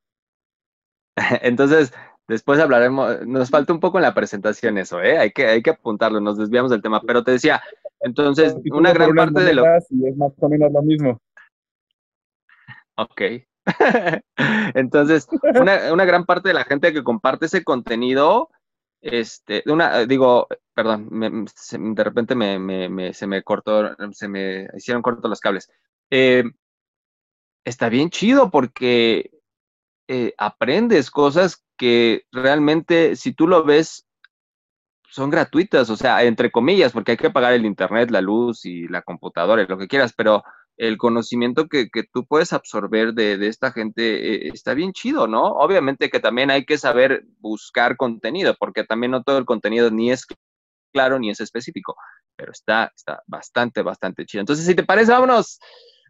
Entonces, 1.41 1.95
después 2.29 2.61
hablaremos, 2.61 3.27
nos 3.27 3.49
falta 3.49 3.73
un 3.73 3.81
poco 3.81 3.97
en 3.97 4.03
la 4.03 4.15
presentación 4.15 4.77
eso, 4.77 5.01
¿eh? 5.01 5.17
Hay 5.17 5.31
que, 5.31 5.47
hay 5.47 5.63
que 5.63 5.71
apuntarlo, 5.71 6.21
nos 6.21 6.37
desviamos 6.37 6.71
del 6.71 6.83
tema, 6.83 7.01
pero 7.01 7.25
te 7.25 7.31
decía, 7.31 7.63
entonces, 8.03 8.57
una 8.71 8.93
gran 8.93 9.15
parte 9.15 9.43
de 9.43 9.55
lo... 9.55 9.65
Y 9.91 10.09
es 10.09 10.17
más 10.17 10.33
o 10.39 10.49
menos 10.49 10.73
lo 10.73 10.83
mismo. 10.83 11.21
Ok. 12.97 13.23
Entonces, 14.75 15.29
una, 15.43 15.93
una, 15.93 16.05
gran 16.05 16.27
parte 16.27 16.49
de 16.49 16.55
la 16.55 16.65
gente 16.65 16.93
que 16.93 17.05
comparte 17.05 17.47
ese 17.47 17.63
contenido, 17.63 18.51
este, 19.01 19.63
una, 19.67 20.05
digo, 20.05 20.49
perdón, 20.75 21.09
me, 21.11 21.45
se, 21.55 21.79
de 21.79 22.05
repente 22.05 22.35
me, 22.35 22.59
me, 22.59 23.15
se 23.15 23.27
me 23.27 23.43
cortó, 23.43 23.97
se 24.13 24.29
me 24.29 24.69
hicieron 24.77 25.03
cortos 25.03 25.29
los 25.29 25.41
cables. 25.41 25.71
Eh, 26.11 26.45
está 27.65 27.89
bien 27.89 28.11
chido 28.11 28.51
porque 28.51 29.31
eh, 30.09 30.35
aprendes 30.39 31.11
cosas 31.11 31.65
que 31.77 32.25
realmente, 32.33 33.17
si 33.17 33.33
tú 33.33 33.47
lo 33.47 33.65
ves 33.65 34.07
son 35.13 35.29
gratuitas, 35.29 35.91
o 35.91 35.97
sea, 35.97 36.23
entre 36.25 36.51
comillas, 36.51 36.93
porque 36.93 37.13
hay 37.13 37.17
que 37.19 37.31
pagar 37.31 37.53
el 37.53 37.67
internet, 37.67 38.11
la 38.11 38.23
luz 38.23 38.65
y 38.65 38.89
la 38.89 39.03
computadora 39.03 39.67
lo 39.69 39.77
que 39.77 39.87
quieras, 39.87 40.15
pero 40.17 40.43
el 40.79 40.97
conocimiento 40.97 41.69
que, 41.69 41.91
que 41.91 42.05
tú 42.05 42.25
puedes 42.27 42.55
absorber 42.55 43.13
de, 43.13 43.37
de 43.37 43.49
esta 43.49 43.73
gente 43.73 44.47
eh, 44.47 44.51
está 44.55 44.73
bien 44.73 44.93
chido, 44.95 45.27
¿no? 45.27 45.45
Obviamente 45.45 46.09
que 46.09 46.19
también 46.19 46.51
hay 46.51 46.65
que 46.65 46.79
saber 46.79 47.25
buscar 47.41 47.99
contenido, 47.99 48.57
porque 48.59 48.85
también 48.85 49.11
no 49.11 49.23
todo 49.23 49.37
el 49.37 49.45
contenido 49.45 49.91
ni 49.91 50.11
es 50.11 50.27
claro 50.95 51.19
ni 51.19 51.29
es 51.29 51.41
específico, 51.41 51.95
pero 52.35 52.53
está, 52.53 52.91
está 52.97 53.23
bastante, 53.27 53.83
bastante 53.83 54.25
chido. 54.25 54.41
Entonces, 54.41 54.65
si 54.65 54.75
te 54.75 54.83
parece, 54.83 55.13
vámonos 55.13 55.61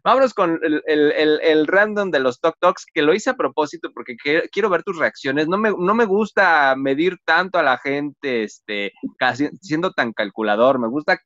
Vámonos 0.03 0.33
con 0.33 0.59
el, 0.63 0.83
el, 0.85 1.39
el, 1.41 1.67
random 1.67 2.11
de 2.11 2.19
los 2.19 2.41
Tok 2.41 2.57
Toks, 2.59 2.85
que 2.93 3.01
lo 3.01 3.13
hice 3.13 3.29
a 3.29 3.35
propósito 3.35 3.89
porque 3.93 4.17
quiero 4.51 4.69
ver 4.69 4.83
tus 4.83 4.97
reacciones. 4.97 5.47
No 5.47 5.57
me, 5.57 5.69
no 5.69 5.95
me 5.95 6.03
gusta 6.03 6.75
medir 6.75 7.17
tanto 7.23 7.57
a 7.57 7.63
la 7.63 7.77
gente, 7.77 8.43
este, 8.43 8.91
casi 9.17 9.47
siendo 9.61 9.91
tan 9.91 10.11
calculador. 10.11 10.77
Me 10.77 10.89
gusta 10.89 11.19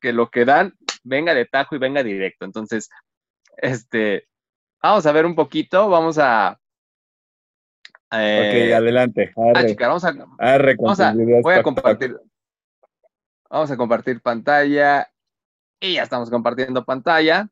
que 0.00 0.12
lo 0.12 0.28
que 0.28 0.44
dan 0.44 0.74
venga 1.04 1.32
de 1.32 1.46
tajo 1.46 1.74
y 1.74 1.78
venga 1.78 2.02
directo. 2.02 2.44
Entonces, 2.44 2.90
este, 3.56 4.28
vamos 4.82 5.06
a 5.06 5.12
ver 5.12 5.24
un 5.24 5.34
poquito, 5.34 5.88
vamos 5.88 6.18
a... 6.18 6.58
Eh, 8.10 8.72
ok, 8.72 8.76
adelante. 8.76 9.32
ah, 9.54 9.66
chica, 9.66 9.88
vamos 9.88 10.04
a, 10.04 10.12
vamos 10.12 11.00
a 11.00 11.14
voy 11.42 11.54
a 11.54 11.62
compartir. 11.62 12.16
Vamos 13.50 13.70
a 13.70 13.76
compartir 13.76 14.20
pantalla. 14.20 15.08
Y 15.80 15.94
ya 15.94 16.02
estamos 16.02 16.28
compartiendo 16.28 16.84
pantalla. 16.84 17.48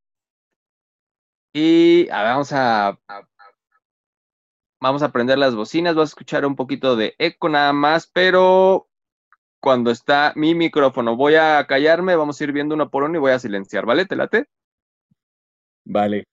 Y 1.58 2.10
a 2.10 2.22
ver, 2.22 2.32
vamos 2.32 2.52
a, 2.52 2.98
vamos 4.78 5.02
a 5.02 5.10
prender 5.10 5.38
las 5.38 5.54
bocinas, 5.54 5.94
vas 5.94 6.10
a 6.10 6.12
escuchar 6.12 6.44
un 6.44 6.54
poquito 6.54 6.96
de 6.96 7.14
eco 7.16 7.48
nada 7.48 7.72
más, 7.72 8.06
pero 8.06 8.90
cuando 9.58 9.90
está 9.90 10.34
mi 10.36 10.54
micrófono, 10.54 11.16
voy 11.16 11.36
a 11.36 11.66
callarme, 11.66 12.14
vamos 12.14 12.38
a 12.38 12.44
ir 12.44 12.52
viendo 12.52 12.74
uno 12.74 12.90
por 12.90 13.04
uno 13.04 13.16
y 13.16 13.20
voy 13.20 13.32
a 13.32 13.38
silenciar, 13.38 13.86
¿vale? 13.86 14.04
¿Te 14.04 14.16
late? 14.16 14.50
Vale. 15.86 16.24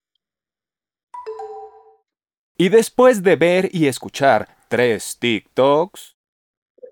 Y 2.57 2.67
después 2.67 3.23
de 3.23 3.37
ver 3.37 3.69
y 3.71 3.87
escuchar 3.87 4.49
tres 4.67 5.17
TikToks. 5.19 6.17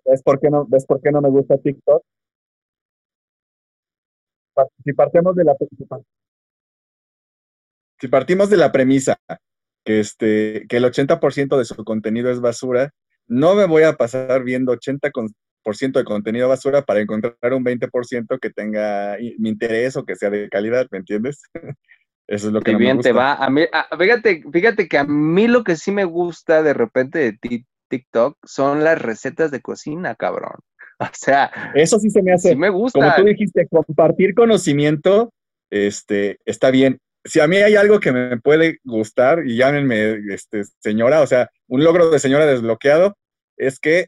¿Ves 0.06 0.24
por 0.24 0.40
qué 0.40 0.50
no, 0.50 0.66
¿ves 0.70 0.86
por 0.86 1.02
qué 1.02 1.12
no 1.12 1.20
me 1.20 1.30
gusta 1.30 1.58
TikTok? 1.58 2.02
Si 4.86 4.94
partimos 4.94 5.36
de 5.36 5.44
la 5.44 5.54
si 8.02 8.08
partimos 8.08 8.50
de 8.50 8.58
la 8.58 8.72
premisa 8.72 9.20
que, 9.86 10.00
este, 10.00 10.66
que 10.68 10.78
el 10.78 10.86
80% 10.86 11.56
de 11.56 11.66
su 11.66 11.84
contenido 11.84 12.32
es 12.32 12.42
basura, 12.42 12.92
no 13.28 13.54
me 13.54 13.66
voy 13.66 13.84
a 13.84 13.94
pasar 13.94 14.44
viendo 14.44 14.74
80% 14.74 15.32
de 15.94 16.04
contenido 16.04 16.50
basura 16.50 16.82
para 16.82 17.00
encontrar 17.00 17.54
un 17.54 17.64
20% 17.64 18.40
que 18.40 18.50
tenga 18.50 19.18
mi 19.38 19.50
interés 19.50 19.96
o 19.96 20.04
que 20.04 20.16
sea 20.16 20.32
de 20.32 20.50
calidad, 20.50 20.88
¿me 20.90 20.98
entiendes? 20.98 21.44
Eso 22.28 22.48
es 22.48 22.54
lo 22.54 22.62
que 22.62 22.72
no 22.72 22.80
bien 22.80 22.92
me 22.92 22.96
gusta. 22.96 23.10
te 23.10 23.14
va. 23.14 23.36
A 23.36 23.50
mí, 23.52 23.66
a, 23.72 23.96
fíjate, 23.96 24.44
fíjate 24.52 24.88
que 24.88 24.98
a 24.98 25.04
mí 25.04 25.48
lo 25.48 25.64
que 25.64 25.76
sí 25.76 25.92
me 25.92 26.06
gusta 26.06 26.64
de 26.64 26.74
repente 26.74 27.20
de 27.20 27.68
TikTok 27.90 28.38
son 28.44 28.84
las 28.84 29.00
recetas 29.00 29.52
de 29.52 29.62
cocina, 29.62 30.16
cabrón. 30.16 30.56
O 31.00 31.10
sea, 31.14 31.52
eso 31.74 31.98
sí 31.98 32.12
se 32.12 32.22
me 32.22 32.32
hace. 32.32 32.50
Sí 32.50 32.56
me 32.56 32.70
gusta. 32.70 33.00
Como 33.00 33.16
tú 33.16 33.24
dijiste, 33.24 33.68
compartir 33.68 34.36
conocimiento, 34.36 35.34
este, 35.72 36.38
está 36.46 36.70
bien 36.70 37.00
si 37.24 37.40
a 37.40 37.48
mí 37.48 37.58
hay 37.58 37.76
algo 37.76 38.00
que 38.00 38.12
me 38.12 38.38
puede 38.38 38.80
gustar, 38.84 39.46
y 39.46 39.58
llámenme 39.58 40.20
este, 40.34 40.64
señora, 40.80 41.22
o 41.22 41.28
sea, 41.28 41.50
un 41.68 41.84
logro 41.84 42.10
de 42.10 42.20
señora 42.20 42.46
desbloqueado, 42.46 43.16
es 43.58 43.80
que 43.80 44.08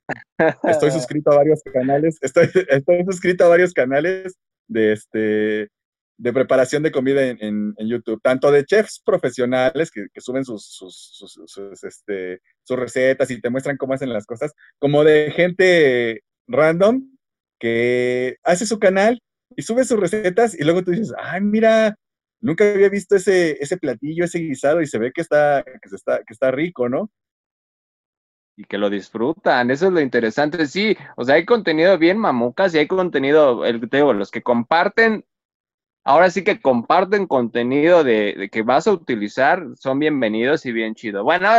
estoy 0.63 0.91
suscrito 0.91 1.31
a 1.31 1.37
varios 1.37 1.61
canales, 1.71 2.17
estoy, 2.21 2.49
estoy 2.69 3.03
suscrito 3.05 3.45
a 3.45 3.49
varios 3.49 3.73
canales 3.73 4.35
de, 4.67 4.93
este, 4.93 5.69
de 6.17 6.33
preparación 6.33 6.83
de 6.83 6.91
comida 6.91 7.23
en, 7.23 7.73
en, 7.77 7.87
YouTube, 7.87 8.21
tanto 8.23 8.51
de 8.51 8.65
chefs 8.65 9.01
profesionales 9.05 9.91
que, 9.91 10.07
que 10.11 10.21
suben 10.21 10.43
sus, 10.43 10.65
sus, 10.65 10.95
sus, 10.95 11.39
sus, 11.45 11.83
este, 11.83 12.41
sus 12.63 12.79
recetas 12.79 13.29
y 13.29 13.41
te 13.41 13.49
muestran 13.49 13.77
cómo 13.77 13.93
hacen 13.93 14.11
las 14.11 14.25
cosas, 14.25 14.53
como 14.79 15.03
de 15.03 15.31
gente 15.31 16.21
random 16.47 17.09
que 17.59 18.37
hace 18.43 18.65
su 18.65 18.79
canal 18.79 19.21
y 19.55 19.61
sube 19.61 19.85
sus 19.85 19.99
recetas 19.99 20.59
y 20.59 20.63
luego 20.63 20.83
tú 20.83 20.91
dices, 20.91 21.13
ay, 21.17 21.41
mira, 21.41 21.95
nunca 22.43 22.69
había 22.69 22.89
visto 22.89 23.15
ese, 23.15 23.57
ese 23.59 23.77
platillo, 23.77 24.25
ese 24.25 24.39
guisado 24.39 24.81
y 24.81 24.85
se 24.85 24.99
ve 24.99 25.11
que 25.11 25.21
está, 25.21 25.63
que 25.63 25.95
está, 25.95 26.17
que 26.19 26.33
está 26.33 26.51
rico, 26.51 26.89
¿no? 26.89 27.09
Y 28.55 28.65
que 28.65 28.77
lo 28.77 28.89
disfrutan, 28.89 29.71
eso 29.71 29.87
es 29.87 29.93
lo 29.93 29.99
interesante. 29.99 30.67
Sí, 30.67 30.95
o 31.15 31.23
sea, 31.23 31.35
hay 31.35 31.45
contenido 31.45 31.97
bien 31.97 32.17
mamucas 32.17 32.75
y 32.75 32.77
hay 32.77 32.87
contenido, 32.87 33.65
el, 33.65 33.89
te 33.89 33.97
digo, 33.97 34.13
los 34.13 34.29
que 34.29 34.43
comparten, 34.43 35.25
ahora 36.03 36.29
sí 36.29 36.43
que 36.43 36.61
comparten 36.61 37.25
contenido 37.25 38.03
de, 38.03 38.35
de 38.37 38.49
que 38.49 38.61
vas 38.61 38.87
a 38.87 38.91
utilizar, 38.91 39.65
son 39.75 39.97
bienvenidos 39.99 40.65
y 40.65 40.71
bien 40.71 40.93
chido. 40.93 41.23
Bueno, 41.23 41.49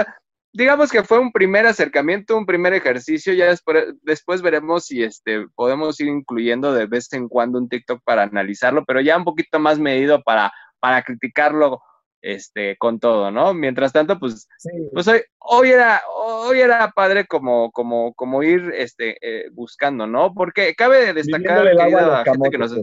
digamos 0.52 0.92
que 0.92 1.02
fue 1.02 1.18
un 1.18 1.32
primer 1.32 1.66
acercamiento, 1.66 2.36
un 2.36 2.46
primer 2.46 2.74
ejercicio, 2.74 3.32
ya 3.32 3.46
después, 3.46 3.86
después 4.02 4.40
veremos 4.40 4.84
si 4.86 5.02
este, 5.02 5.48
podemos 5.56 5.98
ir 5.98 6.06
incluyendo 6.06 6.72
de 6.72 6.86
vez 6.86 7.12
en 7.12 7.28
cuando 7.28 7.58
un 7.58 7.68
TikTok 7.68 8.00
para 8.04 8.22
analizarlo, 8.22 8.84
pero 8.84 9.00
ya 9.00 9.16
un 9.16 9.24
poquito 9.24 9.58
más 9.58 9.80
medido 9.80 10.22
para, 10.22 10.52
para 10.84 11.02
criticarlo 11.02 11.80
este, 12.20 12.76
con 12.76 13.00
todo, 13.00 13.30
¿no? 13.30 13.54
Mientras 13.54 13.90
tanto, 13.90 14.18
pues, 14.18 14.46
pues 14.92 15.08
hoy, 15.08 15.22
hoy, 15.38 15.70
era, 15.70 16.02
hoy 16.14 16.60
era 16.60 16.90
padre 16.90 17.26
como, 17.26 17.72
como, 17.72 18.12
como 18.12 18.42
ir 18.42 18.70
este, 18.76 19.16
eh, 19.22 19.48
buscando, 19.50 20.06
¿no? 20.06 20.34
Porque 20.34 20.74
cabe 20.74 21.14
destacar, 21.14 21.62
querida 21.62 22.22
gente 22.22 22.50
que 22.50 22.58
nos 22.58 22.74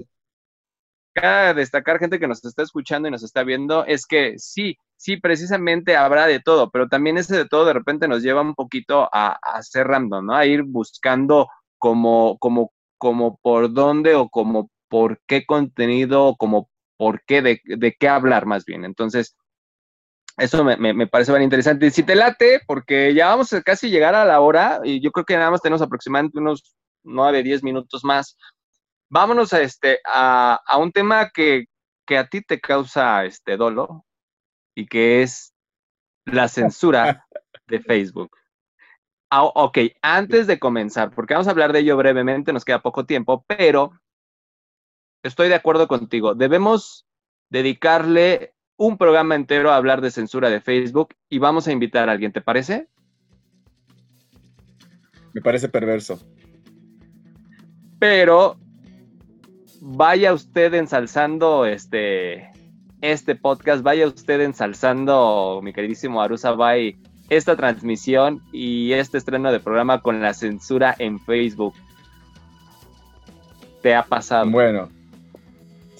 cabe 1.13 1.53
destacar 1.53 1.99
gente 1.99 2.17
que 2.17 2.27
nos 2.27 2.43
está 2.43 2.63
escuchando 2.63 3.07
y 3.07 3.11
nos 3.11 3.21
está 3.21 3.43
viendo, 3.43 3.85
es 3.85 4.07
que 4.07 4.39
sí, 4.39 4.75
sí, 4.95 5.17
precisamente 5.17 5.95
habrá 5.95 6.25
de 6.25 6.39
todo, 6.39 6.71
pero 6.71 6.87
también 6.87 7.19
ese 7.19 7.37
de 7.37 7.47
todo 7.47 7.65
de 7.65 7.73
repente 7.73 8.07
nos 8.07 8.23
lleva 8.23 8.41
un 8.41 8.55
poquito 8.55 9.07
a, 9.13 9.37
a 9.43 9.61
ser 9.61 9.85
random, 9.85 10.25
¿no? 10.25 10.35
A 10.35 10.47
ir 10.47 10.63
buscando 10.63 11.49
como, 11.77 12.39
como, 12.39 12.71
como 12.97 13.37
por 13.43 13.71
dónde 13.71 14.15
o 14.15 14.27
como 14.27 14.71
por 14.89 15.19
qué 15.27 15.45
contenido 15.45 16.25
o 16.25 16.35
como 16.35 16.70
por 17.01 17.23
qué, 17.23 17.41
de, 17.41 17.59
de 17.65 17.95
qué 17.99 18.07
hablar 18.07 18.45
más 18.45 18.63
bien. 18.63 18.85
Entonces, 18.85 19.35
eso 20.37 20.63
me, 20.63 20.77
me, 20.77 20.93
me, 20.93 21.07
parece 21.07 21.31
bien 21.31 21.41
interesante. 21.41 21.89
Si 21.89 22.03
te 22.03 22.13
late, 22.13 22.61
porque 22.67 23.11
ya 23.15 23.29
vamos 23.29 23.51
a 23.53 23.63
casi 23.63 23.89
llegar 23.89 24.13
a 24.13 24.23
la 24.23 24.39
hora 24.39 24.81
y 24.83 25.01
yo 25.01 25.11
creo 25.11 25.25
que 25.25 25.35
nada 25.35 25.49
más 25.49 25.63
tenemos 25.63 25.81
aproximadamente 25.81 26.37
unos 26.37 26.75
9, 27.01 27.41
10 27.41 27.63
minutos 27.63 28.03
más. 28.03 28.37
Vámonos 29.09 29.51
a, 29.51 29.61
este, 29.61 29.99
a, 30.05 30.59
a 30.63 30.77
un 30.77 30.91
tema 30.91 31.31
que, 31.33 31.65
que, 32.05 32.19
a 32.19 32.27
ti 32.27 32.43
te 32.43 32.61
causa 32.61 33.25
este 33.25 33.57
dolo 33.57 34.05
y 34.75 34.85
que 34.85 35.23
es 35.23 35.55
la 36.25 36.47
censura 36.49 37.25
de 37.65 37.79
Facebook. 37.79 38.29
Ah, 39.31 39.45
ok, 39.45 39.79
antes 40.03 40.45
de 40.45 40.59
comenzar, 40.59 41.09
porque 41.15 41.33
vamos 41.33 41.47
a 41.47 41.51
hablar 41.51 41.73
de 41.73 41.79
ello 41.79 41.97
brevemente, 41.97 42.53
nos 42.53 42.63
queda 42.63 42.83
poco 42.83 43.07
tiempo, 43.07 43.43
pero 43.47 43.91
estoy 45.23 45.49
de 45.49 45.55
acuerdo 45.55 45.87
contigo. 45.87 46.35
Debemos 46.35 47.05
dedicarle 47.49 48.53
un 48.77 48.97
programa 48.97 49.35
entero 49.35 49.71
a 49.71 49.75
hablar 49.75 50.01
de 50.01 50.11
censura 50.11 50.49
de 50.49 50.61
Facebook 50.61 51.15
y 51.29 51.37
vamos 51.37 51.67
a 51.67 51.71
invitar 51.71 52.09
a 52.09 52.13
alguien, 52.13 52.31
¿te 52.31 52.41
parece? 52.41 52.87
Me 55.33 55.41
parece 55.41 55.69
perverso. 55.69 56.19
Pero 57.99 58.57
vaya 59.81 60.33
usted 60.33 60.73
ensalzando 60.73 61.65
este, 61.65 62.49
este 63.01 63.35
podcast, 63.35 63.83
vaya 63.83 64.07
usted 64.07 64.41
ensalzando, 64.41 65.59
mi 65.61 65.73
queridísimo 65.73 66.21
Arusa 66.21 66.51
Bay, 66.53 66.97
esta 67.29 67.55
transmisión 67.55 68.41
y 68.51 68.93
este 68.93 69.17
estreno 69.17 69.51
de 69.51 69.59
programa 69.59 70.01
con 70.01 70.21
la 70.21 70.33
censura 70.33 70.95
en 70.97 71.19
Facebook. 71.19 71.75
¿Te 73.81 73.95
ha 73.95 74.03
pasado? 74.03 74.49
Bueno, 74.49 74.89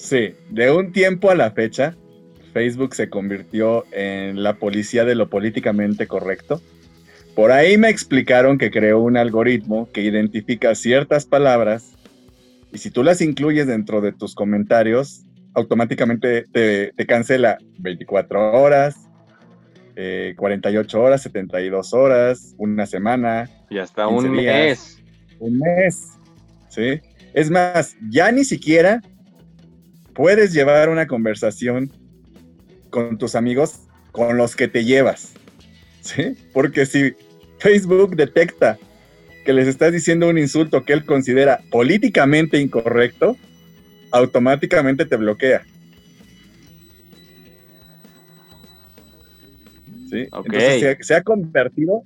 Sí, 0.01 0.33
de 0.49 0.71
un 0.71 0.91
tiempo 0.91 1.29
a 1.29 1.35
la 1.35 1.51
fecha, 1.51 1.95
Facebook 2.53 2.95
se 2.95 3.07
convirtió 3.07 3.85
en 3.91 4.41
la 4.41 4.55
policía 4.55 5.05
de 5.05 5.13
lo 5.13 5.29
políticamente 5.29 6.07
correcto. 6.07 6.59
Por 7.35 7.51
ahí 7.51 7.77
me 7.77 7.89
explicaron 7.89 8.57
que 8.57 8.71
creó 8.71 8.99
un 8.99 9.15
algoritmo 9.15 9.89
que 9.93 10.01
identifica 10.01 10.73
ciertas 10.73 11.27
palabras 11.27 11.93
y 12.73 12.79
si 12.79 12.89
tú 12.89 13.03
las 13.03 13.21
incluyes 13.21 13.67
dentro 13.67 14.01
de 14.01 14.11
tus 14.11 14.33
comentarios, 14.33 15.23
automáticamente 15.53 16.45
te, 16.51 16.93
te 16.93 17.05
cancela 17.05 17.59
24 17.77 18.59
horas, 18.59 18.95
eh, 19.95 20.33
48 20.35 20.99
horas, 20.99 21.21
72 21.21 21.93
horas, 21.93 22.55
una 22.57 22.87
semana. 22.87 23.51
Y 23.69 23.77
hasta 23.77 24.07
un 24.07 24.35
días, 24.35 24.55
mes. 24.55 25.03
Un 25.39 25.59
mes, 25.59 26.07
¿sí? 26.69 26.99
Es 27.35 27.51
más, 27.51 27.95
ya 28.09 28.31
ni 28.31 28.43
siquiera 28.43 28.99
puedes 30.13 30.53
llevar 30.53 30.89
una 30.89 31.07
conversación 31.07 31.91
con 32.89 33.17
tus 33.17 33.35
amigos 33.35 33.87
con 34.11 34.37
los 34.37 34.55
que 34.55 34.67
te 34.67 34.83
llevas. 34.83 35.33
¿Sí? 36.01 36.35
Porque 36.53 36.85
si 36.85 37.13
Facebook 37.59 38.15
detecta 38.15 38.77
que 39.45 39.53
les 39.53 39.67
estás 39.67 39.91
diciendo 39.91 40.27
un 40.27 40.37
insulto 40.37 40.83
que 40.83 40.93
él 40.93 41.05
considera 41.05 41.61
políticamente 41.71 42.59
incorrecto, 42.59 43.37
automáticamente 44.11 45.05
te 45.05 45.15
bloquea. 45.15 45.63
¿Sí? 50.09 50.23
Entonces 50.23 50.79
se, 50.79 51.03
se, 51.03 51.15
ha 51.15 51.23
convertido 51.23 52.03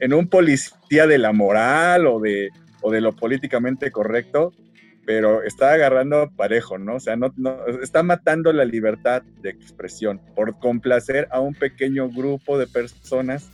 en 0.00 0.12
un 0.12 0.28
policía 0.28 1.06
de 1.06 1.18
la 1.18 1.32
moral 1.32 2.06
o 2.06 2.20
de, 2.20 2.50
o 2.82 2.90
de 2.90 3.00
lo 3.00 3.16
políticamente 3.16 3.90
correcto 3.90 4.52
pero 5.06 5.44
está 5.44 5.72
agarrando 5.72 6.30
parejo, 6.36 6.78
¿no? 6.78 6.96
O 6.96 7.00
sea, 7.00 7.16
no, 7.16 7.32
está 7.80 8.02
matando 8.02 8.52
la 8.52 8.64
libertad 8.64 9.22
de 9.40 9.50
expresión 9.50 10.20
por 10.34 10.58
complacer 10.58 11.28
a 11.30 11.38
un 11.38 11.54
pequeño 11.54 12.10
grupo 12.10 12.58
de 12.58 12.66
personas 12.66 13.50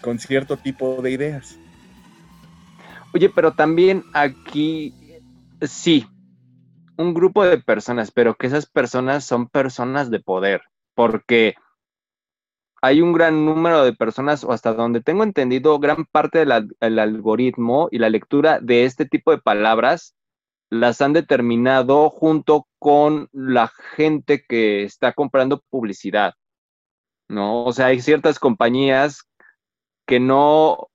con 0.00 0.18
cierto 0.18 0.56
tipo 0.56 1.02
de 1.02 1.10
ideas. 1.10 1.58
Oye, 3.12 3.28
pero 3.28 3.52
también 3.52 4.02
aquí, 4.14 4.94
sí, 5.60 6.06
un 6.96 7.12
grupo 7.12 7.44
de 7.44 7.58
personas, 7.58 8.10
pero 8.10 8.34
que 8.34 8.46
esas 8.46 8.66
personas 8.66 9.24
son 9.24 9.48
personas 9.48 10.10
de 10.10 10.20
poder, 10.20 10.62
porque 10.94 11.54
hay 12.84 13.00
un 13.00 13.12
gran 13.12 13.44
número 13.46 13.84
de 13.84 13.94
personas, 13.94 14.44
o 14.44 14.52
hasta 14.52 14.74
donde 14.74 15.00
tengo 15.00 15.24
entendido, 15.24 15.78
gran 15.78 16.04
parte 16.04 16.40
del 16.40 16.98
algoritmo 16.98 17.88
y 17.90 17.98
la 17.98 18.10
lectura 18.10 18.60
de 18.60 18.84
este 18.84 19.06
tipo 19.06 19.30
de 19.30 19.38
palabras 19.38 20.14
las 20.70 21.00
han 21.00 21.12
determinado 21.12 22.10
junto 22.10 22.66
con 22.78 23.28
la 23.32 23.68
gente 23.96 24.44
que 24.46 24.84
está 24.84 25.12
comprando 25.12 25.62
publicidad, 25.70 26.34
¿no? 27.28 27.64
O 27.64 27.72
sea, 27.72 27.86
hay 27.86 28.00
ciertas 28.00 28.38
compañías 28.38 29.22
que 30.06 30.20
no, 30.20 30.88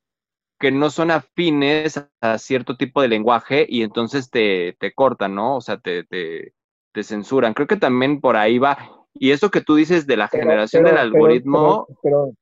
que 0.60 0.72
no 0.72 0.90
son 0.92 1.12
afines 1.12 2.06
a 2.22 2.38
cierto 2.38 2.78
tipo 2.78 3.02
de 3.02 3.08
lenguaje 3.08 3.66
y 3.68 3.82
entonces 3.84 4.30
te, 4.30 4.76
te 4.80 4.94
cortan, 4.94 5.36
¿no? 5.36 5.56
O 5.56 5.62
sea, 5.62 5.78
te, 5.80 6.04
te, 6.04 6.54
te 6.92 7.04
censuran. 7.04 7.54
Creo 7.54 7.68
que 7.68 7.78
también 7.78 8.22
por 8.22 8.38
ahí 8.38 8.60
va. 8.60 8.99
Y 9.14 9.32
eso 9.32 9.50
que 9.50 9.62
tú 9.62 9.76
dices 9.76 10.06
de 10.08 10.18
la 10.18 10.28
pero, 10.28 10.44
generación 10.44 10.84
pero, 10.84 10.96
del 10.96 11.06
algoritmo. 11.06 11.88
Pero, 12.02 12.34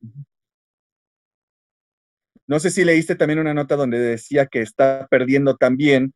no 2.48 2.60
sé 2.60 2.72
si 2.72 2.86
leíste 2.86 3.16
también 3.16 3.40
una 3.40 3.54
nota 3.54 3.76
donde 3.76 4.00
decía 4.00 4.46
que 4.48 4.62
está 4.62 5.08
perdiendo 5.10 5.58
también 5.58 6.14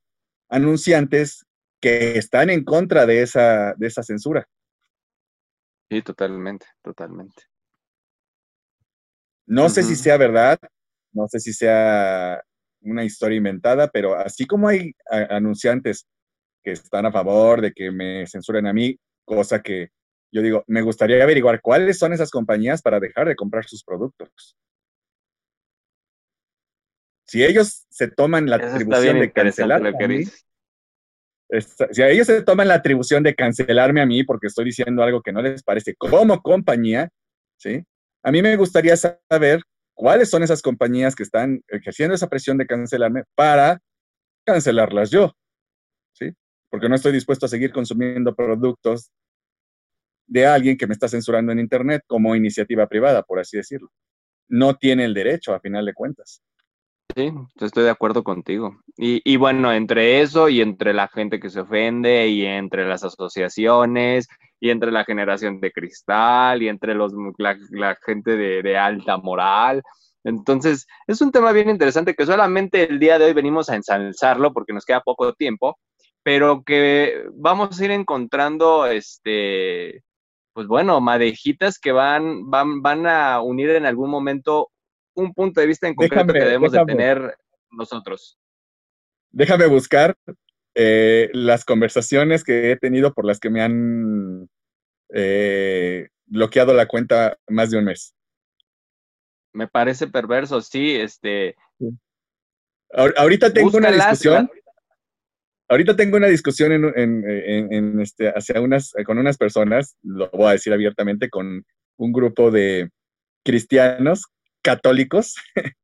anunciantes 0.49 1.45
que 1.81 2.17
están 2.17 2.49
en 2.49 2.63
contra 2.63 3.05
de 3.05 3.21
esa, 3.21 3.73
de 3.75 3.87
esa 3.87 4.03
censura. 4.03 4.47
Sí, 5.89 6.01
totalmente, 6.01 6.67
totalmente. 6.81 7.43
No 9.45 9.63
uh 9.63 9.65
-huh. 9.65 9.69
sé 9.69 9.83
si 9.83 9.95
sea 9.95 10.15
verdad, 10.17 10.57
no 11.11 11.27
sé 11.27 11.39
si 11.39 11.51
sea 11.51 12.41
una 12.81 13.03
historia 13.03 13.37
inventada, 13.37 13.89
pero 13.89 14.15
así 14.15 14.45
como 14.45 14.69
hay 14.69 14.93
anunciantes 15.09 16.07
que 16.63 16.71
están 16.71 17.05
a 17.05 17.11
favor 17.11 17.61
de 17.61 17.73
que 17.73 17.91
me 17.91 18.25
censuren 18.27 18.67
a 18.67 18.73
mí, 18.73 18.97
cosa 19.25 19.61
que 19.61 19.89
yo 20.31 20.41
digo, 20.41 20.63
me 20.67 20.81
gustaría 20.81 21.21
averiguar 21.21 21.61
cuáles 21.61 21.99
son 21.99 22.13
esas 22.13 22.31
compañías 22.31 22.81
para 22.81 22.99
dejar 22.99 23.27
de 23.27 23.35
comprar 23.35 23.65
sus 23.65 23.83
productos. 23.83 24.55
Si 27.27 27.43
ellos 27.43 27.85
se 27.89 28.09
toman 28.09 28.49
la 28.49 28.57
Eso 28.57 28.67
atribución 28.67 29.19
de 29.19 29.31
cancelar, 29.31 29.81
si 31.91 32.01
a 32.01 32.09
ellos 32.09 32.27
se 32.27 32.41
toman 32.43 32.67
la 32.67 32.75
atribución 32.75 33.23
de 33.23 33.35
cancelarme 33.35 34.01
a 34.01 34.05
mí 34.05 34.23
porque 34.23 34.47
estoy 34.47 34.65
diciendo 34.65 35.03
algo 35.03 35.21
que 35.21 35.33
no 35.33 35.41
les 35.41 35.63
parece 35.63 35.95
como 35.95 36.41
compañía, 36.41 37.09
¿sí? 37.57 37.83
A 38.23 38.31
mí 38.31 38.41
me 38.41 38.55
gustaría 38.55 38.95
saber 38.95 39.61
cuáles 39.93 40.29
son 40.29 40.43
esas 40.43 40.61
compañías 40.61 41.15
que 41.15 41.23
están 41.23 41.61
ejerciendo 41.67 42.15
esa 42.15 42.27
presión 42.27 42.57
de 42.57 42.67
cancelarme 42.67 43.23
para 43.35 43.79
cancelarlas 44.45 45.09
yo, 45.09 45.33
¿sí? 46.13 46.33
Porque 46.69 46.87
no 46.87 46.95
estoy 46.95 47.11
dispuesto 47.11 47.45
a 47.45 47.49
seguir 47.49 47.71
consumiendo 47.71 48.35
productos 48.35 49.11
de 50.31 50.45
alguien 50.45 50.77
que 50.77 50.87
me 50.87 50.93
está 50.93 51.09
censurando 51.09 51.51
en 51.51 51.59
Internet 51.59 52.03
como 52.07 52.37
iniciativa 52.37 52.87
privada, 52.87 53.21
por 53.21 53.39
así 53.39 53.57
decirlo. 53.57 53.89
No 54.47 54.75
tiene 54.75 55.03
el 55.03 55.13
derecho, 55.13 55.53
a 55.53 55.59
final 55.59 55.85
de 55.85 55.93
cuentas. 55.93 56.41
Sí, 57.13 57.33
estoy 57.59 57.83
de 57.83 57.89
acuerdo 57.89 58.23
contigo. 58.23 58.79
Y, 58.95 59.21
y 59.25 59.35
bueno, 59.35 59.73
entre 59.73 60.21
eso 60.21 60.47
y 60.47 60.61
entre 60.61 60.93
la 60.93 61.09
gente 61.09 61.41
que 61.41 61.49
se 61.49 61.59
ofende 61.59 62.29
y 62.29 62.45
entre 62.45 62.87
las 62.87 63.03
asociaciones 63.03 64.29
y 64.61 64.69
entre 64.69 64.91
la 64.91 65.03
generación 65.03 65.59
de 65.59 65.73
cristal 65.73 66.63
y 66.63 66.69
entre 66.69 66.95
los, 66.95 67.11
la, 67.37 67.57
la 67.71 67.97
gente 68.05 68.37
de, 68.37 68.63
de 68.63 68.77
alta 68.77 69.17
moral. 69.17 69.83
Entonces, 70.23 70.87
es 71.07 71.19
un 71.19 71.33
tema 71.33 71.51
bien 71.51 71.69
interesante 71.69 72.13
que 72.13 72.25
solamente 72.25 72.89
el 72.89 72.99
día 72.99 73.19
de 73.19 73.25
hoy 73.25 73.33
venimos 73.33 73.69
a 73.69 73.75
ensalzarlo 73.75 74.53
porque 74.53 74.71
nos 74.71 74.85
queda 74.85 75.01
poco 75.01 75.33
tiempo, 75.33 75.77
pero 76.23 76.63
que 76.63 77.25
vamos 77.33 77.81
a 77.81 77.83
ir 77.83 77.91
encontrando, 77.91 78.85
este, 78.85 80.03
pues 80.53 80.67
bueno, 80.67 80.99
madejitas 81.01 81.79
que 81.79 81.91
van, 81.91 82.49
van, 82.49 82.81
van 82.81 83.07
a 83.07 83.41
unir 83.41 83.69
en 83.71 83.85
algún 83.85 84.09
momento 84.09 84.69
un 85.13 85.33
punto 85.33 85.61
de 85.61 85.67
vista 85.67 85.87
en 85.87 85.95
concreto 85.95 86.15
Déjame, 86.25 86.39
que 86.39 86.45
debemos 86.45 86.71
déjame. 86.71 86.91
de 86.93 86.97
tener 86.97 87.37
nosotros. 87.71 88.37
Déjame 89.31 89.65
buscar 89.67 90.15
eh, 90.75 91.29
las 91.33 91.63
conversaciones 91.65 92.43
que 92.43 92.71
he 92.71 92.77
tenido 92.77 93.13
por 93.13 93.25
las 93.25 93.39
que 93.39 93.49
me 93.49 93.61
han 93.61 94.49
eh, 95.13 96.09
bloqueado 96.25 96.73
la 96.73 96.87
cuenta 96.87 97.37
más 97.47 97.71
de 97.71 97.77
un 97.77 97.85
mes. 97.85 98.13
Me 99.53 99.67
parece 99.67 100.07
perverso, 100.07 100.61
sí, 100.61 100.95
este. 100.95 101.55
Ahor- 102.93 103.13
Ahorita 103.17 103.51
tengo 103.51 103.77
una 103.77 103.91
discusión. 103.91 104.49
la- 104.53 104.60
Ahorita 105.71 105.95
tengo 105.95 106.17
una 106.17 106.27
discusión 106.27 106.71
en, 106.73 106.85
en- 106.97 107.23
en- 107.29 107.73
en, 107.73 107.99
este, 108.01 108.29
hacia 108.29 108.61
unas, 108.61 108.93
con 109.05 109.17
unas 109.17 109.37
personas, 109.37 109.95
lo 110.03 110.29
voy 110.31 110.49
a 110.49 110.51
decir 110.51 110.73
abiertamente, 110.73 111.29
con 111.29 111.65
un 111.97 112.11
grupo 112.11 112.51
de 112.51 112.89
cristianos 113.45 114.25
católicos, 114.63 115.35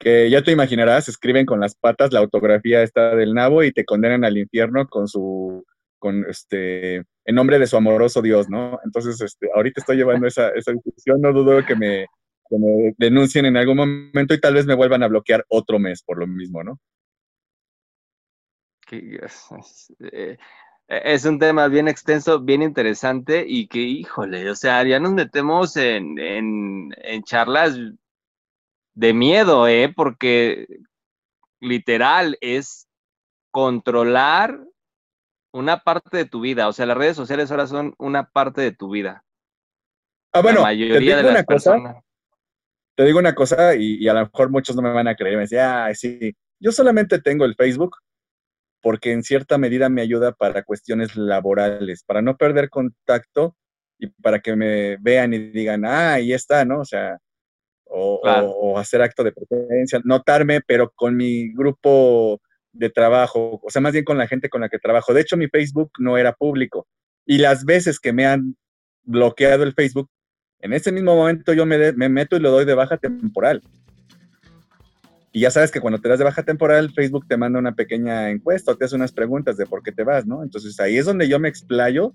que 0.00 0.30
ya 0.30 0.42
te 0.42 0.52
imaginarás, 0.52 1.08
escriben 1.08 1.46
con 1.46 1.60
las 1.60 1.74
patas 1.76 2.12
la 2.12 2.20
autografía 2.20 2.82
esta 2.82 3.14
del 3.16 3.34
nabo 3.34 3.62
y 3.64 3.72
te 3.72 3.84
condenan 3.84 4.24
al 4.24 4.38
infierno 4.38 4.86
con 4.88 5.08
su, 5.08 5.64
con 5.98 6.24
este, 6.28 6.96
en 6.98 7.34
nombre 7.34 7.58
de 7.58 7.66
su 7.66 7.76
amoroso 7.76 8.22
Dios, 8.22 8.48
¿no? 8.48 8.78
Entonces, 8.84 9.20
este, 9.20 9.48
ahorita 9.54 9.80
estoy 9.80 9.96
llevando 9.96 10.26
esa, 10.26 10.50
esa 10.50 10.72
discusión, 10.72 11.20
no 11.20 11.32
dudo 11.32 11.64
que 11.66 11.76
me 11.76 12.06
denuncien 12.98 13.46
en 13.46 13.56
algún 13.56 13.76
momento 13.76 14.34
y 14.34 14.40
tal 14.40 14.54
vez 14.54 14.66
me 14.66 14.74
vuelvan 14.74 15.02
a 15.02 15.08
bloquear 15.08 15.44
otro 15.48 15.78
mes 15.78 16.02
por 16.04 16.18
lo 16.18 16.26
mismo, 16.26 16.62
¿no? 16.62 16.78
Que 18.84 19.18
es, 19.22 19.46
es, 19.58 19.92
eh, 20.12 20.38
es 20.88 21.24
un 21.24 21.38
tema 21.38 21.68
bien 21.68 21.88
extenso, 21.88 22.40
bien 22.40 22.62
interesante 22.62 23.44
y 23.46 23.66
que, 23.68 23.78
híjole, 23.80 24.50
o 24.50 24.54
sea, 24.54 24.82
ya 24.84 25.00
nos 25.00 25.12
metemos 25.12 25.76
en, 25.76 26.18
en, 26.18 26.94
en 26.98 27.22
charlas 27.22 27.76
de 28.94 29.12
miedo, 29.14 29.66
¿eh? 29.66 29.92
Porque 29.94 30.66
literal 31.60 32.36
es 32.40 32.88
controlar 33.50 34.60
una 35.52 35.78
parte 35.78 36.16
de 36.16 36.24
tu 36.26 36.40
vida. 36.40 36.68
O 36.68 36.72
sea, 36.72 36.86
las 36.86 36.96
redes 36.96 37.16
sociales 37.16 37.50
ahora 37.50 37.66
son 37.66 37.94
una 37.98 38.28
parte 38.28 38.60
de 38.60 38.72
tu 38.72 38.90
vida. 38.90 39.24
Ah, 40.32 40.42
bueno, 40.42 40.60
la 40.62 40.96
te 40.96 40.96
mayoría 40.96 40.98
digo 40.98 41.16
de 41.16 41.22
las 41.22 41.32
una 41.32 41.44
cosa, 41.44 41.72
personas. 41.72 42.04
te 42.96 43.04
digo 43.04 43.18
una 43.18 43.34
cosa 43.34 43.74
y, 43.76 43.96
y 44.04 44.08
a 44.08 44.14
lo 44.14 44.20
mejor 44.20 44.50
muchos 44.50 44.76
no 44.76 44.82
me 44.82 44.92
van 44.92 45.08
a 45.08 45.14
creer. 45.16 45.36
Me 45.36 45.42
decía, 45.42 45.84
ay, 45.86 45.94
sí, 45.94 46.34
yo 46.60 46.72
solamente 46.72 47.20
tengo 47.20 47.44
el 47.44 47.54
Facebook 47.54 47.96
porque 48.84 49.12
en 49.12 49.22
cierta 49.22 49.56
medida 49.56 49.88
me 49.88 50.02
ayuda 50.02 50.32
para 50.32 50.62
cuestiones 50.62 51.16
laborales, 51.16 52.04
para 52.04 52.20
no 52.20 52.36
perder 52.36 52.68
contacto 52.68 53.56
y 53.98 54.08
para 54.08 54.40
que 54.40 54.54
me 54.56 54.98
vean 54.98 55.32
y 55.32 55.38
digan, 55.38 55.86
ah, 55.86 56.12
ahí 56.14 56.34
está, 56.34 56.66
¿no? 56.66 56.80
O 56.80 56.84
sea, 56.84 57.16
o, 57.86 58.20
Claro. 58.22 58.50
o- 58.50 58.72
o 58.74 58.78
hacer 58.78 59.00
acto 59.00 59.24
de 59.24 59.32
presencia, 59.32 60.02
notarme, 60.04 60.60
pero 60.60 60.90
con 60.94 61.16
mi 61.16 61.50
grupo 61.54 62.40
de 62.72 62.90
trabajo, 62.90 63.58
o 63.62 63.70
sea, 63.70 63.80
más 63.80 63.92
bien 63.94 64.04
con 64.04 64.18
la 64.18 64.26
gente 64.26 64.50
con 64.50 64.60
la 64.60 64.68
que 64.68 64.78
trabajo. 64.78 65.14
De 65.14 65.22
hecho, 65.22 65.38
mi 65.38 65.48
Facebook 65.48 65.92
no 65.98 66.18
era 66.18 66.34
público 66.34 66.86
y 67.24 67.38
las 67.38 67.64
veces 67.64 67.98
que 67.98 68.12
me 68.12 68.26
han 68.26 68.54
bloqueado 69.04 69.62
el 69.62 69.72
Facebook, 69.72 70.10
en 70.60 70.74
ese 70.74 70.92
mismo 70.92 71.16
momento 71.16 71.54
yo 71.54 71.64
me, 71.64 71.78
de- 71.78 71.92
me 71.94 72.10
meto 72.10 72.36
y 72.36 72.40
lo 72.40 72.50
doy 72.50 72.66
de 72.66 72.74
baja 72.74 72.98
temporal. 72.98 73.62
Y 75.36 75.40
ya 75.40 75.50
sabes 75.50 75.72
que 75.72 75.80
cuando 75.80 76.00
te 76.00 76.08
das 76.08 76.18
de 76.18 76.24
baja 76.24 76.44
temporal, 76.44 76.92
Facebook 76.94 77.26
te 77.26 77.36
manda 77.36 77.58
una 77.58 77.72
pequeña 77.72 78.30
encuesta 78.30 78.70
o 78.70 78.76
te 78.76 78.84
hace 78.84 78.94
unas 78.94 79.10
preguntas 79.10 79.56
de 79.56 79.66
por 79.66 79.82
qué 79.82 79.90
te 79.90 80.04
vas, 80.04 80.24
¿no? 80.26 80.44
Entonces 80.44 80.78
ahí 80.78 80.96
es 80.96 81.06
donde 81.06 81.28
yo 81.28 81.40
me 81.40 81.48
explayo 81.48 82.12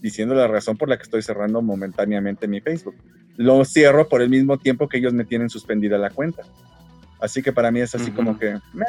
diciendo 0.00 0.34
la 0.34 0.48
razón 0.48 0.78
por 0.78 0.88
la 0.88 0.96
que 0.96 1.02
estoy 1.02 1.20
cerrando 1.20 1.60
momentáneamente 1.60 2.48
mi 2.48 2.62
Facebook. 2.62 2.94
Lo 3.36 3.62
cierro 3.66 4.08
por 4.08 4.22
el 4.22 4.30
mismo 4.30 4.56
tiempo 4.56 4.88
que 4.88 4.96
ellos 4.96 5.12
me 5.12 5.26
tienen 5.26 5.50
suspendida 5.50 5.98
la 5.98 6.08
cuenta. 6.08 6.44
Así 7.20 7.42
que 7.42 7.52
para 7.52 7.70
mí 7.70 7.80
es 7.80 7.94
así 7.94 8.10
como 8.10 8.38
que, 8.38 8.54
meh, 8.72 8.86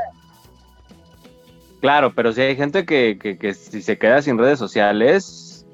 Claro, 1.82 2.13
pero 2.15 2.32
si 2.32 2.39
hay 2.39 2.55
gente 2.55 2.86
que, 2.86 3.20
que, 3.22 3.38
que 3.38 3.53
si 3.53 3.82
se 3.82 3.97
queda 3.97 4.22
sin 4.22 4.38
redes 4.38 4.59
sociales, 4.59 5.68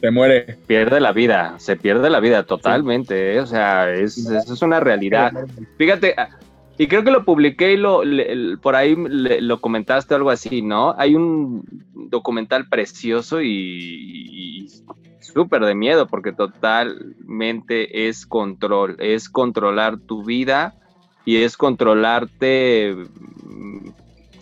se 0.00 0.10
muere. 0.12 0.56
pierde 0.68 1.00
la 1.00 1.10
vida, 1.10 1.56
se 1.58 1.76
pierde 1.76 2.08
la 2.10 2.20
vida 2.20 2.44
totalmente, 2.44 3.34
¿eh? 3.34 3.40
o 3.40 3.46
sea, 3.46 3.92
es, 3.92 4.16
eso 4.18 4.54
es 4.54 4.62
una 4.62 4.78
realidad. 4.78 5.32
Fíjate, 5.76 6.14
ah, 6.16 6.37
y 6.78 6.88
creo 6.88 7.04
que 7.04 7.10
lo 7.10 7.24
publiqué 7.24 7.72
y 7.74 7.76
lo, 7.76 8.04
le- 8.04 8.56
por 8.58 8.76
ahí 8.76 8.96
le- 8.96 9.42
lo 9.42 9.60
comentaste 9.60 10.14
algo 10.14 10.30
así, 10.30 10.62
¿no? 10.62 10.94
Hay 10.98 11.14
un 11.16 11.64
documental 11.92 12.68
precioso 12.68 13.42
y, 13.42 13.48
y 13.50 14.68
súper 15.20 15.62
de 15.64 15.74
miedo 15.74 16.08
porque 16.08 16.32
totalmente 16.32 18.08
es 18.08 18.26
control, 18.26 18.96
es 19.00 19.28
controlar 19.28 20.00
tu 20.00 20.24
vida 20.24 20.76
y 21.24 21.38
es 21.42 21.56
controlarte 21.56 22.94
mm, 22.96 23.90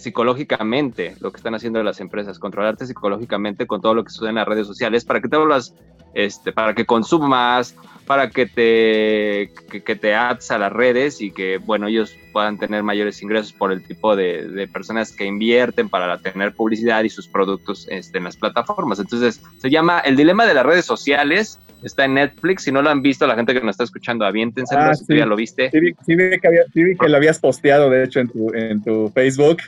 psicológicamente, 0.07 1.16
lo 1.20 1.30
que 1.32 1.38
están 1.38 1.54
haciendo 1.54 1.82
las 1.82 2.00
empresas, 2.00 2.38
controlarte 2.38 2.86
psicológicamente 2.86 3.66
con 3.66 3.80
todo 3.80 3.94
lo 3.94 4.04
que 4.04 4.11
sucede 4.11 4.28
en 4.30 4.36
las 4.36 4.46
redes 4.48 4.66
sociales 4.66 5.04
para 5.04 5.20
que 5.20 5.28
te 5.28 5.36
vuelvas, 5.36 5.74
este, 6.14 6.52
para 6.52 6.74
que 6.74 6.86
consumas, 6.86 7.74
para 8.07 8.30
que 8.30 8.46
te, 8.46 9.50
que, 9.70 9.82
que 9.82 9.96
te 9.96 10.14
ads 10.14 10.50
a 10.52 10.59
las 10.59 10.72
redes 10.72 11.20
y 11.20 11.32
que, 11.32 11.59
bueno, 11.59 11.88
ellos 11.88 12.14
puedan 12.32 12.57
tener 12.57 12.82
mayores 12.84 13.20
ingresos 13.20 13.52
por 13.52 13.72
el 13.72 13.82
tipo 13.82 14.14
de, 14.14 14.48
de 14.48 14.68
personas 14.68 15.11
que 15.14 15.24
invierten 15.24 15.88
para 15.88 16.18
tener 16.18 16.54
publicidad 16.54 17.02
y 17.04 17.11
sus 17.11 17.26
productos 17.28 17.86
este, 17.90 18.18
en 18.18 18.24
las 18.24 18.36
plataformas. 18.36 19.00
Entonces, 19.00 19.40
se 19.59 19.70
llama 19.70 19.98
El 20.00 20.16
Dilema 20.16 20.46
de 20.46 20.54
las 20.54 20.64
Redes 20.64 20.84
Sociales, 20.84 21.59
está 21.82 22.04
en 22.04 22.14
Netflix, 22.14 22.62
si 22.62 22.72
no 22.72 22.80
lo 22.80 22.90
han 22.90 23.02
visto, 23.02 23.26
la 23.26 23.34
gente 23.34 23.52
que 23.52 23.61
nos 23.61 23.70
está 23.74 23.84
escuchando, 23.84 24.24
aviéntense, 24.24 24.74
Ah, 24.78 24.94
si 24.94 25.04
tú 25.04 25.12
sí. 25.12 25.18
ya 25.18 25.26
lo 25.26 25.36
viste. 25.36 25.70
Sí 25.70 25.80
vi, 25.80 25.92
sí 26.07 26.14
vi 26.14 26.38
que, 26.40 26.46
había- 26.48 26.64
sí 26.72 26.82
vi 26.84 26.96
que 26.96 27.09
lo 27.09 27.16
habías 27.16 27.38
posteado, 27.40 27.90
de 27.90 28.04
hecho, 28.04 28.20
en 28.20 28.28
tu, 28.28 28.54
en 28.54 28.82
tu 28.82 29.09
Facebook 29.11 29.59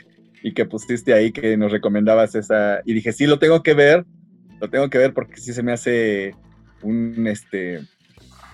y 0.43 0.53
que 0.53 0.65
pusiste 0.65 1.13
ahí 1.13 1.31
que 1.31 1.57
nos 1.57 1.71
recomendabas 1.71 2.35
esa. 2.35 2.81
Y 2.85 2.93
dije, 2.93 3.13
sí, 3.13 3.25
lo 3.25 3.39
tengo 3.39 3.63
que 3.63 3.73
ver, 3.73 4.05
lo 4.59 4.69
tengo 4.69 4.89
que 4.89 4.97
ver 4.97 5.13
porque 5.13 5.37
sí 5.37 5.53
se 5.53 5.63
me 5.63 5.71
hace 5.71 6.35
un, 6.81 7.27
este, 7.27 7.81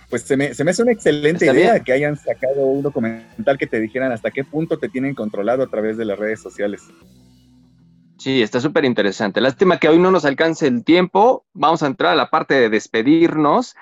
pues 0.09 0.23
se 0.23 0.37
me, 0.37 0.53
se 0.53 0.63
me 0.63 0.71
hace 0.71 0.83
una 0.83 0.91
excelente 0.91 1.45
Está 1.45 1.57
idea 1.57 1.73
bien. 1.73 1.83
que 1.83 1.93
hayan 1.93 2.15
sacado 2.17 2.65
un 2.65 2.81
documental 2.81 3.57
que 3.57 3.67
te 3.67 3.79
dijeran 3.79 4.11
hasta 4.11 4.31
qué 4.31 4.43
punto 4.43 4.77
te 4.77 4.89
tienen 4.89 5.15
controlado 5.15 5.63
a 5.63 5.67
través 5.67 5.97
de 5.97 6.05
las 6.05 6.17
redes 6.17 6.41
sociales. 6.41 6.83
Sí, 8.17 8.41
está 8.41 8.59
súper 8.59 8.85
interesante. 8.85 9.41
Lástima 9.41 9.77
que 9.77 9.89
hoy 9.89 9.99
no 9.99 10.09
nos 10.09 10.25
alcance 10.25 10.67
el 10.67 10.83
tiempo. 10.83 11.45
Vamos 11.53 11.83
a 11.83 11.87
entrar 11.87 12.13
a 12.13 12.15
la 12.15 12.29
parte 12.29 12.53
de 12.55 12.69
despedirnos, 12.69 13.75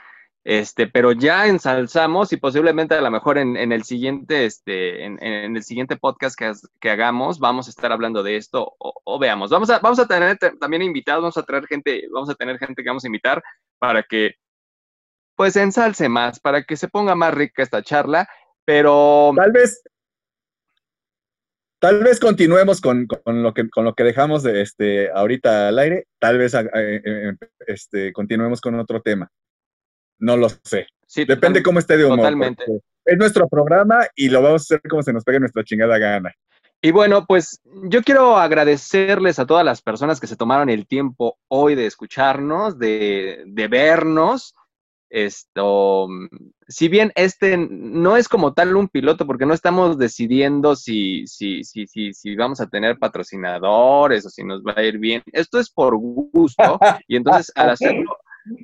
este, 0.46 0.88
pero 0.88 1.14
ya 1.14 1.48
ensalzamos 1.48 2.34
y 2.34 2.38
posiblemente 2.38 2.96
a 2.96 3.02
lo 3.02 3.10
mejor 3.10 3.38
en, 3.38 3.56
en 3.56 3.72
el 3.72 3.84
siguiente, 3.84 4.46
este, 4.46 5.06
en, 5.06 5.18
en 5.24 5.56
el 5.56 5.64
siguiente 5.64 5.96
podcast 5.96 6.38
que, 6.38 6.52
que 6.82 6.90
hagamos, 6.90 7.40
vamos 7.40 7.68
a 7.68 7.70
estar 7.70 7.92
hablando 7.92 8.24
de 8.24 8.36
esto 8.36 8.76
o, 8.78 9.20
veamos. 9.20 9.50
Vamos 9.52 9.70
a, 9.70 9.80
vamos 9.80 10.00
a 10.00 10.08
tener 10.08 10.38
te- 10.38 10.58
también 10.58 10.82
invitados, 10.82 11.22
vamos 11.22 11.38
a 11.38 11.44
traer 11.44 11.66
gente, 11.68 12.08
vamos 12.12 12.30
a 12.30 12.36
tener 12.36 12.58
gente 12.58 12.84
que 12.84 12.90
vamos 12.90 13.04
a 13.06 13.08
invitar 13.08 13.42
para 13.80 14.04
que 14.04 14.36
pues 15.36 15.56
ensalce 15.56 16.10
más, 16.10 16.40
para 16.40 16.64
que 16.64 16.76
se 16.76 16.88
ponga 16.90 17.16
más 17.16 17.34
rica 17.34 17.64
esta 17.64 17.82
charla, 17.82 18.28
pero 18.66 19.32
Tal 19.36 19.52
vez, 19.52 19.82
tal 21.80 22.04
vez 22.04 22.20
continuemos 22.20 22.82
con, 22.82 23.08
con 23.08 23.44
lo 23.44 23.54
que 23.54 23.70
con 23.70 23.84
lo 23.86 23.94
que 23.94 24.04
dejamos 24.04 24.44
de 24.44 24.62
este 24.62 25.10
ahorita 25.12 25.70
al 25.70 25.80
aire, 25.80 26.06
tal 26.20 26.38
vez 26.38 26.54
eh, 26.54 26.70
eh, 26.76 27.34
este 27.66 28.14
continuemos 28.14 28.62
con 28.62 28.76
otro 28.80 29.02
tema. 29.02 29.32
No 30.20 30.38
lo 30.38 30.50
sé. 30.50 30.88
sí, 31.08 31.26
Depende 31.26 31.64
cómo 31.64 31.80
esté 31.80 31.98
de 31.98 32.06
humor. 32.06 32.20
totalmente. 32.20 32.64
Es 33.06 33.18
nuestro 33.18 33.48
programa 33.48 34.06
y 34.16 34.30
lo 34.30 34.42
vamos 34.42 34.62
a 34.62 34.76
hacer 34.76 34.90
como 34.90 35.04
se 35.04 35.12
nos 35.12 35.24
pegue 35.24 35.40
nuestra 35.40 35.64
chingada 35.64 35.98
gana. 35.98 36.34
Y 36.86 36.92
bueno, 36.92 37.26
pues 37.26 37.62
yo 37.90 38.02
quiero 38.04 38.38
agradecerles 38.38 39.40
a 39.40 39.46
todas 39.46 39.64
las 39.64 39.82
personas 39.82 40.20
que 40.20 40.28
se 40.28 40.36
tomaron 40.36 40.70
el 40.70 40.86
tiempo 40.86 41.38
hoy 41.48 41.76
de 41.76 41.86
escucharnos, 41.86 42.78
de, 42.78 43.44
de 43.48 43.68
vernos. 43.70 44.54
Esto, 45.10 46.08
si 46.68 46.88
bien 46.90 47.14
este 47.16 47.56
no 47.56 48.18
es 48.18 48.28
como 48.28 48.54
tal 48.54 48.76
un 48.76 48.90
piloto, 48.90 49.26
porque 49.26 49.46
no 49.46 49.54
estamos 49.54 49.98
decidiendo 49.98 50.76
si, 50.76 51.26
si, 51.28 51.64
si, 51.64 51.88
si, 51.88 52.14
si 52.14 52.36
vamos 52.36 52.60
a 52.60 52.68
tener 52.68 52.98
patrocinadores 52.98 54.26
o 54.26 54.30
si 54.30 54.44
nos 54.44 54.62
va 54.62 54.74
a 54.76 54.84
ir 54.84 54.98
bien. 54.98 55.24
Esto 55.32 55.60
es 55.60 55.70
por 55.70 55.96
gusto. 55.96 56.80
Y 57.08 57.16
entonces 57.16 57.50
al 57.56 57.70
hacerlo, 57.70 58.18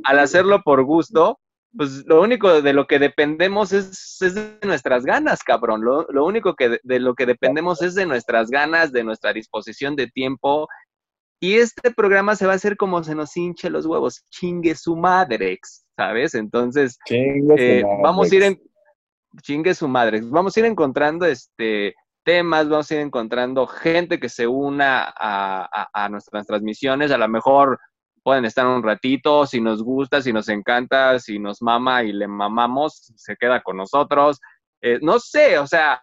al 0.03 0.19
hacerlo 0.19 0.61
por 0.63 0.83
gusto, 0.83 1.39
pues 1.75 2.03
lo 2.07 2.21
único 2.21 2.61
de 2.61 2.73
lo 2.73 2.87
que 2.87 2.99
dependemos 2.99 3.71
es, 3.73 4.21
es 4.21 4.35
de 4.35 4.59
nuestras 4.63 5.05
ganas, 5.05 5.43
cabrón. 5.43 5.83
Lo, 5.83 6.07
lo 6.09 6.25
único 6.25 6.55
que 6.55 6.69
de, 6.69 6.79
de, 6.83 6.99
lo 6.99 7.13
que 7.13 7.25
dependemos 7.25 7.81
es 7.81 7.95
de 7.95 8.05
nuestras 8.05 8.49
ganas, 8.49 8.91
de 8.91 9.03
nuestra 9.03 9.33
disposición 9.33 9.95
de 9.95 10.07
tiempo. 10.07 10.67
Y 11.39 11.55
este 11.55 11.91
programa 11.91 12.35
se 12.35 12.45
va 12.45 12.53
a 12.53 12.55
hacer 12.55 12.75
como 12.75 13.03
se 13.03 13.15
nos 13.15 13.35
hinche 13.37 13.69
los 13.69 13.85
huevos, 13.85 14.25
chingue 14.29 14.75
su 14.75 14.95
madre, 14.95 15.59
¿sabes? 15.95 16.35
Entonces, 16.35 16.97
eh, 17.09 17.83
vamos 18.03 18.31
a 18.31 18.35
ir 18.35 18.43
en 18.43 18.61
chingue 19.43 19.75
su 19.75 19.87
madre, 19.87 20.21
vamos 20.23 20.57
a 20.57 20.59
ir 20.59 20.65
encontrando 20.65 21.25
este 21.25 21.93
temas, 22.25 22.67
vamos 22.67 22.91
a 22.91 22.95
ir 22.95 23.01
encontrando 23.01 23.67
gente 23.67 24.19
que 24.19 24.27
se 24.27 24.47
una 24.47 25.03
a, 25.03 25.63
a, 25.71 25.89
a 25.93 26.09
nuestras 26.09 26.45
transmisiones, 26.45 27.11
a 27.11 27.17
lo 27.17 27.27
mejor 27.29 27.79
pueden 28.23 28.45
estar 28.45 28.65
un 28.65 28.83
ratito, 28.83 29.45
si 29.45 29.61
nos 29.61 29.83
gusta, 29.83 30.21
si 30.21 30.33
nos 30.33 30.49
encanta, 30.49 31.19
si 31.19 31.39
nos 31.39 31.61
mama 31.61 32.03
y 32.03 32.11
le 32.11 32.27
mamamos, 32.27 33.11
se 33.15 33.35
queda 33.35 33.61
con 33.61 33.77
nosotros. 33.77 34.39
Eh, 34.81 34.99
no 35.01 35.19
sé, 35.19 35.57
o 35.59 35.67
sea, 35.67 36.01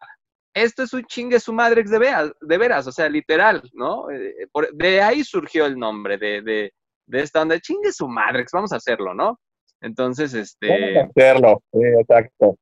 esto 0.54 0.82
es 0.82 0.92
un 0.92 1.04
chingue 1.04 1.40
su 1.40 1.52
madre 1.52 1.82
de 1.82 1.98
veras, 1.98 2.32
de 2.40 2.58
veras 2.58 2.86
o 2.86 2.92
sea, 2.92 3.08
literal, 3.08 3.62
¿no? 3.72 4.10
Eh, 4.10 4.48
por, 4.52 4.72
de 4.72 5.02
ahí 5.02 5.22
surgió 5.24 5.66
el 5.66 5.78
nombre 5.78 6.18
de, 6.18 6.42
de, 6.42 6.72
de 7.06 7.20
esta 7.20 7.42
onda, 7.42 7.60
chingue 7.60 7.92
su 7.92 8.08
madre, 8.08 8.44
vamos 8.52 8.72
a 8.72 8.76
hacerlo, 8.76 9.14
¿no? 9.14 9.38
Entonces, 9.80 10.34
este... 10.34 10.68
Vamos 10.68 10.96
a 10.96 11.10
hacerlo, 11.10 11.62
sí, 11.72 11.80
exacto. 12.00 12.56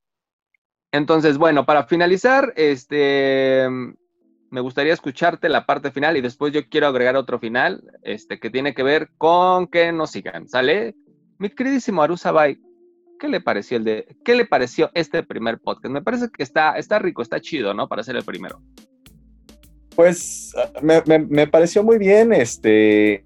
Entonces, 0.93 1.39
bueno, 1.39 1.65
para 1.67 1.85
finalizar, 1.85 2.53
este, 2.57 3.67
me 4.55 4.61
gustaría 4.61 4.93
escucharte 4.93 5.49
la 5.49 5.67
parte 5.67 5.91
final 5.91 6.17
y 6.17 6.21
después 6.21 6.53
yo 6.53 6.69
quiero 6.69 6.87
agregar 6.87 7.17
otro 7.17 7.41
final, 7.41 7.83
este, 8.05 8.39
que 8.39 8.51
tiene 8.51 8.73
que 8.73 8.85
ver 8.85 9.11
con 9.19 9.67
que 9.67 9.91
nos 9.91 10.13
sigan, 10.13 10.49
¿sale? 10.49 10.95
Mi 11.39 11.51
queridísimo 11.51 12.03
Arusabay, 12.03 12.61
¿qué 13.19 13.27
le 13.27 13.41
pareció 13.41 13.79
el 13.79 13.85
de, 13.85 14.17
qué 14.25 14.37
le 14.37 14.47
pareció 14.47 14.93
este 14.95 15.25
primer 15.25 15.59
podcast? 15.59 15.93
Me 15.93 16.03
parece 16.03 16.29
que 16.29 16.45
está, 16.45 16.79
está 16.79 17.01
rico, 17.01 17.21
está 17.21 17.41
chido, 17.41 17.75
¿no? 17.75 17.89
Para 17.89 18.05
ser 18.05 18.15
el 18.15 18.23
primero. 18.23 18.63
Pues 19.97 20.55
me 20.81 21.47
pareció 21.49 21.83
muy 21.83 21.99
bien, 21.99 22.33
este, 22.33 23.25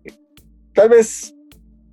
tal 0.72 0.88
vez 0.88 1.34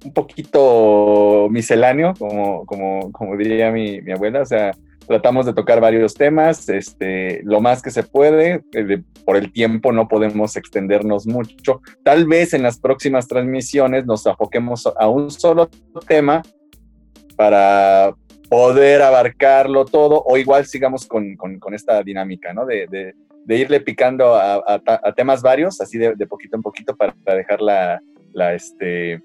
un 0.06 0.14
poquito 0.14 1.50
misceláneo, 1.50 2.14
como, 2.18 2.66
como, 2.66 3.12
como 3.12 3.36
diría 3.36 3.70
mi, 3.70 4.00
mi 4.00 4.14
abuela, 4.14 4.44
o 4.44 4.46
sea, 4.46 4.72
tratamos 5.08 5.46
de 5.46 5.54
tocar 5.54 5.80
varios 5.80 6.14
temas, 6.14 6.68
este, 6.70 7.42
lo 7.44 7.62
más 7.62 7.82
que 7.82 7.92
se 7.92 8.04
puede, 8.04 8.64
eh, 8.74 9.02
por 9.26 9.38
el 9.38 9.52
tiempo 9.52 9.92
no 9.92 10.08
podemos 10.08 10.56
extendernos 10.56 11.28
mucho. 11.28 11.82
Tal 12.04 12.26
vez 12.26 12.54
en 12.54 12.64
las 12.64 12.80
próximas 12.80 13.28
transmisiones 13.28 14.06
nos 14.06 14.26
enfoquemos 14.26 14.88
a 14.88 15.08
un 15.08 15.32
solo 15.32 15.70
tema 16.08 16.42
para 17.36 18.14
poder 18.50 19.02
abarcarlo 19.02 19.86
todo, 19.86 20.24
o 20.26 20.38
igual 20.38 20.66
sigamos 20.66 21.08
con, 21.08 21.36
con, 21.36 21.74
esta 21.74 22.02
dinámica, 22.04 22.54
¿no? 22.54 22.66
De, 22.66 22.88
de, 22.88 23.14
de 23.46 23.58
irle 23.58 23.82
picando 23.82 24.36
a, 24.36 24.82
temas 25.16 25.42
varios, 25.42 25.82
así 25.82 25.98
de, 25.98 26.16
poquito 26.28 26.56
en 26.56 26.62
poquito, 26.62 26.96
para, 26.96 27.14
para 27.24 27.38
dejar 27.38 27.62
la, 27.62 28.00
la, 28.34 28.54
este, 28.54 29.22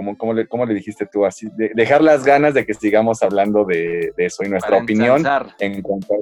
¿Cómo, 0.00 0.16
cómo, 0.16 0.32
le, 0.32 0.48
¿Cómo, 0.48 0.64
le, 0.64 0.72
dijiste 0.72 1.04
tú? 1.04 1.26
Así, 1.26 1.46
de, 1.58 1.72
dejar 1.74 2.00
las 2.00 2.24
ganas 2.24 2.54
de 2.54 2.64
que 2.64 2.72
sigamos 2.72 3.22
hablando 3.22 3.66
de, 3.66 4.14
de 4.16 4.24
eso 4.24 4.42
y 4.42 4.48
nuestra 4.48 4.70
Para 4.70 4.82
opinión. 4.82 5.22
En 5.58 5.82
cuanto 5.82 6.14
a, 6.14 6.16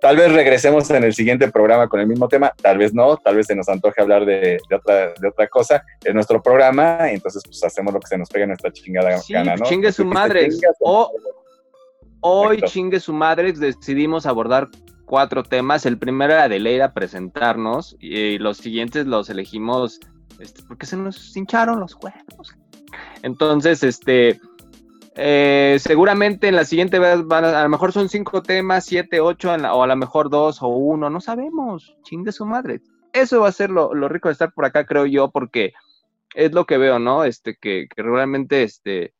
tal 0.00 0.16
vez 0.16 0.32
regresemos 0.32 0.90
en 0.90 1.04
el 1.04 1.14
siguiente 1.14 1.48
programa 1.48 1.86
con 1.86 2.00
el 2.00 2.08
mismo 2.08 2.26
tema, 2.26 2.52
tal 2.60 2.78
vez 2.78 2.92
no, 2.92 3.16
tal 3.18 3.36
vez 3.36 3.46
se 3.46 3.54
nos 3.54 3.68
antoje 3.68 4.02
hablar 4.02 4.26
de, 4.26 4.58
de 4.68 4.74
otra, 4.74 5.12
de 5.12 5.28
otra 5.28 5.46
cosa 5.46 5.84
en 6.02 6.14
nuestro 6.14 6.42
programa, 6.42 7.08
entonces 7.08 7.40
pues 7.46 7.62
hacemos 7.62 7.94
lo 7.94 8.00
que 8.00 8.08
se 8.08 8.18
nos 8.18 8.28
pegue 8.28 8.48
nuestra 8.48 8.72
chingada 8.72 9.16
sí, 9.18 9.32
gana, 9.32 9.54
¿no? 9.54 9.64
Chingue 9.64 9.92
su 9.92 10.04
madre. 10.04 10.48
O, 10.80 11.12
hoy, 12.18 12.62
chingue 12.62 12.98
su 12.98 13.12
madre, 13.12 13.52
decidimos 13.52 14.26
abordar 14.26 14.70
cuatro 15.04 15.44
temas. 15.44 15.86
El 15.86 15.98
primero 15.98 16.32
era 16.32 16.48
de 16.48 16.58
Leira 16.58 16.92
presentarnos 16.92 17.96
y 18.00 18.38
los 18.38 18.56
siguientes 18.56 19.06
los 19.06 19.30
elegimos 19.30 20.00
este, 20.40 20.62
porque 20.64 20.86
se 20.86 20.96
nos 20.96 21.36
hincharon 21.36 21.80
los 21.80 21.94
huevos. 21.94 22.56
Entonces, 23.22 23.82
este, 23.82 24.40
eh, 25.16 25.76
seguramente 25.80 26.48
en 26.48 26.56
la 26.56 26.64
siguiente 26.64 26.98
vez 26.98 27.24
van 27.24 27.44
a, 27.44 27.60
a, 27.60 27.62
lo 27.62 27.68
mejor 27.68 27.92
son 27.92 28.08
cinco 28.08 28.42
temas, 28.42 28.84
siete, 28.84 29.20
ocho, 29.20 29.52
o 29.52 29.82
a 29.82 29.86
lo 29.86 29.96
mejor 29.96 30.28
dos 30.28 30.60
o 30.62 30.68
uno, 30.68 31.08
no 31.08 31.20
sabemos, 31.20 31.96
chingue 32.02 32.32
su 32.32 32.44
madre. 32.44 32.80
Eso 33.12 33.40
va 33.40 33.48
a 33.48 33.52
ser 33.52 33.70
lo, 33.70 33.94
lo, 33.94 34.08
rico 34.08 34.28
de 34.28 34.32
estar 34.32 34.52
por 34.52 34.64
acá, 34.64 34.86
creo 34.86 35.06
yo, 35.06 35.30
porque 35.30 35.72
es 36.34 36.52
lo 36.52 36.64
que 36.66 36.78
veo, 36.78 36.98
¿no? 36.98 37.24
Este, 37.24 37.56
que, 37.56 37.86
que 37.94 38.02
realmente, 38.02 38.64
este, 38.64 39.14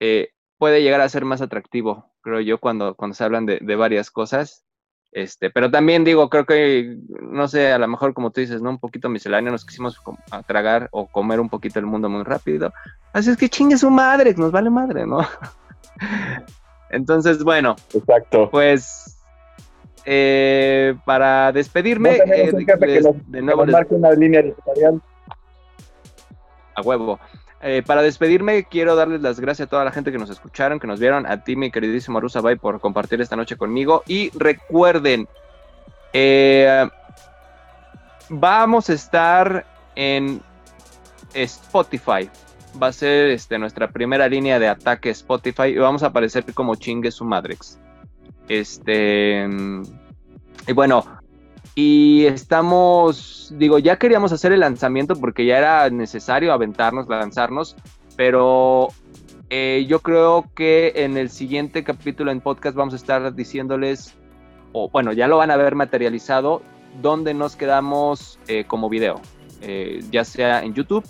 eh, 0.00 0.30
puede 0.58 0.82
llegar 0.82 1.00
a 1.00 1.08
ser 1.08 1.24
más 1.24 1.40
atractivo, 1.40 2.12
creo 2.20 2.40
yo, 2.40 2.58
cuando, 2.58 2.96
cuando 2.96 3.14
se 3.14 3.24
hablan 3.24 3.46
de 3.46 3.76
varias 3.76 4.10
cosas. 4.10 4.64
Este, 5.12 5.50
pero 5.50 5.70
también 5.70 6.04
digo, 6.04 6.30
creo 6.30 6.46
que, 6.46 6.96
no 7.20 7.46
sé, 7.46 7.70
a 7.70 7.78
lo 7.78 7.86
mejor 7.86 8.14
como 8.14 8.30
tú 8.30 8.40
dices, 8.40 8.62
¿no? 8.62 8.70
Un 8.70 8.78
poquito 8.78 9.10
misceláneo, 9.10 9.52
nos 9.52 9.66
quisimos 9.66 10.00
tragar 10.46 10.88
o 10.90 11.06
comer 11.06 11.38
un 11.38 11.50
poquito 11.50 11.78
el 11.78 11.84
mundo 11.84 12.08
muy 12.08 12.22
rápido. 12.22 12.72
Así 13.12 13.30
es 13.30 13.36
que 13.36 13.50
chingue 13.50 13.76
su 13.76 13.90
madre, 13.90 14.34
nos 14.34 14.50
vale 14.50 14.70
madre, 14.70 15.06
¿no? 15.06 15.18
Entonces, 16.90 17.44
bueno. 17.44 17.76
Exacto. 17.92 18.48
Pues, 18.50 19.22
eh, 20.06 20.94
para 21.04 21.52
despedirme, 21.52 22.18
no 22.18 22.24
eh, 22.32 22.50
de, 22.50 22.86
de, 22.86 23.00
nos, 23.02 23.30
de, 23.30 23.42
nuevo. 23.42 23.66
Les... 23.66 23.86
una 23.90 24.12
línea 24.12 24.40
editorial. 24.40 25.02
A 26.74 26.80
huevo. 26.80 27.20
Eh, 27.64 27.82
para 27.86 28.02
despedirme, 28.02 28.64
quiero 28.64 28.96
darles 28.96 29.22
las 29.22 29.38
gracias 29.38 29.66
a 29.66 29.70
toda 29.70 29.84
la 29.84 29.92
gente 29.92 30.10
que 30.10 30.18
nos 30.18 30.30
escucharon, 30.30 30.80
que 30.80 30.88
nos 30.88 30.98
vieron, 30.98 31.26
a 31.26 31.44
ti, 31.44 31.54
mi 31.54 31.70
queridísimo 31.70 32.18
Arusa 32.18 32.40
Bay, 32.40 32.56
por 32.56 32.80
compartir 32.80 33.20
esta 33.20 33.36
noche 33.36 33.56
conmigo. 33.56 34.02
Y 34.08 34.30
recuerden, 34.36 35.28
eh, 36.12 36.88
vamos 38.28 38.90
a 38.90 38.94
estar 38.94 39.64
en 39.94 40.42
Spotify. 41.34 42.28
Va 42.82 42.88
a 42.88 42.92
ser 42.92 43.30
este, 43.30 43.58
nuestra 43.58 43.90
primera 43.90 44.26
línea 44.28 44.58
de 44.58 44.66
ataque 44.66 45.10
Spotify 45.10 45.68
y 45.68 45.78
vamos 45.78 46.02
a 46.02 46.06
aparecer 46.06 46.44
como 46.54 46.74
chingue 46.74 47.12
su 47.12 47.24
madrex. 47.24 47.78
Este. 48.48 49.48
Y 50.66 50.72
bueno, 50.72 51.04
y 51.74 52.26
estamos, 52.26 53.52
digo, 53.56 53.78
ya 53.78 53.96
queríamos 53.96 54.32
hacer 54.32 54.52
el 54.52 54.60
lanzamiento 54.60 55.16
porque 55.16 55.46
ya 55.46 55.58
era 55.58 55.90
necesario 55.90 56.52
aventarnos, 56.52 57.08
lanzarnos, 57.08 57.76
pero 58.16 58.88
eh, 59.48 59.86
yo 59.88 60.00
creo 60.00 60.46
que 60.54 60.92
en 60.96 61.16
el 61.16 61.30
siguiente 61.30 61.82
capítulo 61.82 62.30
en 62.30 62.40
podcast 62.40 62.76
vamos 62.76 62.92
a 62.94 62.96
estar 62.96 63.34
diciéndoles, 63.34 64.14
o 64.72 64.90
bueno, 64.90 65.12
ya 65.12 65.28
lo 65.28 65.38
van 65.38 65.50
a 65.50 65.56
ver 65.56 65.74
materializado, 65.74 66.62
dónde 67.00 67.32
nos 67.32 67.56
quedamos 67.56 68.38
eh, 68.48 68.64
como 68.66 68.90
video, 68.90 69.20
eh, 69.62 70.04
ya 70.10 70.24
sea 70.24 70.62
en 70.62 70.74
YouTube 70.74 71.04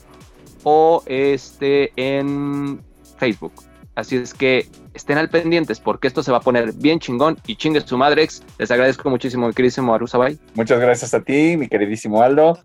o 0.63 1.03
este 1.07 1.93
en 1.97 2.81
Facebook. 3.17 3.53
Así 3.95 4.17
es 4.17 4.33
que 4.33 4.69
estén 4.95 5.19
al 5.19 5.29
pendientes 5.29 5.79
porque 5.81 6.09
esto 6.09 6.23
se 6.23 6.33
va 6.33 6.39
a 6.39 6.41
poner 6.41 6.73
bien 6.73 6.99
chingón 6.99 7.39
y 7.47 7.57
chingue 7.57 7.81
su 7.83 7.99
madre. 7.99 8.29
Les 8.59 8.71
agradezco 8.71 9.11
muchísimo, 9.11 9.47
mi 9.47 9.53
queridísimo 9.53 9.95
Arusabay. 9.95 10.39
Muchas 10.55 10.81
gracias 10.81 11.13
a 11.15 11.21
ti, 11.21 11.57
mi 11.57 11.69
queridísimo 11.69 12.23
Aldo. 12.23 12.59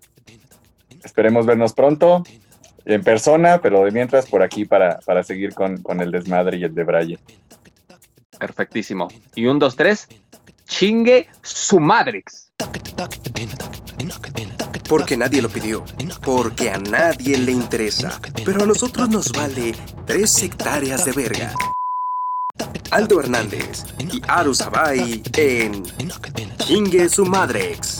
Esperemos 1.03 1.45
vernos 1.45 1.73
pronto 1.73 2.23
en 2.86 3.03
persona, 3.03 3.59
pero 3.61 3.84
de 3.84 3.91
mientras 3.91 4.28
por 4.28 4.41
aquí 4.41 4.65
para, 4.65 4.99
para 4.99 5.23
seguir 5.23 5.53
con, 5.53 5.82
con 5.82 5.99
el 5.99 6.11
desmadre 6.11 6.57
y 6.57 6.63
el 6.63 6.73
de 6.73 6.84
Braille. 6.84 7.19
Perfectísimo. 8.39 9.09
Y 9.36 9.47
un, 9.47 9.59
dos, 9.59 9.75
tres. 9.75 10.07
Chingue 10.65 11.28
su 11.41 11.80
madrix. 11.80 12.51
Porque 14.88 15.17
nadie 15.17 15.41
lo 15.41 15.49
pidió, 15.49 15.83
porque 16.23 16.69
a 16.69 16.77
nadie 16.77 17.38
le 17.38 17.51
interesa, 17.51 18.19
pero 18.45 18.63
a 18.63 18.65
nosotros 18.65 19.09
nos 19.09 19.31
vale 19.31 19.75
tres 20.05 20.41
hectáreas 20.41 21.05
de 21.05 21.11
verga. 21.11 21.53
Aldo 22.91 23.19
Hernández 23.19 23.83
y 23.99 24.21
Aru 24.27 24.53
Sabay 24.53 25.21
en 25.35 25.83
Chingue 26.57 27.09
su 27.09 27.25
Madrex. 27.25 27.97